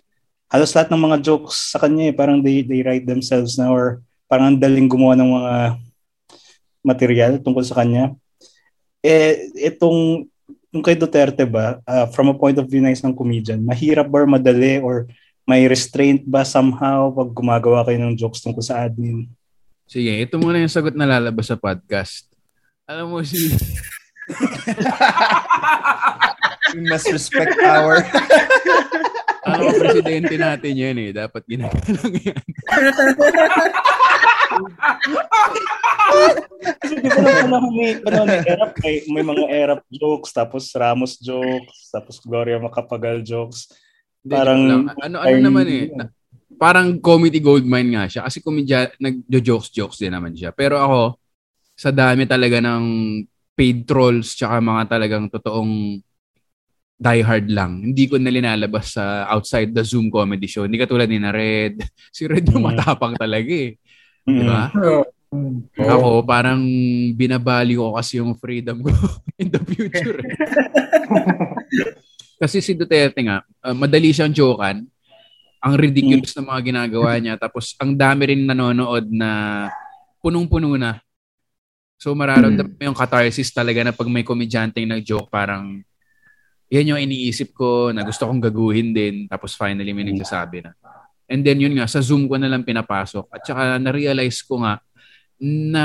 [0.52, 4.00] halos lahat ng mga jokes sa kanya eh, parang they, they write themselves na or
[4.28, 5.54] parang ang daling gumawa ng mga
[6.84, 8.14] material tungkol sa kanya.
[8.98, 10.26] eh, itong
[10.68, 14.20] yung kay Duterte ba, uh, from a point of view na isang comedian, mahirap ba
[14.20, 15.08] or madali or
[15.48, 19.24] may restraint ba somehow pag gumagawa kayo ng jokes tungkol sa admin?
[19.88, 22.28] Sige, ito muna yung sagot na lalabas sa podcast.
[22.84, 23.48] Alam mo si...
[26.76, 28.04] We must respect our...
[29.48, 31.10] Ano ang presidente natin yan eh.
[31.16, 32.44] Dapat ginagalang yan.
[36.76, 40.68] Kasi di ba nung panahon ni, panahon ni Erap, may, may mga Erap jokes, tapos
[40.76, 43.72] Ramos jokes, tapos Gloria Macapagal jokes.
[44.28, 44.60] Hindi, Parang,
[44.92, 45.88] ano, ano naman eh.
[45.88, 46.04] Na,
[46.60, 48.20] parang comedy goldmine nga siya.
[48.28, 50.52] Kasi komedya, nag-jokes-jokes din naman siya.
[50.52, 51.16] Pero ako,
[51.72, 52.84] sa dami talaga ng
[53.56, 55.96] paid trolls tsaka mga talagang totoong
[56.98, 57.80] diehard lang.
[57.88, 60.68] Hindi ko na linalabas sa outside the Zoom comedy show.
[60.68, 61.80] Hindi katulad ni na Red.
[62.12, 63.80] Si Red yung matapang talaga eh.
[64.28, 64.68] Di ba?
[65.78, 66.60] Ako, parang
[67.14, 68.90] binabali ko kasi yung freedom ko
[69.40, 70.20] in the future.
[70.20, 70.36] eh.
[72.38, 74.86] kasi si Duterte nga, uh, madali siyang jokan.
[75.58, 77.34] Ang ridiculous na mga ginagawa niya.
[77.34, 79.66] Tapos ang dami rin nanonood na
[80.22, 81.02] punong-puno na.
[81.98, 85.82] So mararamdaman mo yung catharsis talaga na pag may komedyante yung nag-joke, parang
[86.70, 89.26] yan yung iniisip ko na gusto kong gaguhin din.
[89.26, 90.78] Tapos finally may nagsasabi na.
[91.26, 93.26] And then yun nga, sa Zoom ko na lang pinapasok.
[93.34, 94.78] At saka na-realize ko nga
[95.42, 95.84] na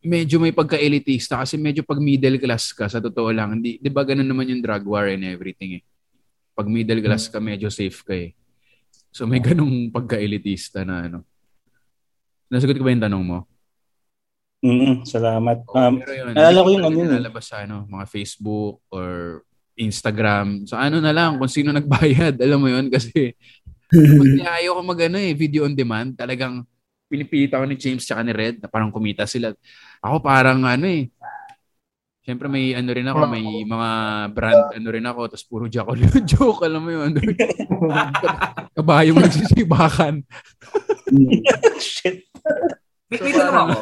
[0.00, 4.00] medyo may pagka-elitista kasi medyo pag middle class ka, sa totoo lang, di, di ba
[4.04, 5.84] ganun naman yung drug war and everything eh.
[6.56, 8.32] Pag middle class ka, medyo safe ka eh.
[9.12, 11.18] So may ganung pagka-elitista na ano.
[12.50, 13.38] Nasagot ko ba yung tanong mo?
[14.60, 15.64] Mm, salamat.
[15.72, 17.44] Um, Pero yun, naalala ko hindi yung ano yun eh.
[17.44, 19.40] sa ano, mga Facebook or
[19.80, 20.68] Instagram.
[20.68, 23.32] So ano na lang, kung sino nagbayad, alam mo yun, kasi
[24.60, 26.64] ayaw ko mag ano eh, video on demand, talagang
[27.10, 29.50] pinipita ko ni James tsaka ni Red na parang kumita sila.
[30.00, 31.12] Ako parang ano eh,
[32.20, 33.90] Siyempre may ano rin ako, may mga
[34.36, 37.16] brand ano rin ako, tapos puro yung joke, alam mo yun.
[38.78, 40.22] Kabayong nagsisibakan.
[41.82, 42.30] Shit.
[43.10, 43.76] May, may tanong ako.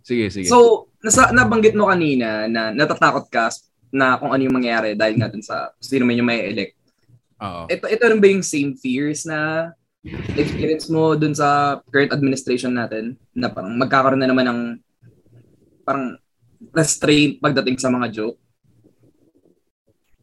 [0.00, 0.48] Sige, sige.
[0.48, 3.52] So, nasa, nabanggit mo kanina na natatakot ka
[3.92, 6.72] na kung ano yung mangyayari dahil nga dun sa sino man yung may elect.
[7.42, 7.68] Oo.
[7.68, 9.68] Ito, ito rin ba yung same fears na
[10.40, 14.60] experience mo dun sa current administration natin na parang magkakaroon na naman ng
[15.88, 16.20] parang
[16.76, 18.36] restraint pagdating sa mga joke?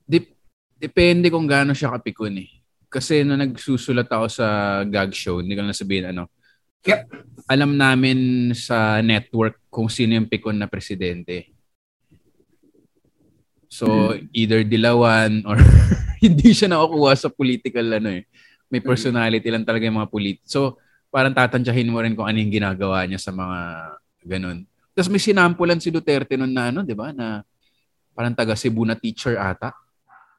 [0.05, 0.37] Dep-
[0.77, 2.49] depende kung gaano siya kapikon eh.
[2.85, 4.45] Kasi nung nagsusulat ako sa
[4.85, 6.29] gag show, hindi ko na sabihin ano,
[6.85, 7.01] Yep.
[7.49, 11.49] alam namin sa network kung sino yung pikon na presidente.
[13.65, 15.57] So, either dilawan or
[16.25, 18.29] hindi siya nakukuha sa political ano eh.
[18.69, 20.45] May personality lang talaga yung mga polit.
[20.45, 20.77] So,
[21.09, 23.57] parang tatantyahin mo rin kung ano yung ginagawa niya sa mga
[24.21, 24.69] ganun.
[24.95, 27.11] Tapos may sinampulan si Duterte nun na ano, di ba?
[27.11, 27.43] Na
[28.15, 29.75] parang taga Cebu na teacher ata.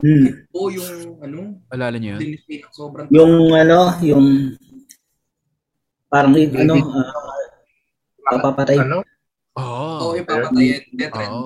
[0.00, 0.48] Hmm.
[0.56, 1.60] O yung ano?
[1.68, 2.40] Alala niyo yun?
[2.72, 4.26] Sobrang Yung ano, yung
[6.08, 7.12] parang yung ano, uh,
[8.32, 8.80] papapatay.
[8.80, 9.04] Oo.
[9.60, 10.80] Oo, yung papatayin.
[10.96, 11.16] Death.
[11.20, 11.44] Oo.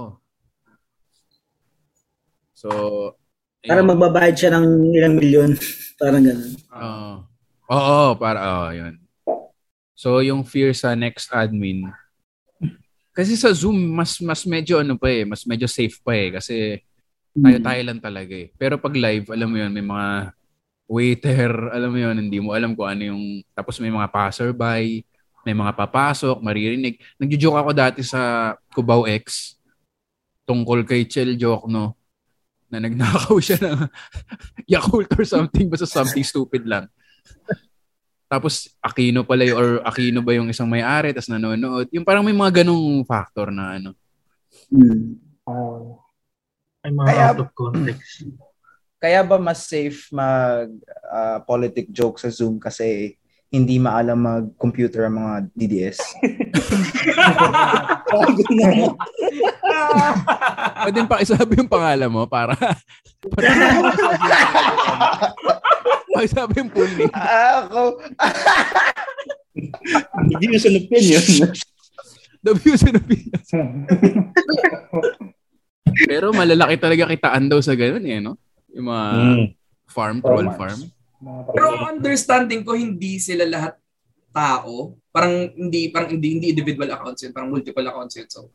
[2.54, 2.70] So,
[3.60, 5.50] Parang magbabayad siya ng ilang milyon.
[6.00, 6.52] parang ganun.
[6.72, 7.12] Oo.
[7.70, 8.98] Oo, para oh, 'yun.
[9.94, 11.92] So yung fear sa next admin
[13.20, 16.80] kasi sa Zoom mas mas medyo ano pa eh, mas medyo safe pa eh kasi
[17.36, 18.48] tayo-tayo lang talaga eh.
[18.56, 20.08] Pero pag live, alam mo 'yun, may mga
[20.88, 25.04] waiter, alam mo 'yun, hindi mo alam kung ano yung tapos may mga passerby,
[25.44, 26.96] may mga papasok, maririnig.
[27.20, 29.56] Nagjo-joke ako dati sa Cubao X
[30.48, 31.94] tungkol kay Chel Jokno
[32.72, 33.78] na nagnakaw siya ng
[34.66, 36.88] Yakult or something, basta something stupid lang.
[38.30, 41.90] Tapos Aquino pala yung, or Aquino ba yung isang may-ari, tapos nanonood.
[41.90, 43.90] Yung parang may mga ganong factor na ano.
[46.86, 48.30] Ay, mga Kaya- out of context.
[49.00, 50.70] Kaya ba mas safe mag
[51.08, 53.16] ah, politic joke sa Zoom kasi
[53.50, 55.98] hindi maalam mag-computer ang mga DDS?
[60.86, 62.54] Pwede pa isabi yung pangalan mo para
[63.20, 63.52] para
[66.10, 67.12] Pakisabi yung name.
[67.12, 68.00] Ako.
[70.30, 71.28] The views and opinions.
[72.40, 73.48] The views and opinions.
[76.08, 78.40] Pero malalaki talaga kitaan daw sa ganun eh, no?
[78.72, 79.44] Yung mga Mm.
[79.90, 80.80] farm, troll farm.
[81.52, 83.76] Pero ang understanding ko, hindi sila lahat
[84.32, 84.96] tao.
[85.10, 88.28] Parang hindi parang hindi hindi individual accounts yun, parang multiple accounts yun.
[88.30, 88.48] So,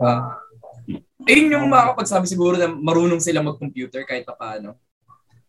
[0.00, 0.40] ah
[1.26, 4.78] ayun yung makakapagsabi siguro na marunong sila mag-computer kahit pa paano.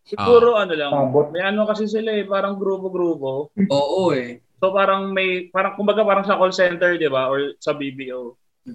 [0.08, 0.90] Siguro ano lang,
[1.30, 3.52] may ano kasi sila eh, parang grupo-grupo.
[3.68, 4.40] Oo eh.
[4.58, 7.30] So parang may, parang kumbaga parang sa call center, di ba?
[7.30, 8.34] Or sa BBO.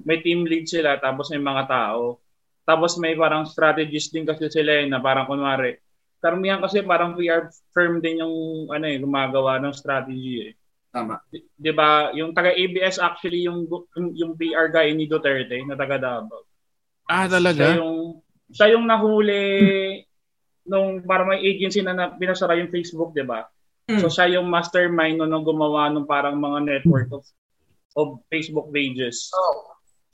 [0.09, 2.17] may team lead sila, tapos may mga tao.
[2.65, 5.77] Tapos may parang strategist din kasi sila eh, na parang kunwari,
[6.23, 8.35] karamihan kasi parang PR firm din yung
[8.71, 10.53] ano eh, gumagawa ng strategy eh.
[10.88, 11.19] Tama.
[11.27, 12.15] Di, di ba?
[12.15, 13.67] Yung taga ABS actually yung
[13.97, 16.47] yung, yung PR guy ni Duterte na taga Davao.
[17.07, 17.73] Ah, talaga?
[17.73, 18.21] Siya yung
[18.53, 19.41] siya yung nahuli
[20.69, 23.43] nung para may agency na, na binasara yung Facebook, di ba?
[23.99, 27.27] So siya yung mastermind no, nung gumawa ng parang mga network of
[27.99, 29.27] of Facebook pages.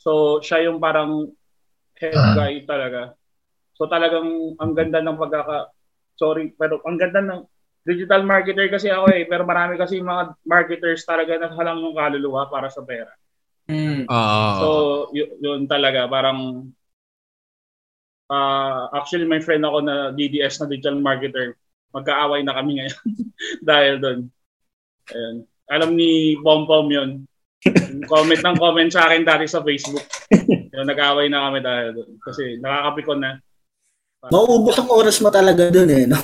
[0.01, 1.29] So siya yung parang
[2.01, 3.13] head guy talaga.
[3.77, 5.69] So talagang ang ganda ng pagkaka
[6.17, 7.45] sorry pero ang ganda ng
[7.85, 12.49] digital marketer kasi ako eh pero marami kasi mga marketers talaga na halang yung kaluluwa
[12.49, 13.13] para sa pera.
[14.09, 14.57] Ah.
[14.59, 14.67] So
[15.13, 16.73] y- yun talaga parang
[18.29, 21.57] ah actually my friend ako na DDS na digital marketer
[21.93, 22.99] magkaaway na kami ngayon
[23.69, 24.19] dahil doon.
[25.09, 25.35] Ayun.
[25.69, 27.25] Alam ni Pompom yun.
[28.07, 30.05] comment ng comment sa akin dati sa Facebook.
[30.71, 32.11] Yun, nag-away na kami dahil doon.
[32.23, 33.31] Kasi nakakapikon na.
[34.31, 36.19] Mauubos ang oras mo talaga dun eh, no?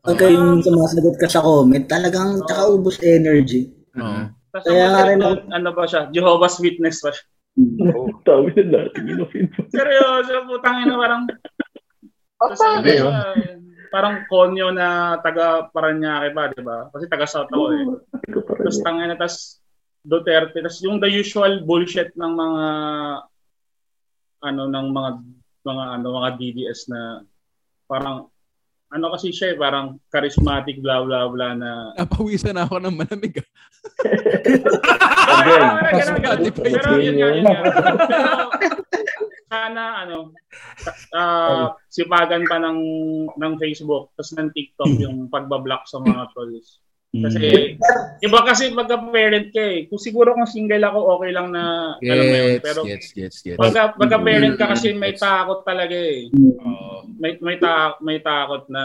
[0.00, 3.68] Pagka yung sumasagot ka sa comment, talagang tsaka ubos energy.
[3.92, 6.08] Tapos Kaya nga rin ano, ano ba siya?
[6.08, 7.24] Jehovah's Witness pa siya.
[8.26, 9.60] Tawag na natin, ginofin mo.
[9.68, 11.22] Seryoso, putang ina parang
[12.40, 13.10] oh.
[13.12, 13.36] ah,
[13.92, 16.88] parang konyo na taga Paranaque pa, di ba?
[16.94, 17.84] Kasi taga South ako eh.
[18.32, 19.60] Tapos tangina, tapos
[20.00, 22.66] Duterte, tapos yung the usual bullshit ng mga
[24.40, 25.10] ano ng mga
[25.60, 27.20] mga ano mga DDS na
[27.84, 28.32] parang
[28.90, 33.38] ano kasi siya eh, parang charismatic blah blah blah na Napawisan na ako ng malamig.
[33.38, 33.46] ah.
[36.02, 37.44] Spotify Pero yun nga, yun yun.
[37.46, 37.60] nga.
[37.62, 37.94] Pero,
[39.50, 40.30] sana ano
[41.10, 42.78] ah sipagan pa ng
[43.34, 46.78] ng Facebook tapos ng TikTok yung pagbablock sa mga trolls.
[47.10, 47.74] Kasi
[48.22, 49.90] iba kasi pagka parent ka eh.
[49.90, 52.62] Kung siguro kung single ako okay lang na alam mo yun.
[52.62, 53.58] Pero gets, gets, gets.
[53.58, 56.30] pagka, pagka parent ka kasi may takot talaga eh.
[56.30, 57.10] Oo.
[57.18, 58.82] may may ta may takot na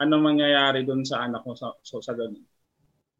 [0.00, 2.42] ano mangyayari doon sa anak mo sa so, sa ganun.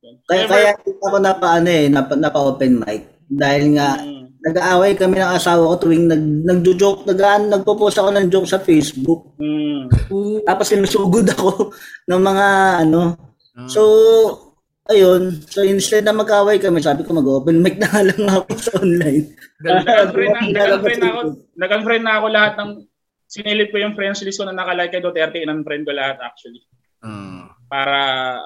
[0.01, 3.05] Kaya, kaya ako napa ano eh, napa, napa open mic.
[3.31, 4.01] Dahil nga,
[4.41, 7.21] nag-aaway kami ng asawa ko tuwing nag, nagjo-joke, nag,
[7.53, 9.37] nagpo-post ako ng joke sa Facebook.
[9.37, 9.93] Mm.
[10.49, 11.71] Tapos sinusugod ako
[12.11, 12.47] ng mga
[12.89, 13.30] ano.
[13.67, 13.83] So,
[14.89, 15.43] ayun.
[15.51, 19.35] So, instead na mag-aaway kami, sabi ko mag-open mic na lang ako sa online.
[19.61, 21.21] Nag-unfriend na, nag-unfriend na ako,
[21.59, 22.71] nag-unfriend na ako lahat ng
[23.31, 26.65] sinilip ko yung friends list ko na nakalike kay Duterte, in-unfriend ko lahat actually.
[27.71, 27.99] Para,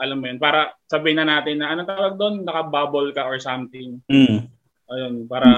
[0.05, 4.05] alam mo yun, para sabihin na natin na, anong tawag doon, naka-bubble ka or something.
[4.13, 4.53] Mm.
[4.93, 5.49] Ayun, para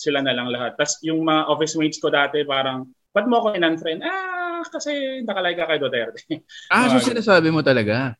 [0.00, 0.80] sila na lang lahat.
[0.80, 4.00] Tapos yung mga office mates ko dati, parang, ba't mo ako in-unfriend?
[4.00, 6.24] Ah, kasi nakalike ka kay Duterte.
[6.72, 8.16] Ah, so sinasabi mo talaga?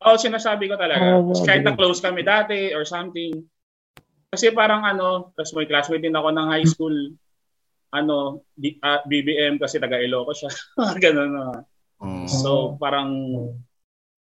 [0.00, 1.20] Oo, sinasabi ko talaga.
[1.20, 3.44] Oh, Tapos kahit na close kami dati or something.
[4.32, 6.96] Kasi parang ano, tapos may classmate din ako ng high school.
[7.90, 10.48] Ano, di, ah, BBM kasi taga Iloco siya.
[11.04, 11.44] Ganun na.
[12.30, 13.12] So parang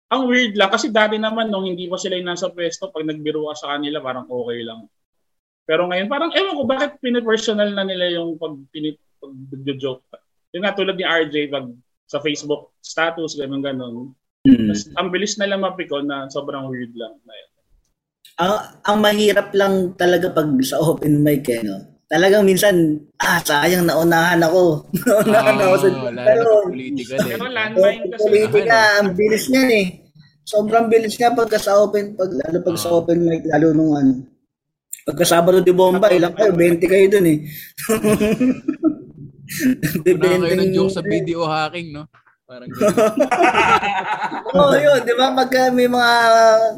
[0.08, 3.44] ang weird lang kasi dati naman nung hindi pa sila yung nasa pwesto pag nagbiro
[3.52, 4.88] ka sa kanila parang okay lang.
[5.68, 9.34] Pero ngayon parang ewan ko bakit pinipersonal na nila yung pag pinip pag
[9.76, 10.00] joke.
[10.56, 11.68] Yung nga tulad ni RJ pag
[12.08, 13.60] sa Facebook status ganun
[14.48, 17.14] Tapos, ang bilis na lang mapikon na sobrang weird lang.
[17.24, 17.50] Na yun.
[18.38, 18.54] ang,
[18.86, 22.00] ang mahirap lang talaga pag sa open mic eh, no?
[22.08, 24.88] Talagang minsan, ah, sayang naunahan ako.
[25.08, 27.28] naunahan ako sa Oh, lalo pero, na political eh.
[27.28, 28.20] Pero landmine kasi.
[28.24, 29.86] politika, ang bilis niyan eh.
[30.48, 34.24] Sobrang bilis niya pagka sa open, pag, lalo pag sa open mic, lalo nung ano.
[35.08, 36.52] Pagka Sabado de Bomba, ilang kayo?
[36.52, 37.38] 20 kayo dun eh.
[40.04, 42.04] Wala kayo ng joke sa video hacking, no?
[42.48, 42.72] Parang
[44.56, 45.04] Oo, oh, yun.
[45.04, 45.36] Di ba?
[45.36, 46.12] Pagka may mga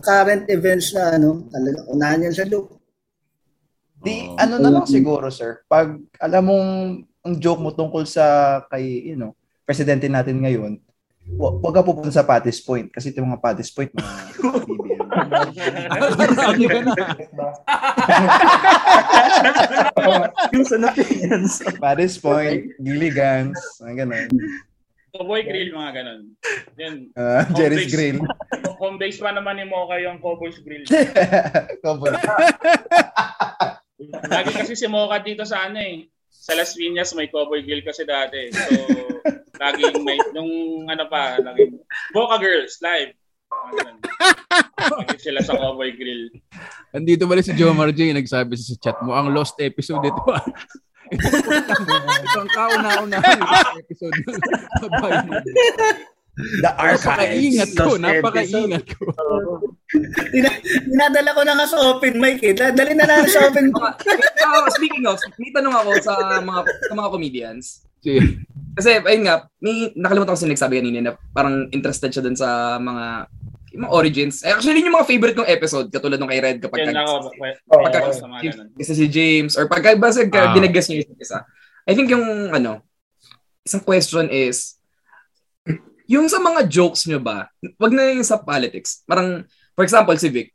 [0.02, 2.74] current events na ano, talaga, unahan yan sa loop.
[4.02, 5.62] Di, ano na lang siguro, sir.
[5.70, 6.68] Pag alam mong
[7.22, 9.30] ang joke mo tungkol sa kay, you know,
[9.62, 10.82] presidente natin ngayon,
[11.38, 14.10] wa- wag ka pupunta sa Pattis Point kasi ito yung mga Pattis Point, mga
[16.58, 16.86] BBM.
[20.50, 20.82] yung sa.
[21.78, 24.30] Pattis Point, Gilligans, mga ganun.
[25.10, 26.20] Cowboy Grill, mga ganun.
[26.78, 26.96] Yan.
[27.18, 28.18] Ah, Home Jerry's base- Grill.
[28.80, 30.86] Home base pa naman ni Mocha yung Cowboy's Grill.
[31.84, 32.14] Cowboy.
[34.26, 36.08] Lagi kasi si Mocha dito sa ano eh.
[36.30, 38.48] Sa Las Piñas may Cowboy Grill kasi dati.
[38.48, 38.72] So,
[39.60, 40.48] laging may, nung
[40.88, 41.76] ano pa, laging,
[42.16, 43.12] Mocha Girls, live.
[44.80, 46.32] Lagi sila sa Cowboy Grill.
[46.90, 50.22] Andito pala si Joe Marjay, nagsabi sa chat mo, ang lost episode ito.
[51.10, 54.14] Ah." Ito ang kauna-unahan yung lost episode.
[54.78, 55.32] Sabay mo.
[56.40, 59.12] The Napakaingat ko, napakaingat ko.
[60.32, 62.54] Ina- Dinadala ko na nga sa open mic eh.
[62.54, 63.96] Dali na lang sa open mic.
[64.40, 67.84] Ah, speaking of, may tanong ako sa mga sa mga comedians.
[68.70, 72.78] Kasi, ayun nga, may nakalimutan ko sa nagsabi kanina na parang interested siya dun sa
[72.78, 73.28] mga
[73.70, 74.42] yung mga origins.
[74.42, 77.30] Eh, actually, yun yung mga favorite kong episode, katulad nung kay Red kapag kag- ako.
[77.70, 77.98] pagka
[78.42, 78.68] ganun.
[78.74, 80.54] isa si James or pagka basta ka Ah.
[80.54, 81.46] dinagas niyo yung isa.
[81.84, 82.82] I think yung ano,
[83.62, 84.74] isang question is
[86.04, 87.46] yung sa mga jokes nyo ba,
[87.78, 89.06] wag na yung sa politics.
[89.06, 90.50] Parang, for example, si Vic,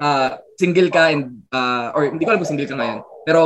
[0.00, 3.40] ah, single ka and, ah, or hindi ko alam kung single ka ngayon, pero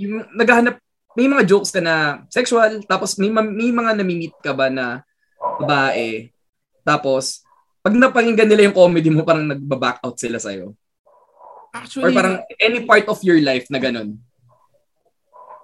[0.00, 0.80] yung naghahanap,
[1.12, 5.04] may mga jokes ka na sexual, tapos may, ma- may mga namimit ka ba na
[5.60, 6.32] babae,
[6.80, 7.43] tapos,
[7.84, 10.72] pag napakinggan nila yung comedy mo, parang nagba-back out sila sa'yo.
[11.76, 14.16] Actually, or parang any part of your life na ganun.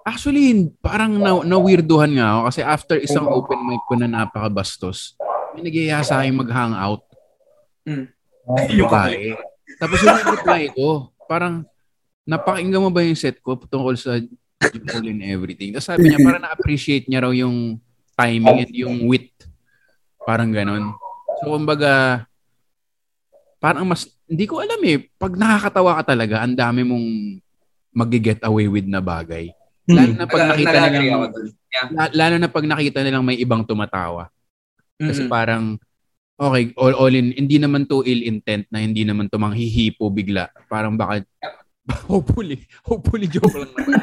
[0.05, 5.17] Actually, parang na, na-weirduhan nga ako kasi after isang open mic ko na napakabastos,
[5.57, 7.01] may nagyaya sa akin mag-hangout.
[7.89, 8.05] Mm.
[8.69, 9.33] Yung babae.
[9.81, 11.65] Tapos yung reply ko, parang,
[12.21, 14.21] napakinggan mo ba yung set ko tungkol sa
[14.61, 15.73] Jimol and everything?
[15.73, 17.81] Tapos sabi niya, parang na-appreciate niya raw yung
[18.13, 19.33] timing and yung wit.
[20.21, 20.93] Parang ganon.
[21.41, 22.23] So, kumbaga,
[23.57, 27.07] parang mas, hindi ko alam eh, pag nakakatawa ka talaga, ang dami mong
[27.91, 29.49] mag-get away with na bagay.
[29.89, 31.47] Lalo na pag nakita ako dun.
[31.71, 31.87] Yeah.
[31.91, 34.27] la- lalo na pag nakita nilang may ibang tumatawa.
[34.95, 35.31] Kasi Mhm.
[35.31, 35.63] parang,
[36.37, 40.51] okay, all, all in, hindi naman to ill intent na hindi naman to manghihipo bigla.
[40.69, 41.25] Parang baka,
[42.11, 43.99] hopefully, hopefully joke lang naman.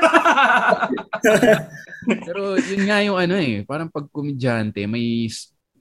[2.26, 5.28] Pero yun nga yung ano eh, parang pag komedyante, may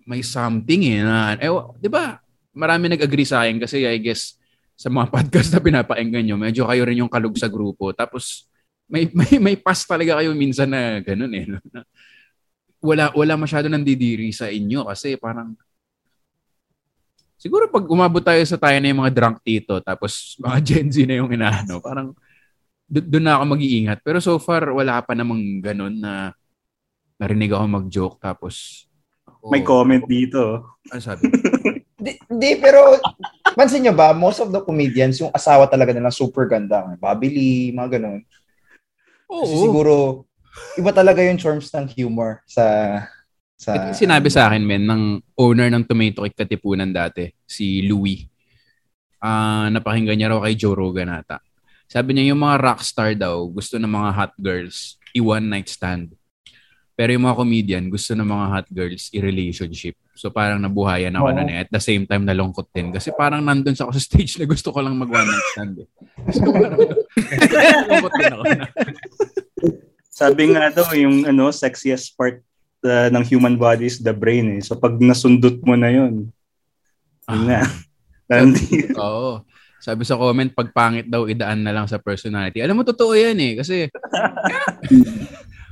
[0.10, 2.18] may something eh na, eh, 'di ba?
[2.58, 4.34] Marami nag-agree sa akin kasi I guess
[4.74, 7.94] sa mga podcast na pinapakinggan nyo, medyo kayo rin yung kalug sa grupo.
[7.94, 8.50] Tapos
[8.90, 11.46] may may may pass talaga kayo minsan na ganun eh.
[11.46, 11.62] no?
[12.82, 15.54] Wala wala masyado nang didiri sa inyo kasi parang
[17.40, 21.08] Siguro pag umabot tayo sa tayo na yung mga drunk tito tapos mga Gen Z
[21.08, 22.12] na yung inaano, parang
[22.90, 24.02] doon na ako mag-iingat.
[24.02, 26.34] Pero so far, wala pa namang ganun na
[27.22, 28.89] narinig ako mag-joke tapos
[29.48, 30.76] May comment dito.
[30.92, 31.24] Ano sabi?
[32.00, 32.96] Di, di, pero
[33.60, 36.96] pansin nyo ba, most of the comedians, yung asawa talaga nila super ganda.
[36.96, 38.24] Bobby Lee, mga ganun.
[39.28, 39.64] Kasi Oo.
[39.68, 39.94] siguro,
[40.80, 42.64] iba talaga yung charms ng humor sa...
[43.60, 47.84] sa Ito yung sinabi sa akin, men, ng owner ng Tomato Cake Katipunan dati, si
[47.84, 48.32] Louie.
[49.20, 51.44] Ah, napakinggan niya raw kay Joe Rogan ata.
[51.92, 56.16] Sabi niya yung mga rockstar daw, gusto ng mga hot girls, i-one night stand.
[57.00, 59.96] Pero yung mga comedian, gusto ng mga hot girls, i-relationship.
[60.20, 61.64] So parang nabuhayan ako na eh.
[61.64, 62.92] At the same time, nalungkot din.
[62.92, 65.88] Kasi parang nandun sa ako sa stage na gusto ko lang mag-one night stand eh.
[66.36, 66.76] So parang,
[67.88, 68.68] nalungkot din ako na.
[70.12, 72.44] Sabi nga daw, yung ano, sexiest part
[72.84, 74.62] uh, ng human body is the brain eh.
[74.62, 76.36] So pag nasundot mo na yun,
[77.32, 77.64] yun na.
[78.28, 78.92] Nandi.
[79.00, 79.48] Oo.
[79.80, 82.60] Sabi sa comment, pag pangit daw, idaan na lang sa personality.
[82.60, 83.54] Alam mo, totoo yan eh.
[83.56, 83.88] Kasi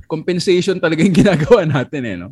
[0.08, 2.32] compensation talaga yung ginagawa natin eh, no?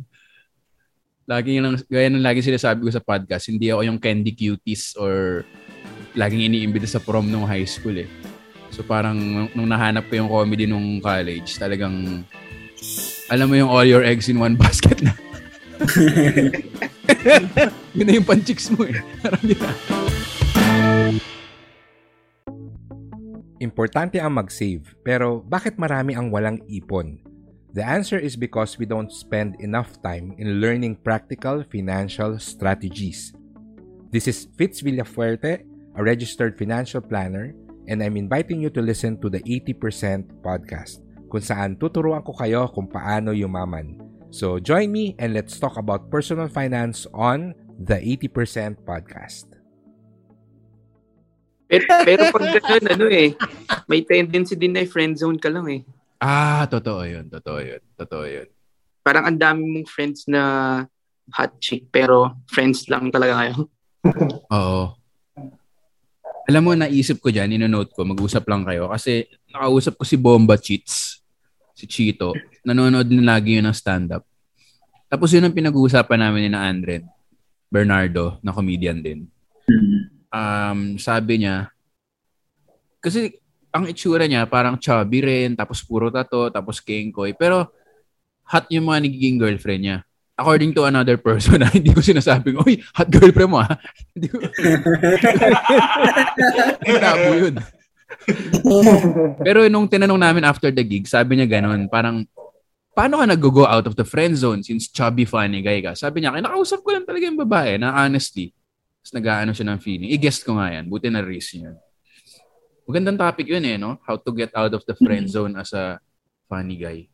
[1.26, 5.44] Lagi yung, gaya ng lagi sinasabi ko sa podcast, hindi ako yung candy cuties or
[6.16, 8.08] laging iniimbita sa prom nung high school eh.
[8.72, 9.16] So parang
[9.52, 12.24] nung, nahanap ko yung comedy nung college, talagang
[13.26, 15.12] alam mo yung all your eggs in one basket na.
[17.96, 18.96] Yun na yung panchicks mo eh.
[19.24, 19.60] Parang yun.
[23.56, 27.25] Importante ang mag-save, pero bakit marami ang walang ipon?
[27.76, 33.36] The answer is because we don't spend enough time in learning practical financial strategies.
[34.08, 35.60] This is Fitz Villafuerte,
[35.92, 37.52] a registered financial planner,
[37.84, 42.64] and I'm inviting you to listen to the 80% podcast, kung saan tuturuan ko kayo
[42.72, 44.00] kung paano yumaman.
[44.32, 49.52] So join me and let's talk about personal finance on the 80% podcast.
[51.68, 52.56] Pero, pero pag
[52.88, 53.36] ano eh,
[53.84, 55.84] may tendency din na friend zone ka lang eh.
[56.20, 57.28] Ah, totoo yun.
[57.28, 57.82] Totoo yun.
[57.96, 58.48] Totoo yun.
[59.04, 60.42] Parang ang dami mong friends na
[61.30, 63.70] hot chick, pero friends lang talaga kayo.
[64.56, 64.82] Oo.
[66.46, 68.86] Alam mo, naisip ko dyan, inonote ko, mag-usap lang kayo.
[68.86, 71.18] Kasi nakausap ko si Bomba Cheats,
[71.74, 72.30] si Chito.
[72.62, 74.22] Nanonood din lagi yun ng stand-up.
[75.10, 77.06] Tapos yun ang pinag-uusapan namin ni na Andren,
[77.66, 79.26] Bernardo, na comedian din.
[80.30, 81.70] Um, sabi niya,
[83.02, 83.38] kasi
[83.76, 87.36] ang itsura niya parang chubby rin, tapos puro tato, tapos kengkoy.
[87.36, 87.68] Pero
[88.48, 89.98] hot yung mga nagiging girlfriend niya.
[90.36, 93.76] According to another person, na hindi ko sinasabing, oy, hot girlfriend mo ah.
[94.16, 94.36] Hindi ko.
[97.04, 97.56] Tabo yun.
[99.40, 102.24] Pero nung tinanong namin after the gig, sabi niya ganun, parang
[102.92, 105.96] paano ka nag-go out of the friend zone since chubby funny guy ka?
[105.96, 108.52] Sabi niya, kinakausap ko lang talaga yung babae na honestly.
[109.00, 110.10] Tapos nag-aano siya ng feeling.
[110.12, 110.88] I-guess ko nga yan.
[110.90, 111.72] Buti na race niya.
[112.86, 113.98] Magandang topic yun eh, no?
[114.06, 115.98] How to get out of the friend zone as a
[116.46, 117.10] funny guy.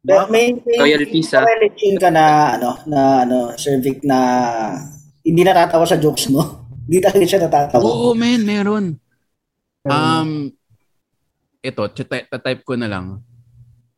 [0.00, 1.44] Pero may, may Loyalties, ah.
[1.44, 4.18] loyalty ka na ano na ano Sir Vic na
[5.20, 6.40] hindi natatawa sa jokes mo.
[6.86, 7.82] Hindi talaga siya natatawa.
[7.82, 8.94] Oo, man, meron.
[9.82, 10.54] Um,
[11.58, 13.26] ito, type, type ko na lang.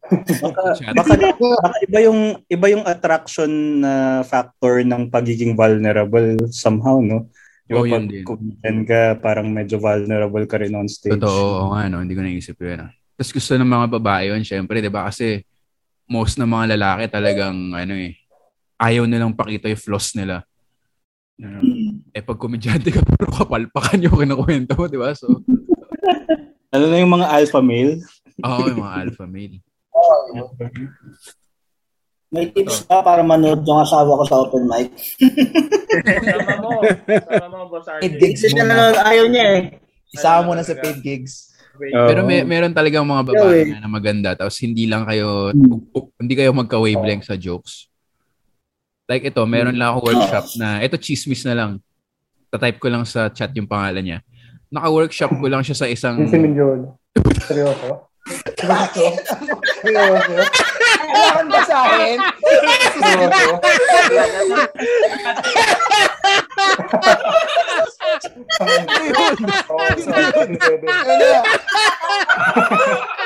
[0.08, 7.28] baka, baka, baka iba yung iba yung attraction na factor ng pagiging vulnerable somehow, no?
[7.68, 8.24] Yung yun pag din.
[8.24, 11.20] comedian ka, parang medyo vulnerable ka rin on stage.
[11.20, 12.00] Totoo, oo nga, no?
[12.00, 12.88] Hindi ko naisip yun.
[12.88, 12.92] Ah.
[13.12, 15.04] Tapos gusto ng mga babae yun, syempre, di ba?
[15.06, 15.44] Kasi
[16.08, 18.16] most ng mga lalaki talagang, ano eh,
[18.80, 20.46] ayaw nilang pakita yung flaws nila.
[21.38, 21.60] Ano,
[22.10, 25.12] eh, pag komedyante ka, puro kapalpakan yung kinukwento mo, di ba?
[25.12, 25.28] So,
[26.68, 28.00] Ano na yung mga alpha male?
[28.44, 29.60] oo, yung mga alpha male.
[32.28, 34.92] May tips ba para manood yung asawa ko sa open mic?
[36.28, 36.70] Sama mo.
[37.08, 38.20] Sama mo, Boss RJ.
[38.20, 39.62] Kasi siya nanonood, ayaw niya eh.
[40.12, 41.56] Isama mo na sa paid gigs.
[41.80, 43.66] Pero may, meron talagang mga babae eh.
[43.72, 45.54] na, na maganda tapos hindi lang kayo
[46.18, 47.86] hindi kayo magka-wavelength sa jokes.
[49.08, 51.70] Like ito, meron lang ako workshop na ito chismis na lang.
[52.52, 54.18] Ta-type ko lang sa chat yung pangalan niya.
[54.68, 56.28] Naka-workshop ko lang siya sa isang.
[56.28, 56.98] Seryoso?
[57.48, 57.88] Seryoso?
[59.80, 60.34] Seryoso?
[61.08, 62.16] Kailangan ba sa akin?
[62.98, 63.52] Seryoso?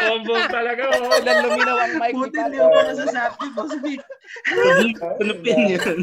[0.02, 0.82] Bombong talaga.
[0.92, 1.18] Oh.
[1.18, 3.60] Ilan luminaw ang mic Buti hindi ako nasasabi ko.
[3.66, 3.92] Sabi,
[5.20, 5.98] Tunupin yun.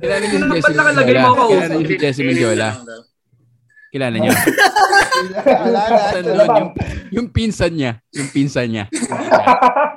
[0.00, 1.24] Kilala niyo si Ba't Jessie nakalagay Mendiola?
[1.24, 1.42] mo ako?
[1.48, 2.68] Kilala niyo si Jessie Mendiola?
[3.90, 4.32] Kilala niyo?
[6.20, 6.70] Nun, yung,
[7.10, 7.92] yung pinsan niya.
[8.14, 8.84] Yung pinsan niya.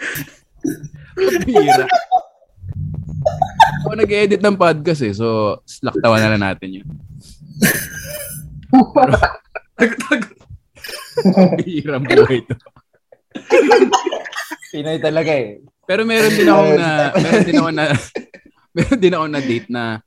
[1.44, 1.84] Pira.
[3.84, 5.12] Ako nag-edit ng podcast eh.
[5.12, 6.88] So, slaktawan na lang natin yun.
[11.66, 12.54] Hirang buhay ito.
[14.70, 15.58] Pinoy talaga eh.
[15.84, 17.84] Pero meron din ako na meron din ako na
[18.76, 19.98] meron din ako na date na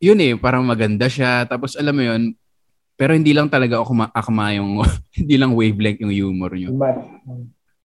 [0.00, 1.44] yun eh, parang maganda siya.
[1.44, 2.32] Tapos alam mo yun,
[2.96, 4.80] pero hindi lang talaga ako ma- akma yung
[5.18, 6.72] hindi lang wavelength yung humor niyo.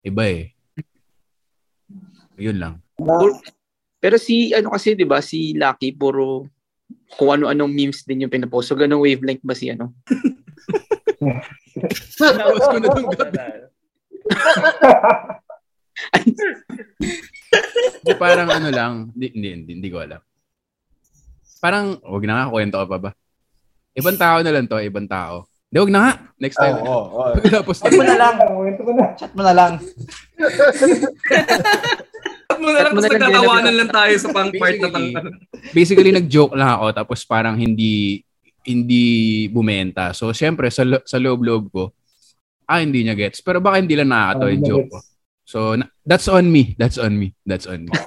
[0.04, 0.53] Iba eh.
[2.38, 2.74] Yun lang.
[4.04, 6.44] Pero si, ano kasi, di ba, si Lucky, puro
[7.16, 8.68] kung ano-anong memes din yung pinapost.
[8.68, 9.96] So, ganong wavelength ba si ano?
[12.20, 13.38] Tapos ko na itong gabi.
[18.04, 18.92] Hindi, parang ano lang.
[19.14, 20.20] Hindi, hindi, hindi, hindi ko alam.
[21.64, 23.10] Parang, wag na nga, kwento ka pa ba?
[23.94, 25.48] Ibang tao na lang to, ibang tao.
[25.70, 26.12] Hindi, wag na nga.
[26.36, 26.76] Next time.
[26.82, 27.32] Oo, oo, oo.
[27.40, 28.34] Pagkatapos Chat mo na lang.
[29.16, 29.72] Chat mo na lang.
[32.44, 35.08] At mo na lang, tapos nagtatawanan lang tayo sa pang part na pang
[35.72, 38.20] Basically, nag-joke lang ako, tapos parang hindi
[38.64, 39.04] hindi
[39.52, 40.16] bumenta.
[40.16, 41.92] So, syempre, sa, lo- sa loob-loob ko,
[42.64, 43.44] ah, hindi niya gets.
[43.44, 44.98] Pero baka hindi lang nakakatawa yung joke ko.
[45.44, 46.72] So, na- that's on me.
[46.80, 47.36] That's on me.
[47.44, 47.92] That's on me.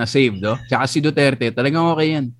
[0.00, 0.56] Na-save, do?
[0.68, 2.32] Tsaka si Duterte, talagang okay yan.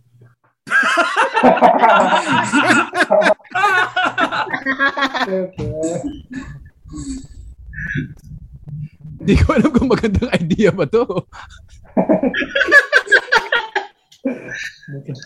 [9.26, 11.02] Hindi ko alam kung magandang idea ba to.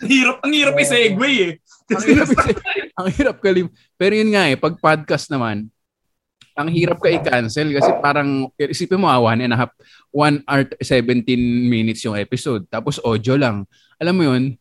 [0.09, 1.53] hirap, ang hirap i-segue eh.
[1.93, 2.29] ang hirap,
[2.97, 3.69] ang hirap kalim.
[4.01, 5.69] Pero yun nga eh, pag podcast naman,
[6.57, 9.73] ang hirap ka i-cancel kasi parang, isipin mo ah, one and a half,
[10.09, 11.29] one hour, 17
[11.69, 12.65] minutes yung episode.
[12.73, 13.69] Tapos audio lang.
[14.01, 14.57] Alam mo yun,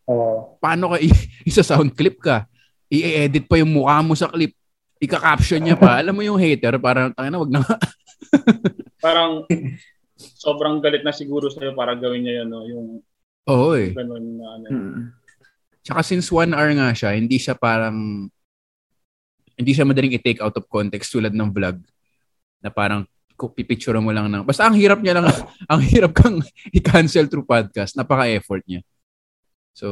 [0.60, 2.44] paano ka i- isa sound clip ka?
[2.91, 4.52] I-edit pa yung mukha mo sa clip.
[4.99, 5.95] Ika-caption niya pa.
[6.03, 7.64] Alam mo yung hater, parang, tangina, wag na.
[9.06, 9.47] Parang
[10.19, 12.64] sobrang galit na siguro sa'yo para gawin niya yun, no?
[12.68, 12.88] yung
[13.49, 13.89] Oo eh.
[13.95, 14.68] ganun na ano.
[15.81, 18.30] Tsaka since one hour nga siya, hindi siya parang,
[19.57, 21.81] hindi siya madaling i-take out of context tulad ng vlog
[22.61, 23.07] na parang
[23.56, 25.31] pipicture mo lang ng, basta ang hirap niya lang,
[25.72, 26.43] ang hirap kang
[26.77, 28.84] i-cancel through podcast, napaka-effort niya.
[29.72, 29.88] So,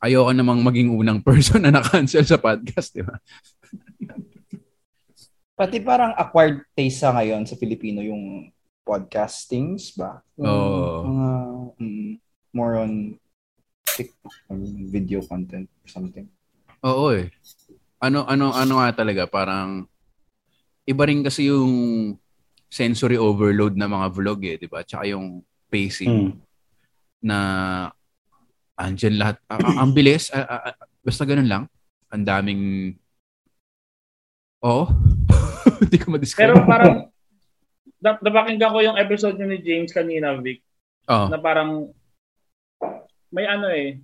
[0.00, 3.20] ayoko namang maging unang person na na-cancel sa podcast, di ba?
[5.58, 8.46] Pati parang acquired taste sa ngayon sa Filipino yung
[8.86, 10.22] podcastings ba?
[10.38, 11.02] Yung Oo.
[11.02, 11.28] mga,
[11.82, 12.10] mm,
[12.54, 13.18] more on
[13.82, 14.54] TikTok or
[14.86, 16.30] video content or something.
[16.86, 17.34] Oo eh.
[17.98, 19.82] Ano, ano, ano nga talaga, parang,
[20.86, 22.14] iba rin kasi yung
[22.70, 24.86] sensory overload na mga vlog eh, di ba?
[24.86, 26.38] Tsaka yung pacing
[27.18, 27.38] na
[28.78, 29.42] andyan lahat.
[29.50, 31.64] Ah, ah, ang bilis, ah, ah, ah, basta ganun lang.
[32.14, 32.62] Ang daming
[34.62, 35.17] Oo.
[35.84, 36.42] Hindi ko ma-describe.
[36.42, 36.96] Pero parang,
[38.00, 40.62] na- napakinggan ko yung episode ni James kanina, Vic.
[41.08, 41.26] Oo.
[41.30, 41.90] Na parang,
[43.32, 44.00] may ano eh.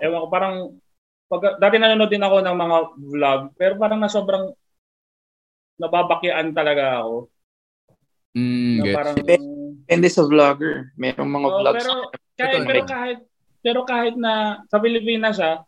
[0.00, 0.54] Ewan ko, parang,
[1.30, 4.52] pag, dati nanonood din ako ng mga vlog, pero parang na sobrang
[5.80, 7.30] nababakyaan talaga ako.
[8.34, 10.90] Mm, Na parang, Depende sa vlogger.
[10.98, 11.76] Merong mga Oo, vlogs.
[11.78, 11.92] pero,
[12.34, 13.18] kahit, pero kahit,
[13.64, 15.62] pero kahit na sa Pilipinas siya,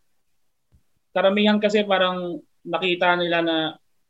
[1.17, 3.57] karamihan kasi parang nakita nila na,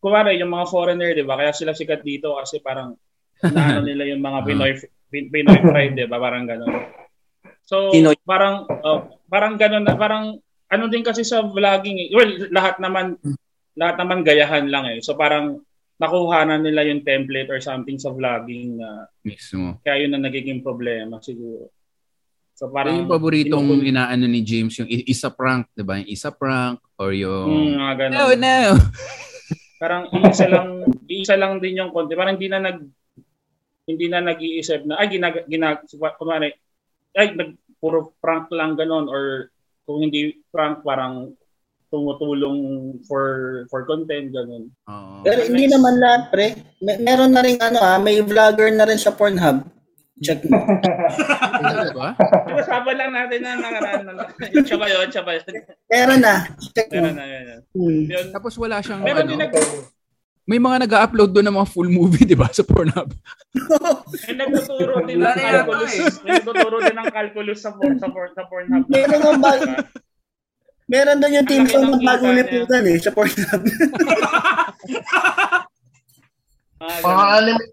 [0.01, 1.37] kumari yung mga foreigner, di ba?
[1.41, 2.95] Kaya sila sikat dito kasi parang
[3.43, 4.73] naano nila yung mga Pinoy,
[5.09, 6.19] Pin- Pinoy pride, di ba?
[6.21, 6.75] Parang gano'n.
[7.67, 8.15] So, Pinoy.
[8.23, 12.09] parang, oh, parang gano'n na, parang, ano din kasi sa vlogging, eh.
[12.15, 13.19] well, lahat naman,
[13.79, 14.99] lahat naman gayahan lang eh.
[15.03, 15.63] So, parang,
[15.97, 19.81] nakuha na nila yung template or something sa vlogging na Mismo.
[19.81, 21.73] kaya yun ang nagiging problema siguro.
[22.57, 26.01] So Parang yung paboritong inukul- inaano ni James, yung isa prank, di ba?
[26.01, 27.77] Yung isa prank or yung...
[27.77, 28.13] Mm.
[28.13, 28.77] No, no.
[29.77, 32.17] Parang isa lang isa lang din yung konti.
[32.17, 32.79] Parang hindi na nag
[33.87, 35.87] hindi na nag-iisip na ay ginag ginag
[36.19, 36.51] kunwari
[37.15, 39.53] ay nag puro prank lang ganon or
[39.87, 41.37] kung hindi prank parang
[41.87, 42.59] tumutulong
[43.07, 43.25] for
[43.71, 44.69] for content ganon.
[45.23, 46.47] Pero hindi naman lahat, pre.
[46.83, 49.63] May, meron na rin ano ah, may vlogger na rin sa Pornhub.
[50.17, 50.57] Check mo.
[51.93, 52.17] ba?
[52.65, 54.25] Sabi lang natin na nakaraan na
[54.65, 55.09] siya ba yun?
[55.13, 55.45] Siya ba yun?
[55.93, 56.35] Meron na.
[56.73, 57.05] Check mo.
[57.05, 57.61] Meron na yun.
[57.77, 58.03] Hmm.
[58.09, 58.27] Yun.
[58.33, 59.53] Tapos wala siyang Meron ano, din nag
[60.47, 63.11] may mga nag-upload doon ng mga full movie, di ba, sa Pornhub.
[64.23, 65.91] may nagtuturo din ng calculus.
[65.91, 66.07] eh.
[66.23, 68.87] May nagtuturo din ng calculus sa por- sa por- sa Pornhub.
[68.87, 69.53] Meron nga ba?
[70.87, 72.47] Meron doon yung team song ng bagong niya.
[72.47, 73.63] liputan eh, sa Pornhub.
[77.03, 77.65] Mga anime.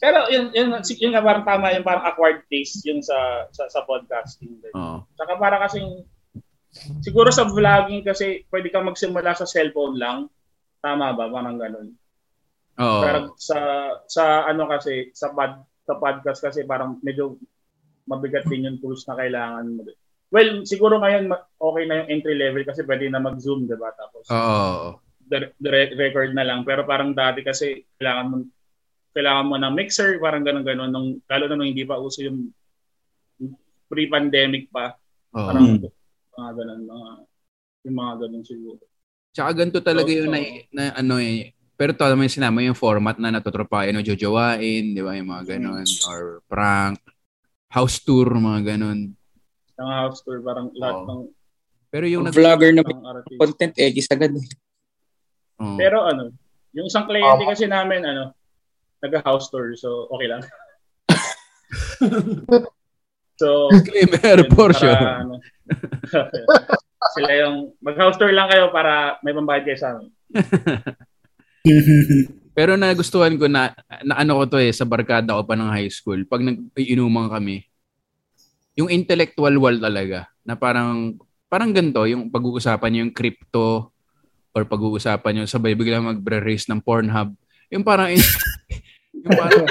[0.00, 3.82] Pero yun, yun, yun nga parang tama yung parang acquired taste yung sa sa, sa
[3.84, 4.60] podcasting.
[4.62, 4.72] din.
[4.74, 5.02] Oo.
[5.18, 6.06] Saka para kasing
[7.00, 10.18] siguro sa vlogging kasi pwede kang magsimula sa cellphone lang.
[10.80, 11.26] Tama ba?
[11.28, 11.88] Parang ganun.
[12.80, 13.00] Oo.
[13.02, 13.58] Pero sa
[14.06, 17.40] sa ano kasi sa pod, sa podcast kasi parang medyo
[18.06, 19.82] mabigat din yung tools na kailangan mo.
[20.30, 23.90] Well, siguro ngayon okay na yung entry level kasi pwede na mag-zoom, 'di ba?
[23.94, 25.00] Tapos Oo.
[25.26, 26.62] the, the re- record na lang.
[26.62, 28.36] Pero parang dati kasi kailangan mo
[29.16, 32.52] kailangan mo ng mixer, parang ganun-ganun nung lalo na nung hindi pa uso yung
[33.88, 34.92] pre-pandemic pa.
[35.32, 35.48] Oo.
[35.48, 35.80] Parang
[36.36, 37.10] mga ganun, mga
[37.88, 38.82] yung mga ganun siguro.
[39.32, 41.56] Tsaka ganito talaga So, yun na, na ano eh.
[41.76, 45.16] Pero to naman yung sinama yung format na natutropayan o jojowain, di ba?
[45.16, 45.84] Yung mga ganun.
[46.08, 47.00] Or prank,
[47.72, 49.12] house tour, mga ganun.
[49.76, 51.08] Ng house tour, parang lahat Oo.
[51.08, 51.20] ng
[51.88, 52.84] Pero yung vlogger na
[53.40, 54.46] content eh, agad eh.
[55.60, 55.76] Oo.
[55.80, 56.32] Pero ano,
[56.76, 58.36] yung isang kliyente kasi namin, ano,
[59.02, 60.42] nag-house tour, so okay lang.
[63.40, 64.88] so, Disclaimer, yun, Porsche.
[64.88, 65.34] para, ano,
[67.16, 70.08] sila yung, mag-house tour lang kayo para may pambayad kayo sa amin.
[72.56, 75.92] Pero nagustuhan ko na, na ano ko to eh, sa barkada ko pa ng high
[75.92, 77.68] school, pag nag-inuman kami,
[78.76, 81.20] yung intellectual wall talaga, na parang,
[81.52, 83.92] parang ganito, yung pag-uusapan nyo yung crypto,
[84.56, 87.36] or pag-uusapan nyo sabay biglang mag-raise ng Pornhub,
[87.68, 88.16] yung parang,
[89.26, 89.66] yung parang,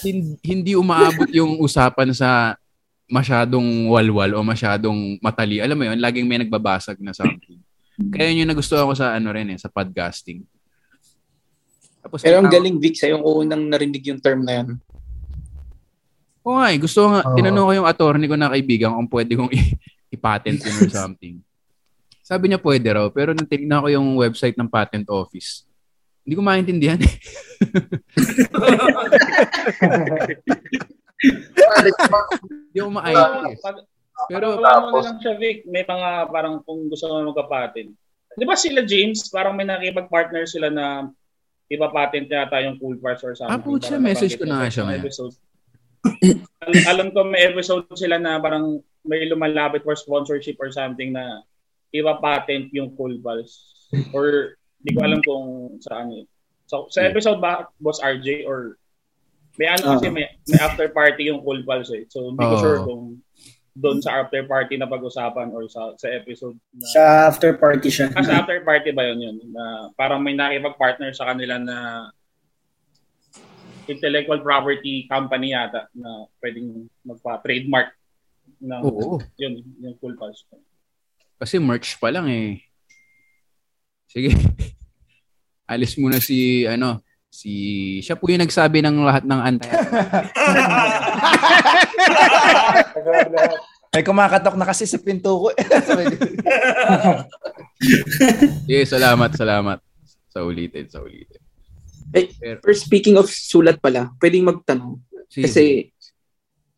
[0.00, 2.56] hin- hindi umaabot yung usapan sa
[3.04, 5.60] masyadong walwal o masyadong matali.
[5.60, 7.60] Alam mo yun, laging may nagbabasag na something.
[8.08, 10.44] Kaya yun yung nagustuhan ko sa ano rin eh, sa podcasting.
[11.98, 14.68] Tapos Pero ang galing, Vic, sa yung unang narinig yung term na yan.
[16.40, 17.36] Oo nga eh, gusto ko nga, Oo.
[17.36, 19.76] tinanong ko yung attorney ko na kaibigan kung pwede kong i-
[20.08, 21.36] i-patent yun or something.
[22.24, 25.67] Sabi niya pwede raw, pero nung tinignan ko yung website ng patent office,
[26.28, 27.08] hindi ko maintindihan eh.
[32.68, 33.64] Hindi ko ma-IT.
[33.64, 33.88] Pag-
[34.28, 35.64] Pero Pero mo na lang siya, Vic.
[35.64, 37.96] May mga parang kung gusto mo magka-patent.
[38.36, 41.08] Di ba sila James, parang may nakipag-partner sila na
[41.72, 43.56] ipa-patent yata yung cool parts or something.
[43.56, 45.32] Ah, putya, Parang message ko na nga siya episode.
[46.60, 51.40] Al- alam ko may episode sila na parang may lumalapit for sponsorship or something na
[51.94, 53.72] ipa-patent yung cool pals.
[54.12, 56.24] Or di ko alam kung saan eh.
[56.68, 58.76] So, sa episode ba, Boss RJ or
[59.58, 60.14] may ano kasi Oo.
[60.14, 62.06] may, may after party yung cool pals eh.
[62.12, 62.62] So, hindi ko Oo.
[62.62, 63.02] sure kung
[63.78, 68.10] doon sa after party na pag-usapan or sa sa episode na Sa after party siya.
[68.10, 69.36] Ah, sa after party ba yun yun?
[69.54, 72.10] Na parang may nakipag-partner sa kanila na
[73.88, 77.94] intellectual property company yata na pwedeng magpa-trademark
[78.60, 79.22] ng Oo.
[79.38, 80.44] yun, yung cool pals.
[81.38, 82.67] Kasi merch pa lang eh.
[84.08, 84.32] Sige.
[85.72, 87.52] Alis muna si, ano, si,
[88.00, 89.68] siya po yung nagsabi ng lahat ng anti.
[93.92, 95.48] May kumakatok na kasi sa pinto ko.
[98.64, 99.78] Sige, salamat, salamat.
[100.32, 101.40] Sa ulitin, sa ulitin.
[102.16, 102.32] Eh,
[102.64, 104.96] first speaking of sulat pala, pwedeng magtanong.
[105.28, 105.44] Sige.
[105.44, 105.64] Kasi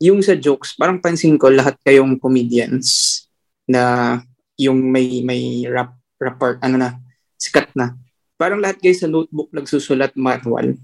[0.02, 3.22] yung sa jokes, parang pansin ko lahat kayong comedians
[3.70, 4.18] na
[4.58, 6.90] yung may may rap rapper ano na
[7.40, 7.96] sikat na.
[8.36, 10.76] Parang lahat kayo sa notebook nagsusulat manual.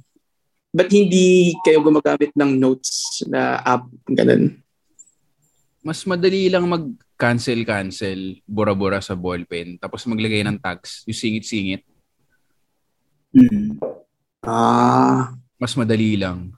[0.72, 4.60] But hindi kayo gumagamit ng notes na app ganun.
[5.84, 11.86] Mas madali lang mag-cancel-cancel, bura-bura sa ballpen, tapos maglagay ng tags, yung singit-singit.
[14.42, 15.30] Ah.
[15.56, 16.52] Mas madali lang.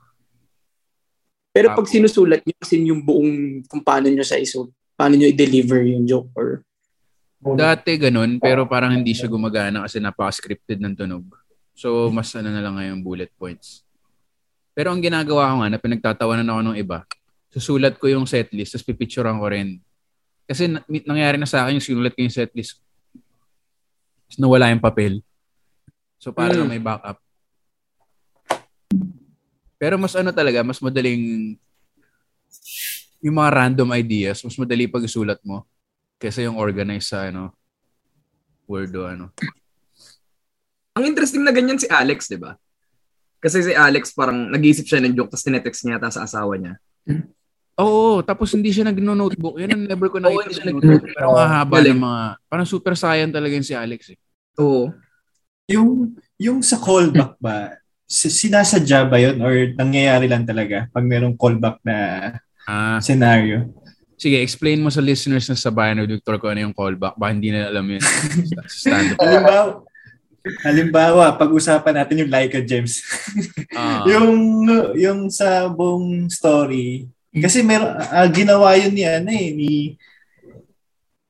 [1.55, 5.83] Pero pag sinusulat niyo kasi yung buong kung paano niyo sa iso, paano niyo i-deliver
[5.87, 6.63] yung joke or
[7.39, 11.23] Dati ganun, pero parang hindi siya gumagana kasi napaka-scripted ng tunog.
[11.71, 13.87] So, mas ano na lang ngayon bullet points.
[14.75, 17.07] Pero ang ginagawa ko nga, na pinagtatawanan ako ng iba,
[17.55, 19.79] susulat ko yung setlist, tapos pipicturean ko rin.
[20.51, 22.83] Kasi na- nangyari na sa akin yung sinulat ko yung setlist.
[24.27, 25.23] Tapos nawala yung papel.
[26.19, 26.67] So, para Mm.
[26.67, 27.23] na may backup.
[29.79, 31.55] Pero mas ano talaga, mas madaling
[33.23, 35.63] yung mga random ideas, mas madali pag isulat mo
[36.19, 37.55] kaysa yung organize sa ano,
[38.67, 39.31] word o ano.
[40.99, 42.59] Ang interesting na ganyan si Alex, di ba?
[43.39, 46.75] Kasi si Alex parang nag-iisip siya ng joke tapos tinetext niya yata sa asawa niya.
[47.79, 49.63] Oo, tapos hindi siya nag-notebook.
[49.63, 51.07] Yan ang never ko nakita hindi sa siya notebook.
[51.07, 51.95] Pero Galing.
[51.95, 54.19] ng mga, parang super saiyan talaga yung si Alex eh.
[54.59, 54.91] Oo.
[55.71, 61.39] Yung, yung sa callback ba, si- sinasadya ba yun or nangyayari lang talaga pag merong
[61.39, 61.97] callback na
[62.99, 63.71] scenario?
[64.19, 67.15] Sige, explain mo sa listeners na sa bayan ni Victor kung ano yung callback.
[67.15, 68.03] Baka hindi na alam yun.
[68.67, 69.23] Stand-up.
[69.23, 69.63] Halimbawa,
[70.67, 73.07] halimbawa, pag-usapan natin yung Laika James.
[73.79, 74.03] Ah.
[74.11, 74.67] yung
[74.99, 77.07] yung sa buong story.
[77.31, 79.71] Kasi meron ah, ginawa yun ni ano eh, ni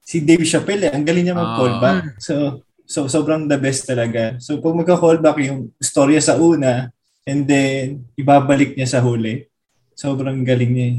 [0.01, 0.93] si Dave Chappelle eh.
[0.97, 2.17] Ang galing niya mag-callback.
[2.17, 4.41] So so sobrang the best talaga.
[4.41, 6.89] So pag magka-callback yung storya sa una
[7.29, 9.45] and then ibabalik niya sa huli.
[9.93, 10.99] Sobrang galing niya eh.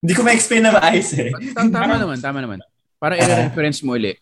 [0.00, 1.28] Hindi ko ma-explain na maayos eh.
[1.52, 2.58] Tama naman, tama naman.
[2.96, 4.16] Para i-reference mo ulit.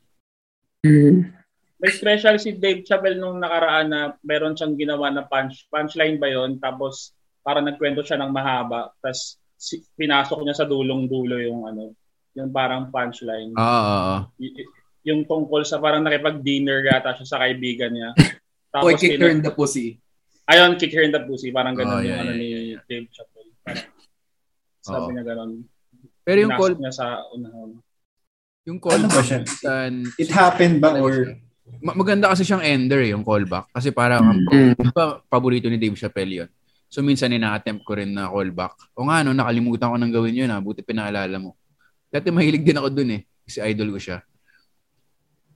[1.78, 6.26] May special si Dave Chappelle nung nakaraan na meron siyang ginawa na punch punchline ba
[6.26, 7.14] yon tapos
[7.46, 11.94] para nagkwento siya ng mahaba tapos si, pinasok niya sa dulong-dulo yung ano
[12.34, 13.54] yung parang punchline.
[13.54, 14.18] Oo, oo, oo.
[14.42, 14.70] Y- y-
[15.06, 18.10] yung tungkol sa parang nakipag-dinner yata siya sa kaibigan niya.
[18.82, 19.98] Oy, kick her in the pussy.
[20.50, 21.50] Ayun, kick her in the pussy.
[21.54, 22.48] Parang Oh, ganun yeah, yung ano yeah, ni
[22.86, 23.27] Dave Chappelle.
[24.88, 25.12] Sabi Oo.
[25.12, 25.52] niya ganun.
[26.24, 27.70] Pero yung call- niya sa unahan.
[28.64, 29.40] Yung callback, Ano ba siya?
[29.44, 31.36] minsan- It happened ba or
[31.84, 33.68] Ma- maganda kasi siyang ender eh, yung callback.
[33.70, 34.72] Kasi parang, Mm.
[34.72, 36.50] di ba, paborito ni Dave Chappelle yun.
[36.88, 38.72] So minsan ina-attempt ko rin na callback.
[38.96, 40.56] O nga, no, nakalimutan ko nang gawin yun ha.
[40.58, 41.52] Buti pinaalala mo.
[42.08, 43.22] Dati mahilig din ako dun eh.
[43.44, 44.18] Kasi idol ko siya.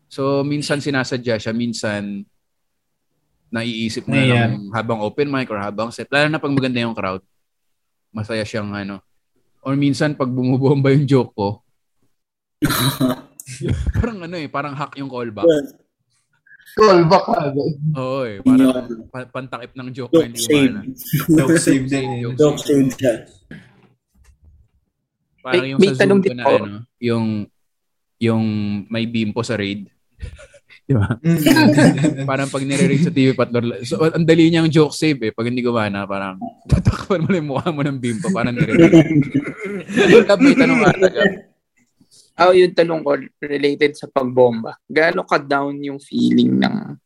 [0.06, 2.28] So minsan sinasadya siya, minsan
[3.48, 4.32] naiisip mo na Ayan.
[4.32, 6.08] lang habang open mic or habang set.
[6.08, 7.24] Lalo na pag maganda yung crowd.
[8.08, 9.00] Masaya siyang ano.
[9.62, 11.48] Or minsan pag bumubomba yung joke ko,
[13.98, 15.46] parang ano eh, parang hack yung callback.
[16.72, 17.40] Callback ka.
[17.98, 20.22] Oo eh, parang pa- pantakip ng joke ko.
[20.26, 20.74] Joke save.
[21.30, 22.08] Joke save din.
[22.34, 23.14] Joke save siya.
[25.42, 27.26] Parang yung may sa Zoom ko na ano, yung
[28.22, 28.46] yung
[28.86, 29.90] may bimpo sa raid.
[30.82, 31.06] Di ba?
[32.30, 35.32] parang pag nire-raid sa TV Patlor, so, ang dali niyang joke save eh.
[35.32, 38.92] Pag hindi gumana, parang tatakpan mo na yung mukha mo ng bimpo, parang nire-raid.
[40.26, 41.32] Gab, may tanong ata, Gab.
[42.42, 43.10] Oh, yung tanong ko
[43.44, 44.80] related sa pagbomba.
[44.88, 46.96] Gaano ka down yung feeling ng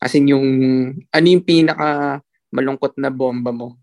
[0.00, 0.46] as in yung
[1.12, 3.76] ano yung pinaka malungkot na bomba mo?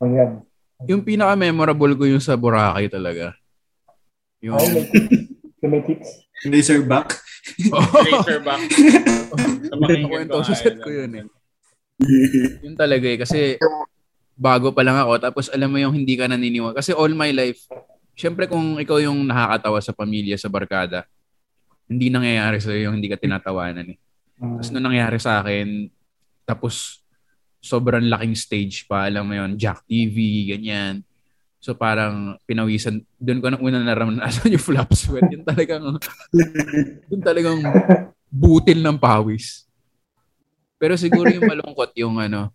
[0.00, 0.40] Ayan.
[0.88, 3.36] Yung pinaka-memorable ko yung sa Boracay talaga.
[4.40, 4.56] Yung...
[4.56, 4.84] Ay, may,
[5.60, 6.24] yung may kicks.
[6.48, 7.20] Razorback.
[7.70, 8.62] Razorback.
[9.70, 11.24] Sa makinggan Kwento ko, sa set ko yun eh.
[12.64, 13.18] yun talaga eh.
[13.20, 13.60] Kasi
[14.40, 15.20] bago pa lang ako.
[15.20, 16.76] Tapos alam mo yung hindi ka naniniwala.
[16.76, 17.64] Kasi all my life,
[18.16, 21.04] syempre kung ikaw yung nakakatawa sa pamilya, sa barkada,
[21.90, 23.98] hindi nangyayari sa'yo yung hindi ka tinatawanan eh.
[24.40, 25.90] Tapos nung nangyari sa akin,
[26.48, 27.04] tapos
[27.60, 31.04] sobrang laking stage pa, alam mo yun, Jack TV, ganyan.
[31.60, 35.28] So parang pinawisan, doon ko na una naramdaman, yung flap sweat?
[35.28, 35.84] Yun talagang,
[37.12, 37.60] yun talagang
[38.32, 39.68] butil ng pawis.
[40.80, 42.48] Pero siguro yung malungkot yung ano,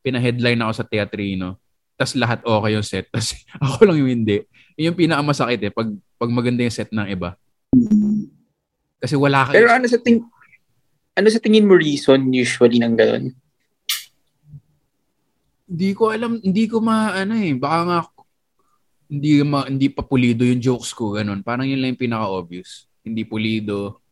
[0.00, 1.60] pina-headline ako sa teatrino,
[2.00, 4.40] tas lahat okay yung set, tas ako lang yung hindi.
[4.80, 7.36] Yun yung pinakamasakit eh, pag, pag maganda yung set ng iba.
[8.96, 10.24] Kasi wala ka Pero ano sa ting
[11.16, 13.36] ano sa tingin mo reason usually ng ganun?
[15.70, 17.98] Hindi ko alam, hindi ko ma, ano eh, baka nga,
[19.06, 21.46] hindi, ma, hindi pa pulido yung jokes ko, ganun.
[21.46, 22.90] Parang yun lang yung pinaka-obvious.
[23.06, 24.02] Hindi pulido.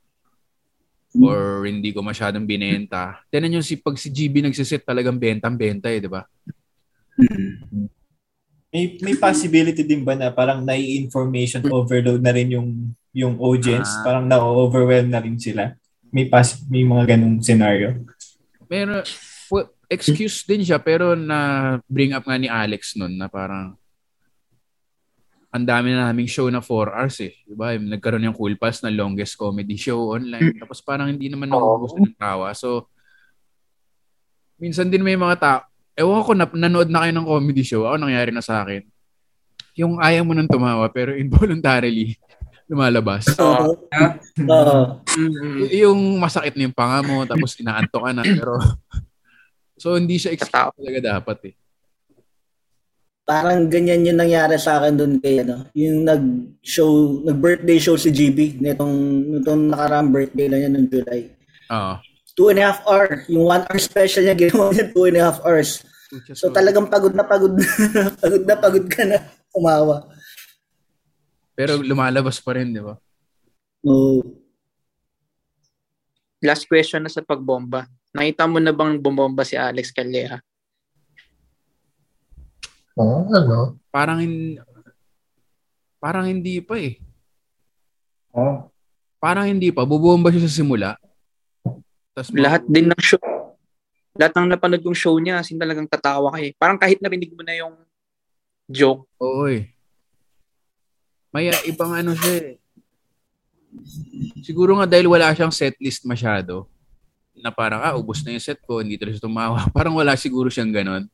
[1.19, 3.25] or hindi ko masyadong binenta.
[3.33, 6.23] Tinan nyo si pag si GB nagsisit talagang bentang-benta eh, di ba?
[8.69, 14.05] May may possibility din ba na parang nai-information overload na rin yung yung audience, Ah.
[14.05, 15.73] parang na-overwhelm na rin sila.
[16.13, 18.05] May pas may mga ganung scenario.
[18.69, 19.09] Meron, well,
[19.89, 23.75] excuse din siya pero na bring up nga ni Alex nun na parang
[25.49, 27.33] ang dami na naming show na 4 hours eh.
[27.49, 27.73] Diba?
[27.73, 30.61] Nagkaroon yung Cool Pals na longest comedy show online.
[30.61, 32.53] Tapos parang hindi naman naubos ng tawa.
[32.53, 32.85] So,
[34.61, 35.61] minsan din may mga tao,
[35.97, 37.89] ewan ko, na, nanood na kayo ng comedy show.
[37.89, 38.85] Ako nangyari na sa akin.
[39.81, 42.13] Yung ayaw mo nang tumawa pero involuntarily
[42.71, 43.25] lumalabas.
[43.41, 43.89] Oo.
[45.65, 48.61] Y- yung masakit na yung panga mo tapos inaanto ka na pero
[49.79, 51.55] so hindi siya excuse talaga dapat eh.
[53.29, 58.57] Parang ganyan yung nangyari sa akin doon kay ano, yung nag-show, nag-birthday show si GB
[58.57, 58.95] nitong
[59.37, 61.23] nitong nakaraang birthday lang niya noong July.
[61.69, 61.95] Oo.
[62.33, 63.29] Two and a half hour.
[63.29, 65.85] Yung one hour special niya, ginawa niya two and a half hours.
[66.33, 67.69] So talagang pagod na pagod na,
[68.23, 69.21] pagod na pagod ka na
[69.53, 70.09] umawa.
[71.53, 72.97] Pero lumalabas pa rin, di ba?
[73.85, 74.25] Oo.
[76.41, 77.91] Last question na sa pagbomba.
[78.17, 80.41] Nakita mo na bang bumomba si Alex Calleja?
[82.99, 83.79] Oh, ano?
[83.93, 84.59] Parang hin-
[86.03, 86.99] parang hindi pa eh.
[88.35, 88.67] Oh.
[89.23, 89.87] Parang hindi pa.
[89.87, 90.91] Bubomba siya sa simula.
[92.15, 93.23] Tas Lahat din ng show.
[94.19, 96.51] Lahat ng napanood yung show niya, sin talagang tatawa ka eh.
[96.59, 97.75] Parang kahit narinig mo na yung
[98.67, 99.07] joke.
[99.23, 99.71] Oo eh.
[101.31, 102.57] May uh, ibang ano siya eh.
[104.43, 106.67] Siguro nga dahil wala siyang set list masyado
[107.41, 109.59] na parang, ah, ubos na yung set ko, hindi talaga siya tumawa.
[109.77, 111.05] Parang wala siguro siyang ganon.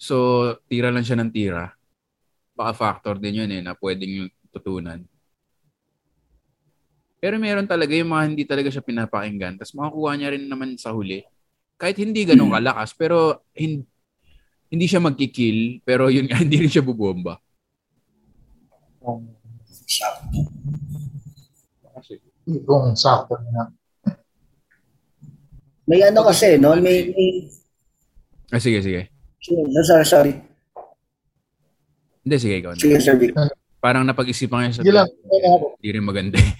[0.00, 1.72] So, tira lang siya ng tira.
[2.58, 5.00] Baka factor din yun eh, na pwedeng yung tutunan.
[7.22, 9.54] Pero meron talaga yung mga hindi talaga siya pinapakinggan.
[9.54, 11.22] Tapos makakuha niya rin naman sa huli.
[11.78, 13.86] Kahit hindi ganun kalakas, pero hin-
[14.66, 17.38] hindi siya magkikill, pero yun nga, hindi rin siya bubomba.
[22.66, 23.70] Kung sakto na.
[25.86, 26.74] May ano kasi, no?
[26.78, 27.28] May, may
[28.52, 29.08] Ah, sige, sige.
[29.48, 30.32] no, sorry, sorry.
[32.22, 32.76] Hindi, sige, ikaw.
[32.76, 33.16] Sige, sir.
[33.82, 35.08] Parang napag-isipan niya sa Sige lang.
[35.80, 36.52] Hindi rin maganda eh.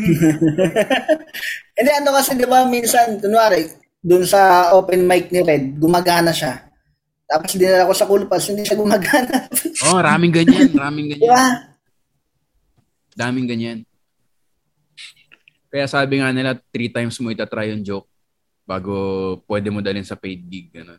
[1.76, 3.68] Hindi, ano kasi, di ba, minsan, kunwari,
[4.00, 6.66] dun sa open mic ni Red, gumagana siya.
[7.30, 9.46] Tapos dinala ko sa Cool Pals, hindi siya gumagana.
[9.86, 11.30] Oh, raming ganyan, raming ganyan.
[11.30, 11.44] ba?
[13.14, 13.78] Daming ganyan.
[15.70, 18.10] Kaya sabi nga nila, three times mo itatry yung joke
[18.66, 18.94] bago
[19.46, 20.70] pwede mo dalhin sa paid gig.
[20.74, 20.98] Ganun.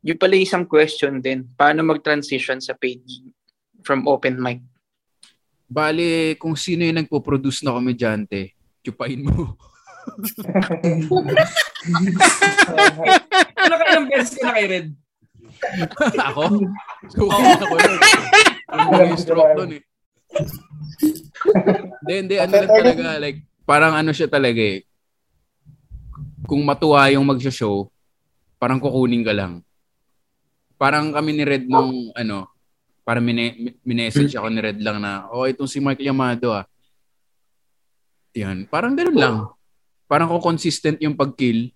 [0.00, 1.44] Yung pala isang question din.
[1.56, 3.28] Paano mag-transition sa paid gig
[3.84, 4.64] from open mic?
[5.70, 9.54] Bale, kung sino yung nagpo-produce na komedyante, chupain mo.
[13.60, 14.88] Ano ka ilang beses ka na kay Red?
[16.16, 16.42] ako?
[17.12, 17.28] Suki
[17.60, 18.00] ako nun.
[18.70, 19.82] Ano yung stroke nun eh.
[22.00, 22.36] Hindi, hindi.
[22.36, 24.84] Ano lang talaga, like, parang ano siya talaga eh.
[26.44, 27.88] Kung matuwa yung magsha-show,
[28.58, 29.64] parang kukunin ka lang.
[30.76, 32.48] Parang kami ni Red nung, ano,
[33.04, 36.64] parang mine- minessage ako ni Red lang na, oh, itong si Mark Yamado ah.
[38.36, 38.68] Yan.
[38.68, 39.36] Parang ganun lang.
[40.06, 41.70] Parang kung consistent yung pag-kill.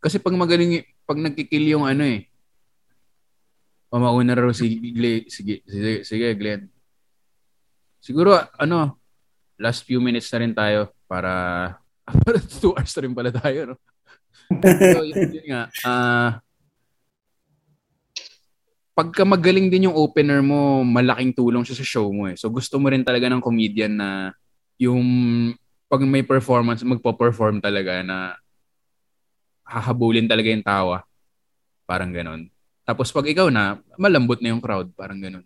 [0.00, 2.28] Kasi pag magaling, pag nagkikill yung ano eh,
[3.88, 5.30] o mauna raw si Glenn.
[5.30, 6.66] Sige, sige, sige, Glenn.
[8.04, 9.00] Siguro, ano,
[9.56, 11.32] last few minutes na rin tayo para
[12.04, 13.76] para two hours na rin pala tayo, no?
[14.92, 15.62] so, yun, yun nga.
[15.88, 16.36] ah
[18.94, 22.38] pagka magaling din yung opener mo, malaking tulong siya sa show mo eh.
[22.38, 24.30] So, gusto mo rin talaga ng comedian na
[24.78, 25.02] yung
[25.90, 28.38] pag may performance, magpo-perform talaga na
[29.66, 31.02] hahabulin talaga yung tawa.
[31.88, 32.46] Parang ganon.
[32.86, 34.92] Tapos pag ikaw na, malambot na yung crowd.
[34.94, 35.42] Parang ganon.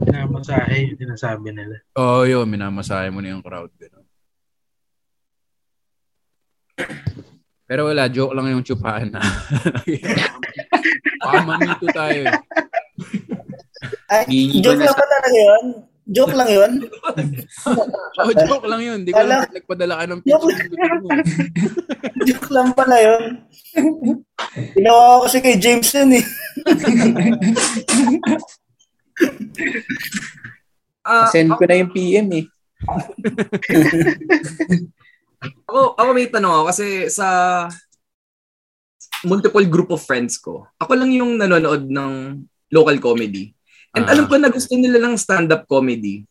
[0.00, 1.76] Pinamasahe yung sinasabi nila.
[1.94, 2.46] Oo, oh, yun.
[2.46, 3.68] Minamasahe mo na yung crowd.
[3.76, 4.06] Ganon.
[7.64, 9.20] Pero wala, joke lang yung chupahan na.
[11.20, 12.26] Baka manito tayo.
[12.26, 12.34] eh.
[14.10, 14.26] Ay,
[14.58, 15.64] joke na lang ba talaga yun?
[16.10, 16.72] Joke lang yun?
[18.20, 19.00] Oh, joke lang yun.
[19.00, 20.98] Di ko Alam- lang nagpadala ka ng Joke picture.
[20.98, 21.08] mo.
[22.28, 23.22] Joke lang pala yun.
[24.74, 26.24] Ginawa ko kasi kay James yun eh.
[31.00, 32.44] Ah, Send ko na yung PM eh.
[35.64, 37.28] Ako, ako may tanong ako kasi sa
[39.24, 42.12] multiple group of friends ko, ako lang yung nanonood ng
[42.68, 43.56] local comedy.
[43.96, 44.12] And Ah.
[44.12, 46.28] alam ko na gusto nila ng stand-up comedy.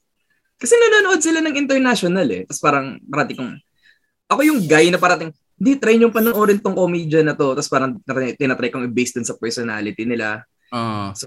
[0.61, 2.45] Kasi nanonood sila ng international eh.
[2.45, 3.57] Tapos parang parati kong,
[4.29, 7.57] ako yung guy na parating, hindi, try nyo panoorin tong comedian na to.
[7.57, 7.97] Tapos parang
[8.37, 10.45] tinatry kong i-base dun sa personality nila.
[10.69, 11.11] Ah.
[11.17, 11.25] So,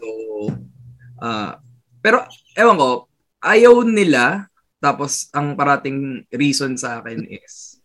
[1.23, 1.63] ah
[2.03, 2.27] pero
[2.59, 2.91] ewan ko,
[3.39, 4.51] ayaw nila.
[4.83, 7.79] Tapos ang parating reason sa akin is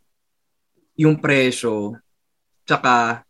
[0.98, 1.94] yung presyo
[2.66, 3.22] tsaka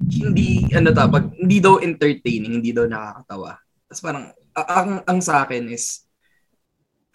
[0.00, 3.60] hindi ano ta pag hindi daw entertaining, hindi daw nakakatawa.
[3.84, 4.24] Tapos parang
[4.56, 6.08] a- ang ang sa akin is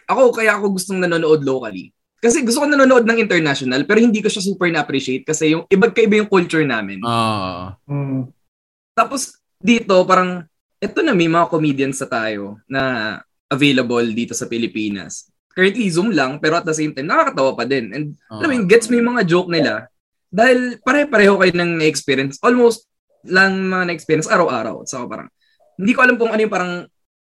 [0.05, 1.89] ako kaya ako gustong nanonood locally.
[2.21, 5.97] Kasi gusto ko nanonood ng international pero hindi ko siya super na-appreciate kasi yung iba't
[5.97, 7.01] kaiba yung culture namin.
[7.01, 7.73] Ah.
[8.93, 10.45] Tapos dito parang
[10.81, 13.15] eto na may mga comedians sa tayo na
[13.53, 15.29] available dito sa Pilipinas.
[15.53, 17.93] Currently Zoom lang pero at the same time nakakatawa pa din.
[17.93, 19.85] And alam mo gets mo yung mga joke nila
[20.33, 22.89] dahil pare-pareho kayo ng experience Almost
[23.29, 24.81] lang mga na-experience araw-araw.
[24.89, 25.29] So parang
[25.77, 26.73] hindi ko alam kung ano yung parang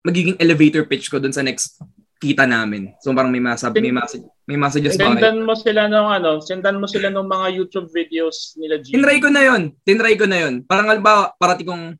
[0.00, 1.76] magiging elevator pitch ko dun sa next
[2.22, 2.94] kita namin.
[3.02, 5.10] So parang may masabi, may message, may messages pa.
[5.10, 8.94] Sendan mo sila ng ano, sendan mo sila ng mga YouTube videos nila G.
[8.94, 9.74] Tinry ko na yon.
[9.82, 10.62] Tinry ko na yon.
[10.62, 11.98] Parang halimbawa, parati kong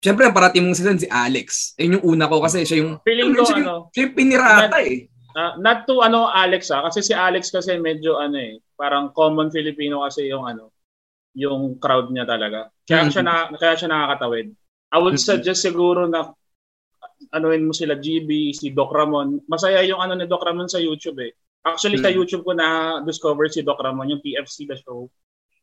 [0.00, 1.76] Siyempre, ang parati mong season si Alex.
[1.76, 4.80] Yun yung una ko kasi siya yung Feeling ko siya ano, siya yung pinirata not,
[4.80, 4.96] eh.
[5.36, 9.52] ah, not to ano Alex ah, kasi si Alex kasi medyo ano eh, parang common
[9.52, 10.72] Filipino kasi yung ano,
[11.36, 12.72] yung crowd niya talaga.
[12.88, 13.12] Kaya Mhm.
[13.12, 14.48] siya na, kaya siya nakakatawid.
[14.90, 15.22] I would Mhm.
[15.22, 16.32] suggest siguro na
[17.36, 19.44] anuin mo sila GB, si Doc Ramon.
[19.44, 21.36] Masaya yung ano ni Doc Ramon sa YouTube eh.
[21.60, 22.16] Actually sa Mhm.
[22.16, 25.12] YouTube ko na discover si Doc Ramon, yung TFC the show.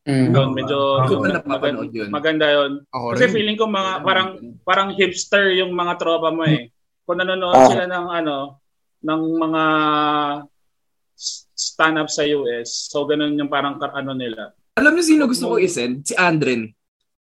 [0.08, 0.32] Mm.
[0.32, 2.10] Yun, medyo Hindi ko pa maganda, napapanood yun.
[2.10, 2.72] maganda yun.
[2.88, 3.34] Ako Kasi rin.
[3.36, 4.30] feeling ko mga parang
[4.64, 6.72] parang hipster yung mga tropa mo eh.
[7.04, 7.68] Kung nanonood Ah.
[7.68, 8.36] sila ng ano
[8.98, 9.64] ng mga
[11.12, 14.56] s- stand-up sa US, so ganun yung parang ano nila.
[14.76, 16.08] Alam niyo sino gusto ko i-send?
[16.08, 16.72] Si Andren.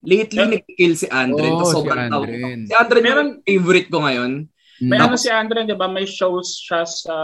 [0.05, 1.57] Lately, nag-kill si Andren.
[1.57, 2.21] Oh, si sobrang tawa.
[2.21, 2.69] Andren.
[2.69, 4.31] Si Andren yung favorite ko ngayon.
[4.83, 5.87] May Tapos, ano si Andre, 'di ba?
[5.87, 7.15] May shows siya sa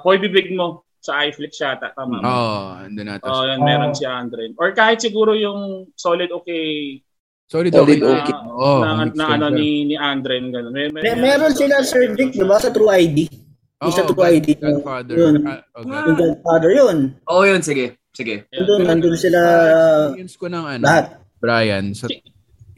[0.00, 2.24] Hoy Bibig mo sa iFlix yata, tama ba?
[2.24, 3.28] Oo, oh, andun natin.
[3.28, 4.48] Oh, yan meron si Andre.
[4.56, 6.96] Or kahit siguro yung Solid Okay
[7.44, 8.24] Solid Solid okay.
[8.24, 8.36] okay.
[8.48, 10.72] Oo, na, na ano ni ni Andre ganun.
[10.72, 13.28] May, may, Mer- meron sila Sir Dick, di ba, sa True ID?
[13.84, 14.56] Yung sa Oo, True ID.
[14.56, 15.14] Godfather.
[15.14, 15.34] Yun.
[15.44, 16.04] Ah, oh, God.
[16.08, 16.96] Yung Godfather yun.
[17.28, 17.60] Oo, yun.
[17.60, 18.00] Sige.
[18.16, 18.48] Sige.
[18.48, 19.40] Nandun, nandun sila
[20.08, 21.20] Experience ko ng ano, lahat.
[21.36, 22.08] Brian, sa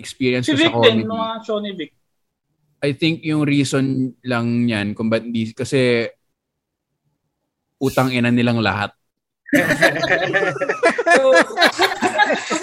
[0.03, 0.91] experience si ko sa Vic comedy.
[0.91, 1.91] din, mga show ni Vic.
[2.83, 6.11] I think yung reason lang yan kung ba't hindi, kasi
[7.81, 8.93] utang ina nilang lahat.
[11.17, 11.31] so,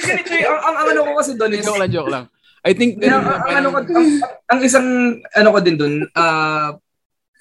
[0.04, 1.64] ganito eh, ang, ang, ang ano ko kasi doon is...
[1.64, 2.26] Joke lang, joke lang.
[2.64, 4.08] I think, ganun ang, ang ano ko, ang,
[4.48, 4.88] ang isang
[5.20, 6.76] ano ko din doon, ah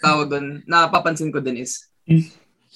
[0.02, 1.86] tawag doon, napapansin ko din is,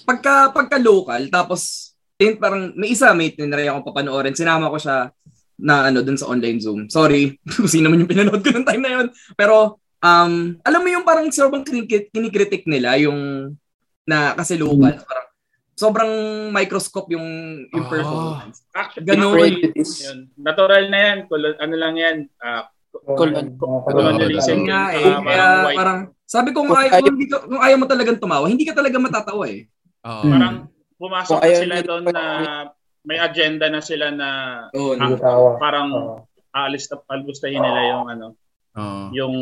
[0.06, 4.78] pagka, pagka local, tapos, yun, parang may isa mate na rin ako papanoorin, sinama ko
[4.78, 5.10] siya
[5.59, 6.86] na ano doon sa online Zoom.
[6.86, 9.06] Sorry, kung sino man yung pinanood ko ng time na yun.
[9.35, 10.32] Pero, um,
[10.62, 13.52] alam mo yung parang sobrang kinikrit- kinikritik nila yung
[14.06, 15.26] na kasi local, parang
[15.76, 16.12] sobrang
[16.50, 17.26] microscope yung
[17.68, 18.64] yung performance.
[18.72, 19.36] Actually, Ganun.
[19.76, 20.18] Yun.
[20.38, 21.16] Natural na yan.
[21.26, 22.16] Kolo- ano lang yan.
[22.40, 24.64] ah, Colon- colonialism.
[24.64, 25.04] Yun nga eh.
[25.04, 25.76] Ah, Kaya white.
[25.76, 28.96] parang, sabi ko kung ayaw, kung, ka- kung ayaw mo talagang tumawa, hindi ka talaga
[28.96, 29.68] matatawa eh.
[30.00, 32.24] Parang pumasok na ayaw sila doon na
[33.04, 34.28] may agenda na sila na
[34.72, 35.60] ah, nagtawa.
[35.60, 35.88] parang
[36.50, 38.26] aalis na albustahin nila yung ano
[38.72, 39.02] Oo.
[39.12, 39.34] yung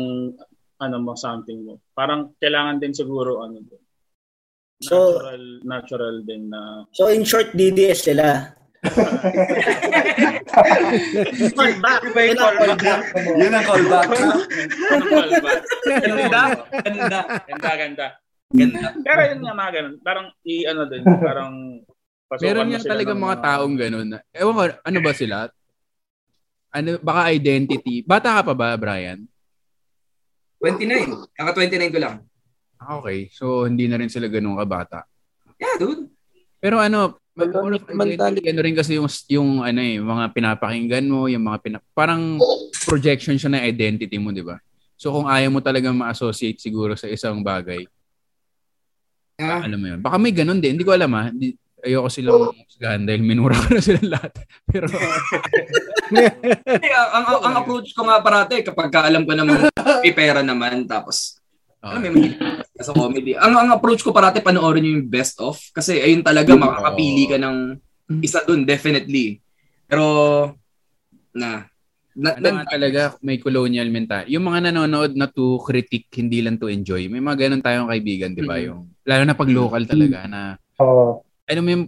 [0.75, 1.79] ano mo something mo.
[1.95, 3.83] Parang kailangan din siguro ano doon.
[4.85, 8.53] So- Natural natural din na So in short, DDS sila.
[11.55, 12.01] callback.
[13.35, 14.07] Yun ang callback.
[15.09, 15.61] callback.
[15.85, 16.41] Ganda,
[16.85, 17.19] ganda.
[17.49, 18.07] Ganda, ganda.
[18.53, 18.79] Ganda.
[19.01, 19.95] Pero yun nga mga ganun.
[20.05, 21.53] Parang i ano din, parang
[22.29, 24.07] pasukan Meron nga talaga ng mga taong ganun.
[24.31, 25.37] Ewan ko, ano ba sila?
[26.75, 28.03] Ano, baka identity.
[28.03, 29.23] Bata ka pa ba, Brian?
[30.59, 31.25] 29.
[31.39, 32.15] Naka 29 ko lang.
[32.85, 33.33] Okay.
[33.33, 35.03] So, hindi na rin sila ganun kabata.
[35.57, 36.11] Yeah, dude.
[36.61, 37.51] Pero ano, mag-
[37.91, 42.37] identity, ano rin kasi yung, yung ano eh, mga pinapakinggan mo, yung mga pina- parang
[42.85, 44.61] projection siya ng identity mo, di ba?
[44.95, 47.83] So, kung ayaw mo talaga ma-associate siguro sa isang bagay,
[49.35, 49.99] alam mo yun.
[49.99, 50.79] Baka may ganun din.
[50.79, 51.27] Hindi ko alam ha.
[51.27, 54.31] Hindi, ayoko silang musgahan dahil minura ko na silang lahat.
[54.71, 54.87] Pero,
[56.09, 59.69] Hindi, ang, ang, ang approach ko nga parate, kapag ka alam ko naman
[60.01, 61.37] may pera naman, tapos
[61.85, 62.33] alam mo, may
[62.81, 63.37] sa comedy.
[63.37, 65.55] Ang, ang approach ko parate, panoorin nyo yung best of.
[65.71, 67.57] Kasi ayun talaga, makakapili ka ng
[68.25, 69.39] isa dun, definitely.
[69.85, 70.03] Pero,
[71.31, 71.69] na,
[72.15, 74.33] na, ano nga talaga, may colonial mentality.
[74.33, 77.05] Yung mga nanonood na to critique, hindi lang to enjoy.
[77.07, 78.57] May mga ganun tayong kaibigan, di ba?
[78.59, 80.41] Yung, lalo na pag local talaga na,
[80.81, 81.21] Oo.
[81.23, 81.85] ano mo yung,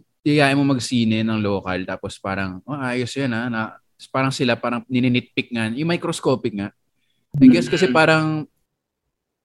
[0.59, 3.61] mo magsine ng local, tapos parang, oh, ayos yan ha, na,
[4.11, 6.69] parang sila, parang nininitpick nga, yung microscopic nga.
[7.39, 8.45] I guess kasi parang,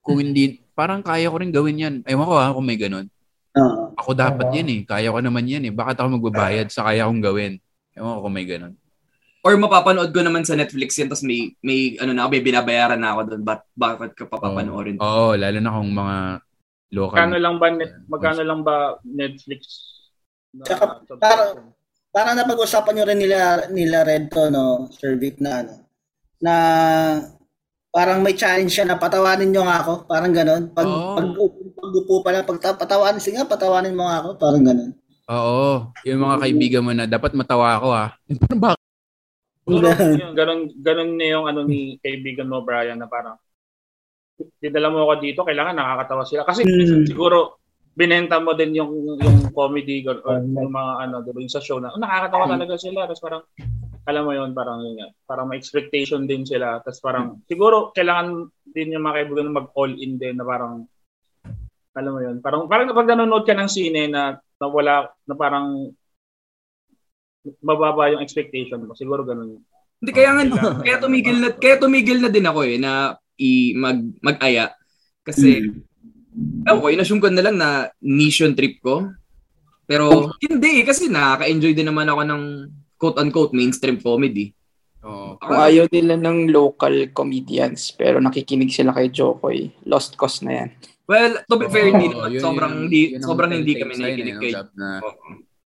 [0.03, 1.95] kung hindi, parang kaya ko rin gawin yan.
[2.03, 3.07] Ewan ko ha, kung may ganun.
[3.55, 3.95] Oo.
[3.95, 4.81] Ako dapat yan eh.
[4.83, 5.73] Kaya ko naman yan eh.
[5.73, 7.55] Bakit ako magbabayad sa kaya kong gawin?
[7.95, 8.75] Ewan ko kung may ganun.
[9.43, 12.99] Or mapapanood ko naman sa Netflix yan, tapos may, may, ano na ako, may binabayaran
[12.99, 13.43] na ako doon.
[13.43, 14.99] Ba't, bakit ka papapanoorin?
[15.03, 16.17] Oo, lalo na kung mga
[16.95, 17.15] local.
[17.19, 19.61] Magkano lang ba net, magkano lang ba Netflix?
[20.55, 20.83] Na, Tsaka,
[21.19, 21.59] para,
[22.07, 25.73] para napag-usapan nyo rin nila, nila Red to, no, Sir Vic, na ano,
[26.39, 26.53] na
[27.93, 30.73] parang may challenge siya na patawanin nyo nga ako, parang ganon.
[30.73, 31.13] Pag, Oo.
[31.13, 31.27] pag,
[31.77, 34.91] pag upo pa lang, pag ta- patawanin, sige nga, patawanin mo nga ako, parang ganon.
[35.29, 35.93] Oo.
[36.03, 38.09] Yung mga kaibigan mo na dapat matawa ako ah.
[38.43, 40.19] Parang bakit?
[40.35, 43.39] Ganun, ganun na yung ano ni kaibigan mo, Brian, na parang
[44.59, 46.43] dinala mo ako dito, kailangan nakakatawa sila.
[46.43, 47.07] Kasi Hmm.
[47.07, 47.61] siguro,
[47.93, 48.91] binenta mo din yung
[49.21, 52.75] yung comedy or, or yung mga ano, diba, yung sa show na, oh, nakakatawa talaga
[52.75, 53.05] sila.
[53.07, 53.41] Tapos parang,
[54.03, 56.83] alam mo yun, parang yun nga, parang may expectation din sila.
[56.83, 60.83] Tapos parang, siguro, kailangan din yung mga kaibigan mag-all in din na parang,
[61.93, 65.91] alam mo yun, parang, parang kapag nanonood ka ng sine na, na wala, na parang,
[67.59, 68.95] mababa yung expectation mo.
[68.95, 69.59] Siguro ganun.
[69.99, 73.99] Hindi kaya nga kaya tumigil na kaya tumigil na din ako eh na i mag
[74.19, 74.71] mag-aya
[75.23, 75.63] kasi
[76.67, 79.11] ewan ko, inassume ko na lang na yung trip ko.
[79.83, 82.43] Pero hindi eh, kasi nakaka-enjoy din naman ako ng
[83.03, 84.55] quote-unquote mainstream comedy.
[85.03, 85.35] Oo.
[85.35, 90.69] Kung ayaw nila ng local comedians pero nakikinig sila kay Jokoy, lost cause na yan.
[91.03, 93.99] Well, to be fair, hindi Oo, naman yun sobrang hindi yun ang sobrang hindi kami
[93.99, 95.03] nakikinig eh, kay na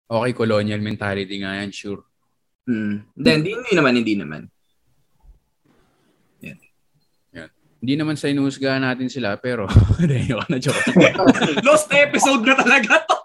[0.09, 2.01] okay, colonial mentality nga yan, sure.
[2.65, 3.05] Hmm.
[3.13, 4.41] Hindi, hindi, hindi naman, hindi naman.
[6.41, 6.57] Yan.
[7.77, 9.69] Hindi naman sa inuhusgahan natin sila, pero
[10.01, 10.81] hindi ako na joke.
[11.67, 13.17] Lost episode na talaga to.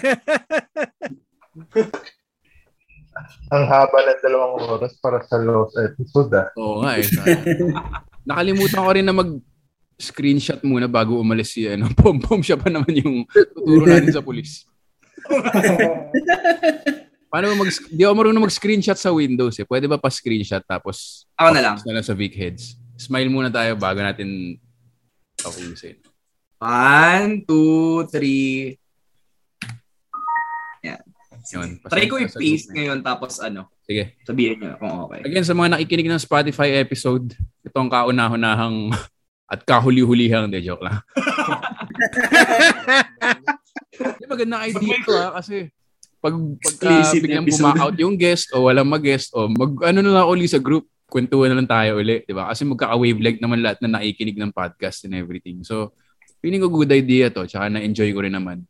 [3.50, 6.48] Ang haba ng dalawang oras para sa lost episode ah.
[6.56, 7.06] Oo nga eh.
[8.28, 9.30] Nakalimutan ko rin na mag
[10.00, 11.92] screenshot muna bago umalis si ano.
[12.00, 14.64] Pom-pom siya pa naman yung tuturo natin sa pulis.
[17.30, 19.66] Paano mo mag Di ako marunong mag-screenshot sa Windows eh.
[19.68, 21.76] Pwede ba pa screenshot tapos Ako na lang.
[21.86, 22.74] na lang sa Vic Heads.
[22.98, 24.58] Smile muna tayo bago natin
[25.38, 26.00] tapusin.
[26.60, 28.79] One, two, three.
[31.54, 31.82] Yun.
[31.86, 33.66] Try ko i-paste ngayon tapos ano.
[33.82, 34.14] Sige.
[34.22, 35.26] Sabihin niyo kung okay.
[35.26, 37.34] Again, sa mga nakikinig ng Spotify episode,
[37.66, 38.94] itong kauna-hunahang
[39.52, 41.02] at kahuli-hulihang, de joke lang.
[44.20, 45.68] Di magandang idea ko ha, kasi
[46.20, 50.28] pag pagka Explicit biglang buma-out yung guest o walang mag-guest o mag ano na lang
[50.28, 52.46] uli sa group, kwentuhan na lang tayo uli, di ba?
[52.52, 55.66] Kasi magkaka-wavelength naman lahat na nakikinig ng podcast and everything.
[55.66, 55.96] So,
[56.38, 58.62] feeling ko good idea to, tsaka na-enjoy ko rin naman.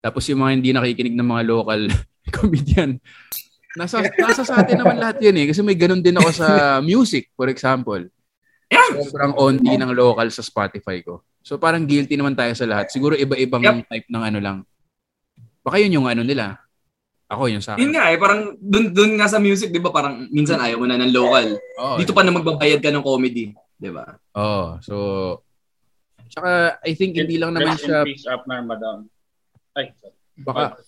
[0.00, 1.80] Tapos yung mga hindi nakikinig ng mga local
[2.36, 2.96] comedian,
[3.76, 5.46] nasa, nasa sa atin naman lahat yun eh.
[5.50, 6.48] Kasi may ganun din ako sa
[6.80, 8.00] music, for example.
[8.72, 11.22] Sobrang onti ng local sa Spotify ko.
[11.44, 12.88] So parang guilty naman tayo sa lahat.
[12.88, 14.58] Siguro iba-ibang type ng ano lang.
[15.60, 16.56] Baka yun yung ano nila.
[17.28, 17.84] Ako yun sa akin.
[17.84, 20.86] Yun nga eh, parang dun, dun nga sa music, di ba, parang minsan ayaw mo
[20.88, 21.56] na ng local.
[21.80, 23.52] Oo, Dito pa na magbabayad ka ng comedy.
[23.76, 24.04] Di ba?
[24.36, 24.94] Oh, so
[26.34, 29.06] Tsaka I think hindi lang naman Rest in siya peace, Abner Madam.
[29.76, 30.18] Ay, sorry.
[30.42, 30.82] baka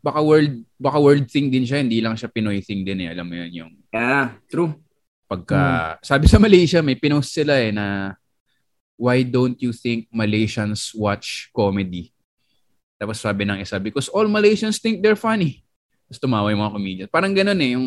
[0.00, 3.12] baka world baka world thing din siya, hindi lang siya Pinoy thing din eh.
[3.12, 4.72] Alam mo yun yung Yeah, true.
[5.26, 5.60] pagka
[6.00, 8.16] sabi sa Malaysia may pinost sila eh na
[8.96, 12.10] why don't you think Malaysians watch comedy?
[12.96, 15.64] Tapos sabi ng isa, because all Malaysians think they're funny.
[16.04, 17.08] Tapos tumawa yung mga comedians.
[17.08, 17.86] Parang ganun eh, yung,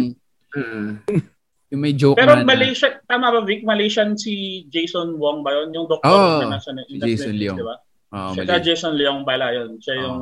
[1.70, 3.62] yung may joke Pero na, na- Malaysia, tama ba Vic?
[3.62, 5.70] Malaysian si Jason Wong ba yun?
[5.70, 7.58] Yung doktor Oo, na nasa si Jason Leong.
[7.62, 7.78] di ba?
[8.10, 8.66] Oo, Siya Malaysia.
[8.66, 9.78] Jason Leong pala yun.
[9.78, 10.02] Siya Oo.
[10.02, 10.20] yung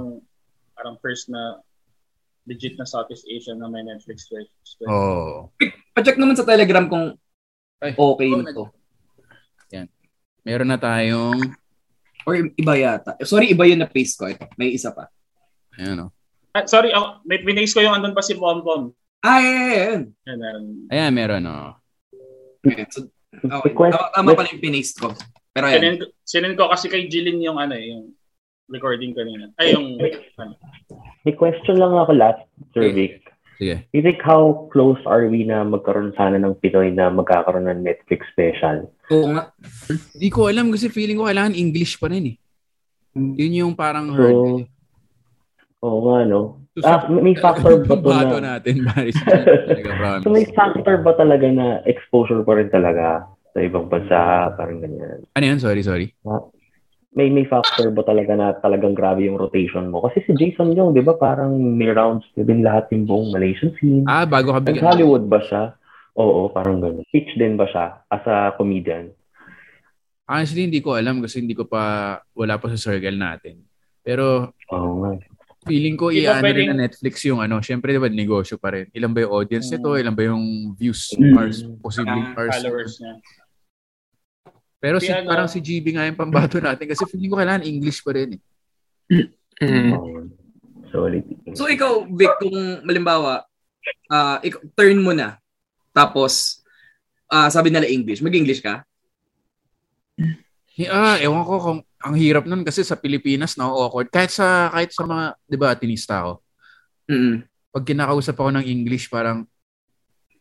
[0.76, 1.64] parang first na
[2.50, 4.50] legit na Southeast Asian na may Netflix series.
[4.90, 5.54] Oh.
[5.94, 7.14] Pa-check naman sa Telegram kung
[7.82, 8.66] okay na to.
[9.74, 9.88] Yan.
[10.42, 11.54] Meron na tayong
[12.26, 13.18] Or iba yata.
[13.26, 14.30] Sorry, iba yun na paste ko.
[14.30, 15.10] Ito, may isa pa.
[15.82, 16.12] Ayan oh.
[16.52, 18.92] Ah, sorry, oh, may pinace ko yung andun pa si Pom Pom.
[19.24, 20.04] Ah, yeah, yeah, yeah.
[20.28, 20.64] Yan, meron.
[20.92, 21.72] Ayan, meron oh.
[22.62, 23.08] Okay, so,
[23.40, 23.72] okay.
[23.72, 25.16] Tama, tama pala yung pinaste ko.
[25.56, 25.80] Pero ayan.
[25.80, 25.96] Sinin,
[26.28, 28.12] sinin ko kasi kay Jilin yung ano eh, yung
[28.72, 29.52] recording kanina.
[29.60, 30.00] Ay, yung
[30.40, 30.56] ano.
[31.22, 32.42] May question lang ako last,
[32.74, 33.22] Sir Vic.
[33.62, 33.86] Sige.
[33.94, 38.26] You think how close are we na magkaroon sana ng Pinoy na magkakaroon ng Netflix
[38.34, 38.90] special?
[39.14, 39.54] Oo nga.
[40.18, 42.36] Hindi ko alam kasi feeling ko kailangan English pa rin eh.
[43.14, 44.66] Yun yung parang So, hard.
[45.86, 46.42] oo nga, no?
[46.82, 48.58] Ah, may factor ba to na...
[48.58, 49.20] natin, Baris.
[49.22, 50.24] Talaga.
[50.26, 55.22] So may factor ba talaga na exposure pa rin talaga sa ibang bansa, parang ganyan?
[55.36, 55.60] Ano yan?
[55.60, 56.16] Sorry, sorry.
[56.24, 56.40] Ah,
[57.12, 60.00] May may factor ba talaga na talagang grabe yung rotation mo?
[60.00, 63.76] Kasi si Jason Young, di ba, parang may rounds na din lahat yung buong Malaysian
[63.76, 64.08] scene.
[64.08, 64.80] Ah, bago ka bigyan.
[64.88, 65.76] Hollywood ba siya?
[66.16, 67.04] Oo, parang gano'n.
[67.12, 69.12] Pitch din ba siya as a comedian?
[70.24, 73.60] Honestly, hindi ko alam kasi hindi ko pa, wala pa sa circle natin.
[74.00, 75.12] Pero Oo nga.
[75.62, 78.90] Feeling ko i-ano rin na Netflix yung ano, syempre diba negosyo pa rin.
[78.98, 79.94] Ilan ba yung audience nito?
[79.94, 80.44] Ilan ba yung
[80.74, 81.78] views Mm.
[81.84, 82.52] posibleng Ah, hours?
[82.56, 83.14] followers niya.
[84.82, 87.64] Pero Si si, ano- parang si GB nga yung pambato natin kasi feeling ko kailangan
[87.64, 88.42] English pa rin eh.
[90.90, 91.24] Solid.
[91.54, 93.46] So ikaw, Vic, kung malimbawa,
[94.10, 95.38] ah ik- turn mo na,
[95.92, 96.60] tapos
[97.28, 98.82] ah sabi nila English, mag-English ka?
[100.90, 104.10] Ah, ewan ko kung ang hirap nun kasi sa Pilipinas na awkward.
[104.10, 106.34] Kahit sa kahit sa mga, 'di ba, tinista ako.
[107.70, 109.46] Pag kinakausap ako ng English, parang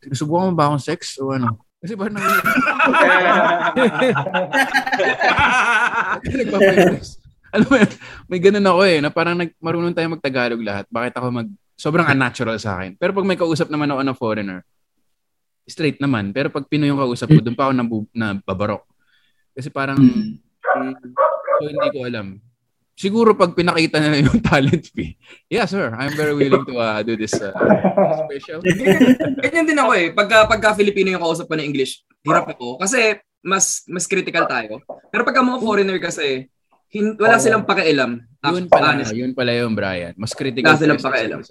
[0.01, 1.61] sinusubukan mo ba akong sex o ano?
[1.81, 2.13] Kasi parang
[6.21, 7.17] Nagpapayos.
[7.51, 7.75] Alam mo
[8.31, 10.85] may ganun ako eh, na parang nag, marunong tayo magtagalog lahat.
[10.87, 12.95] Bakit ako mag, sobrang unnatural sa akin.
[12.95, 14.61] Pero pag may kausap naman ako na foreigner,
[15.65, 16.31] straight naman.
[16.31, 18.85] Pero pag Pinoy yung kausap ko, doon pa ako nabu, nababarok.
[19.57, 22.39] Kasi parang, so hindi ko alam.
[23.01, 25.17] Siguro pag pinakita nila yung talent fee,
[25.49, 27.49] yeah sir, I'm very willing to uh, do this uh,
[28.29, 28.61] special.
[29.43, 30.07] Ganyan din ako eh.
[30.13, 32.77] Pagka, pagka Filipino yung kausap ko ng English, hirap ako.
[32.77, 34.85] Kasi mas mas critical tayo.
[35.09, 36.45] Pero pagka mga foreigner kasi,
[36.93, 38.21] hin- wala silang pakialam.
[38.45, 40.13] Yun pala, yun pala yung Brian.
[40.13, 40.69] Mas critical.
[40.69, 41.41] Wala silang pakialam.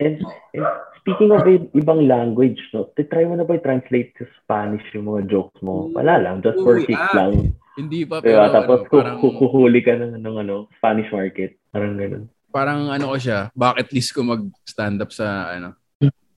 [0.00, 0.16] And,
[0.56, 0.64] and
[0.98, 1.46] speaking of
[1.76, 5.92] ibang language, no, try mo na ba i-translate to Spanish yung mga jokes mo?
[5.94, 7.14] Wala lang, just for Uy, kicks ah.
[7.14, 7.54] lang.
[7.76, 8.44] Hindi pa, Diba?
[8.44, 11.56] pero Tapos ano, parang- ku- kukuhuli ka ng, ng ano, Spanish market.
[11.70, 12.24] Parang ganun.
[12.50, 15.78] Parang ano ko siya, bucket list ko mag-stand up sa ano,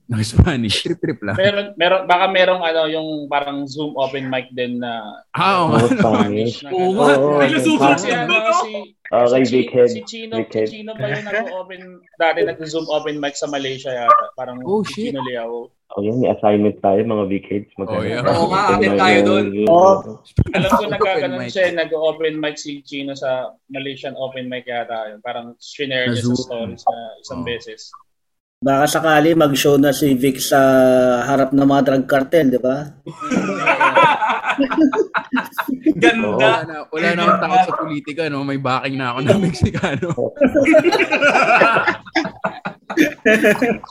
[0.06, 0.80] ng Spanish.
[0.80, 1.32] Trip-trip lang.
[1.34, 5.00] Meron, meron, baka merong ano, yung parang Zoom open mic din na
[5.32, 5.64] Ah.
[5.66, 6.60] Oh, Spanish.
[6.66, 6.94] Oo ganun.
[6.94, 7.14] nga.
[7.16, 8.02] Oo, May nasusunod Spanish.
[8.02, 8.72] si ano, si
[9.06, 9.90] Okay, si, big head.
[9.90, 10.66] si Chino, Big head.
[10.66, 11.80] si Chino pa yung nag-open,
[12.18, 14.26] dati nag-Zoom open mic sa Malaysia yata.
[14.34, 15.70] Parang oh, si Chino Liao.
[15.94, 17.70] Oh, yan, may assignment tayo, mga big heads.
[17.78, 18.26] Oh, yeah.
[18.26, 19.44] Oo nga, atin tayo doon.
[20.50, 25.14] Alam ko nagkaganon siya, nag-open mic si Chino sa Malaysian open mic yata.
[25.22, 27.94] Parang shinare niya sa stories na isang beses.
[28.64, 30.56] Baka sakali mag-show na si Vic sa
[31.28, 32.80] harap ng mga drug cartel, di ba?
[36.24, 38.40] Oo, wala na, wala na akong takot sa politika, no?
[38.40, 40.08] May backing na ako ng Mexicano.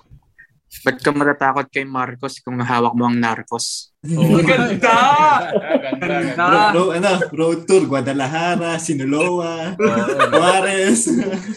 [0.84, 3.96] Ba't ka matatakot kay Marcos kung hawak mo ang narcos?
[4.04, 5.00] Ganda!
[5.96, 6.44] Ganda!
[6.44, 9.80] Bro, bro, ano, road tour, Guadalajara, Sinaloa,
[10.28, 11.08] Juarez.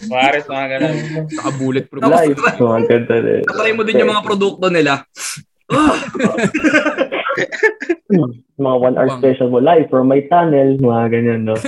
[0.07, 1.27] Juarez, mga ganun.
[1.27, 2.07] Naka-bulletproof.
[2.07, 2.39] Live.
[2.39, 3.43] Mga ganda rin.
[3.43, 5.03] Natry mo din yung mga produkto nila.
[8.55, 11.59] mga one hour special mo live from my tunnel, mga ganyan, no?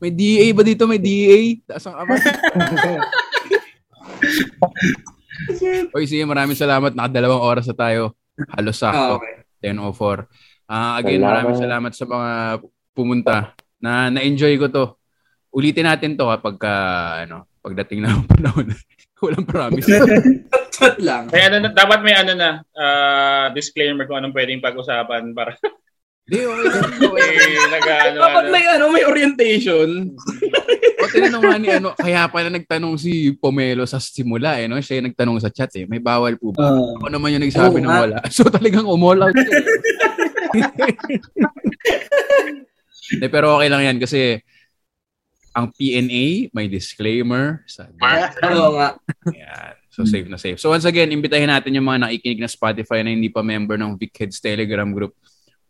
[0.00, 0.88] May DA ba dito?
[0.88, 1.60] May DA?
[1.68, 2.16] Taas ang ama.
[5.96, 6.92] Oy, sige, maraming salamat.
[6.92, 8.14] Nakadalawang oras na tayo.
[8.56, 9.16] Halos sakto.
[9.16, 9.34] Ah, okay.
[9.60, 10.26] 10.04.
[10.70, 11.28] Ah, again, Salamat.
[11.28, 12.30] maraming salamat sa mga
[12.94, 13.36] pumunta
[13.82, 14.84] na na-enjoy ko to.
[15.50, 16.74] Ulitin natin to kapag ka,
[17.26, 18.70] ano, pagdating na ng panahon.
[19.20, 19.88] Walang promise.
[21.04, 21.28] Lang.
[21.28, 25.52] May ano na, dapat may ano na, ah, disclaimer kung anong pwedeng pag-usapan para
[26.30, 27.26] Hindi, okay.
[27.26, 28.52] eh, nag-ano, Dapat ano.
[28.54, 30.14] may ano, may orientation.
[30.94, 34.78] o tinanong nga ni ano, kaya pala nagtanong si Pomelo sa simula eh, no?
[34.78, 36.70] Siya yung nagtanong sa chat eh, may bawal po ba?
[36.70, 36.94] Ah.
[37.02, 38.02] Ako naman yung nagsabi ng nga.
[38.06, 38.16] wala.
[38.30, 39.58] So talagang umall out siya.
[39.58, 39.66] eh.
[43.10, 44.38] Hindi, pero okay lang yan kasi
[45.50, 47.90] ang PNA may disclaimer sa
[48.46, 48.94] Oo nga.
[49.34, 49.74] Yan.
[49.90, 50.62] So safe na safe.
[50.62, 53.98] So once again, imbitahin natin yung mga nakikinig na Spotify na hindi pa member ng
[53.98, 55.18] Big Kids Telegram group.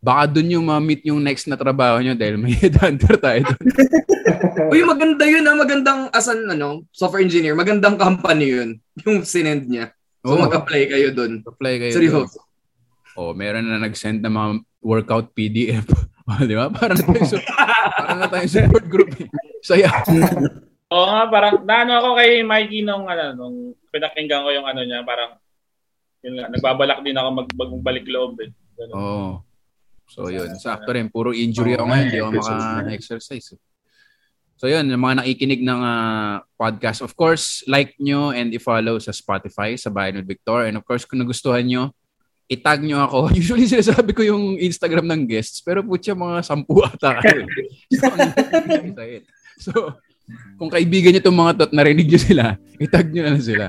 [0.01, 3.61] Baka dun yung ma-meet yung next na trabaho nyo dahil may headhunter tayo dun.
[4.73, 5.53] Uy, maganda yun ah.
[5.53, 7.53] Magandang asan ano, software engineer.
[7.53, 8.69] Magandang company yun.
[9.05, 9.93] Yung sinend niya.
[10.21, 10.41] So Oo.
[10.41, 11.41] mag-apply kayo dun.
[11.43, 11.93] Apply kayo.
[11.93, 12.41] Seryoso.
[13.13, 14.49] Oh, meron na nag-send ng mga
[14.81, 15.85] workout PDF.
[16.25, 16.69] oh, di ba?
[16.71, 17.45] Parang na tayo, su-
[17.93, 19.11] parang na tayo support group.
[19.15, 19.29] eh.
[19.61, 19.89] Saya.
[20.89, 23.55] Oo nga, parang naano ako kay Mikey nung ano, nung
[23.89, 25.37] pinakinggan ko yung ano niya, parang
[26.21, 28.49] yun nga, nagbabalak din ako mag magbalik loob eh.
[28.89, 29.45] Oo.
[30.11, 31.07] So yun, sakto rin.
[31.07, 32.05] Puro injury ako ngayon.
[32.11, 33.55] Hindi ako maka-exercise.
[33.55, 33.59] eh.
[34.59, 39.15] So yun, yung mga nakikinig ng ah, podcast, of course, like nyo and i-follow sa
[39.15, 40.67] Spotify, sa Bayan with Victor.
[40.67, 41.95] And of course, kung nagustuhan nyo,
[42.51, 43.19] itag nyo ako.
[43.39, 47.47] Usually sinasabi ko yung Instagram ng guests, pero putya mga sampu ata eh.
[49.65, 49.95] so,
[50.59, 52.45] kung kaibigan nyo itong mga to at narinig nyo sila,
[52.77, 53.65] itag nyo na lang sila.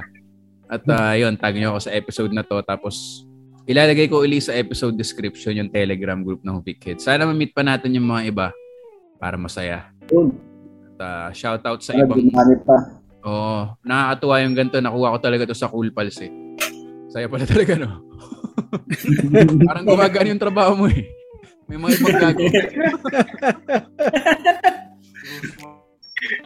[0.69, 2.61] At ah, yun, tag nyo ako sa episode na to.
[2.67, 3.25] Tapos,
[3.67, 7.07] ilalagay ko uli sa episode description yung Telegram group ng Vic Kids.
[7.07, 8.47] Sana ma-meet pa natin yung mga iba
[9.23, 9.91] para masaya.
[10.99, 12.31] At ah, shoutout sa Para ibang...
[12.67, 12.77] pa.
[13.23, 14.79] Oo, nakakatuwa yung ganito.
[14.83, 16.33] Nakuha ko talaga to sa Cool Pals eh.
[17.13, 18.03] Saya pala talaga, no?
[19.69, 21.07] Parang gumagaan yung trabaho mo eh.
[21.71, 22.45] May mga ibang gago.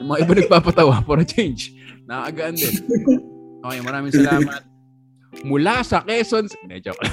[0.01, 1.73] Yung mga iba nagpapatawa for a change.
[2.05, 2.75] Nakakagaan din.
[3.65, 4.76] Okay, maraming salamat.
[5.45, 6.49] Mula sa Quezon.
[6.65, 7.03] Hindi, joke.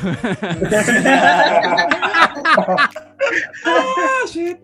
[3.67, 4.61] ah, shit.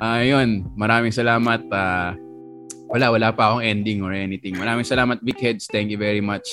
[0.00, 1.66] Ayun, maraming salamat.
[1.74, 2.16] ah
[2.88, 4.56] wala, wala pa akong ending or anything.
[4.56, 5.68] Maraming salamat, Big Heads.
[5.68, 6.48] Thank you very much.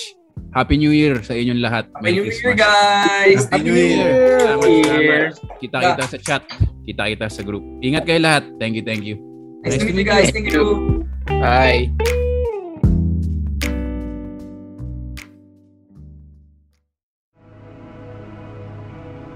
[0.52, 1.88] Happy New Year sa inyong lahat.
[1.96, 3.48] Happy New Year, guys!
[3.48, 4.40] Happy New Year!
[4.40, 5.32] Salamat, salamat.
[5.58, 6.42] Kita-kita sa chat.
[6.84, 7.64] Kita-kita sa group.
[7.80, 8.44] Ingat kayo lahat.
[8.60, 9.16] Thank you, thank you.
[9.64, 10.28] Nice to meet you guys.
[10.30, 11.02] Thank you.
[11.40, 11.90] Bye.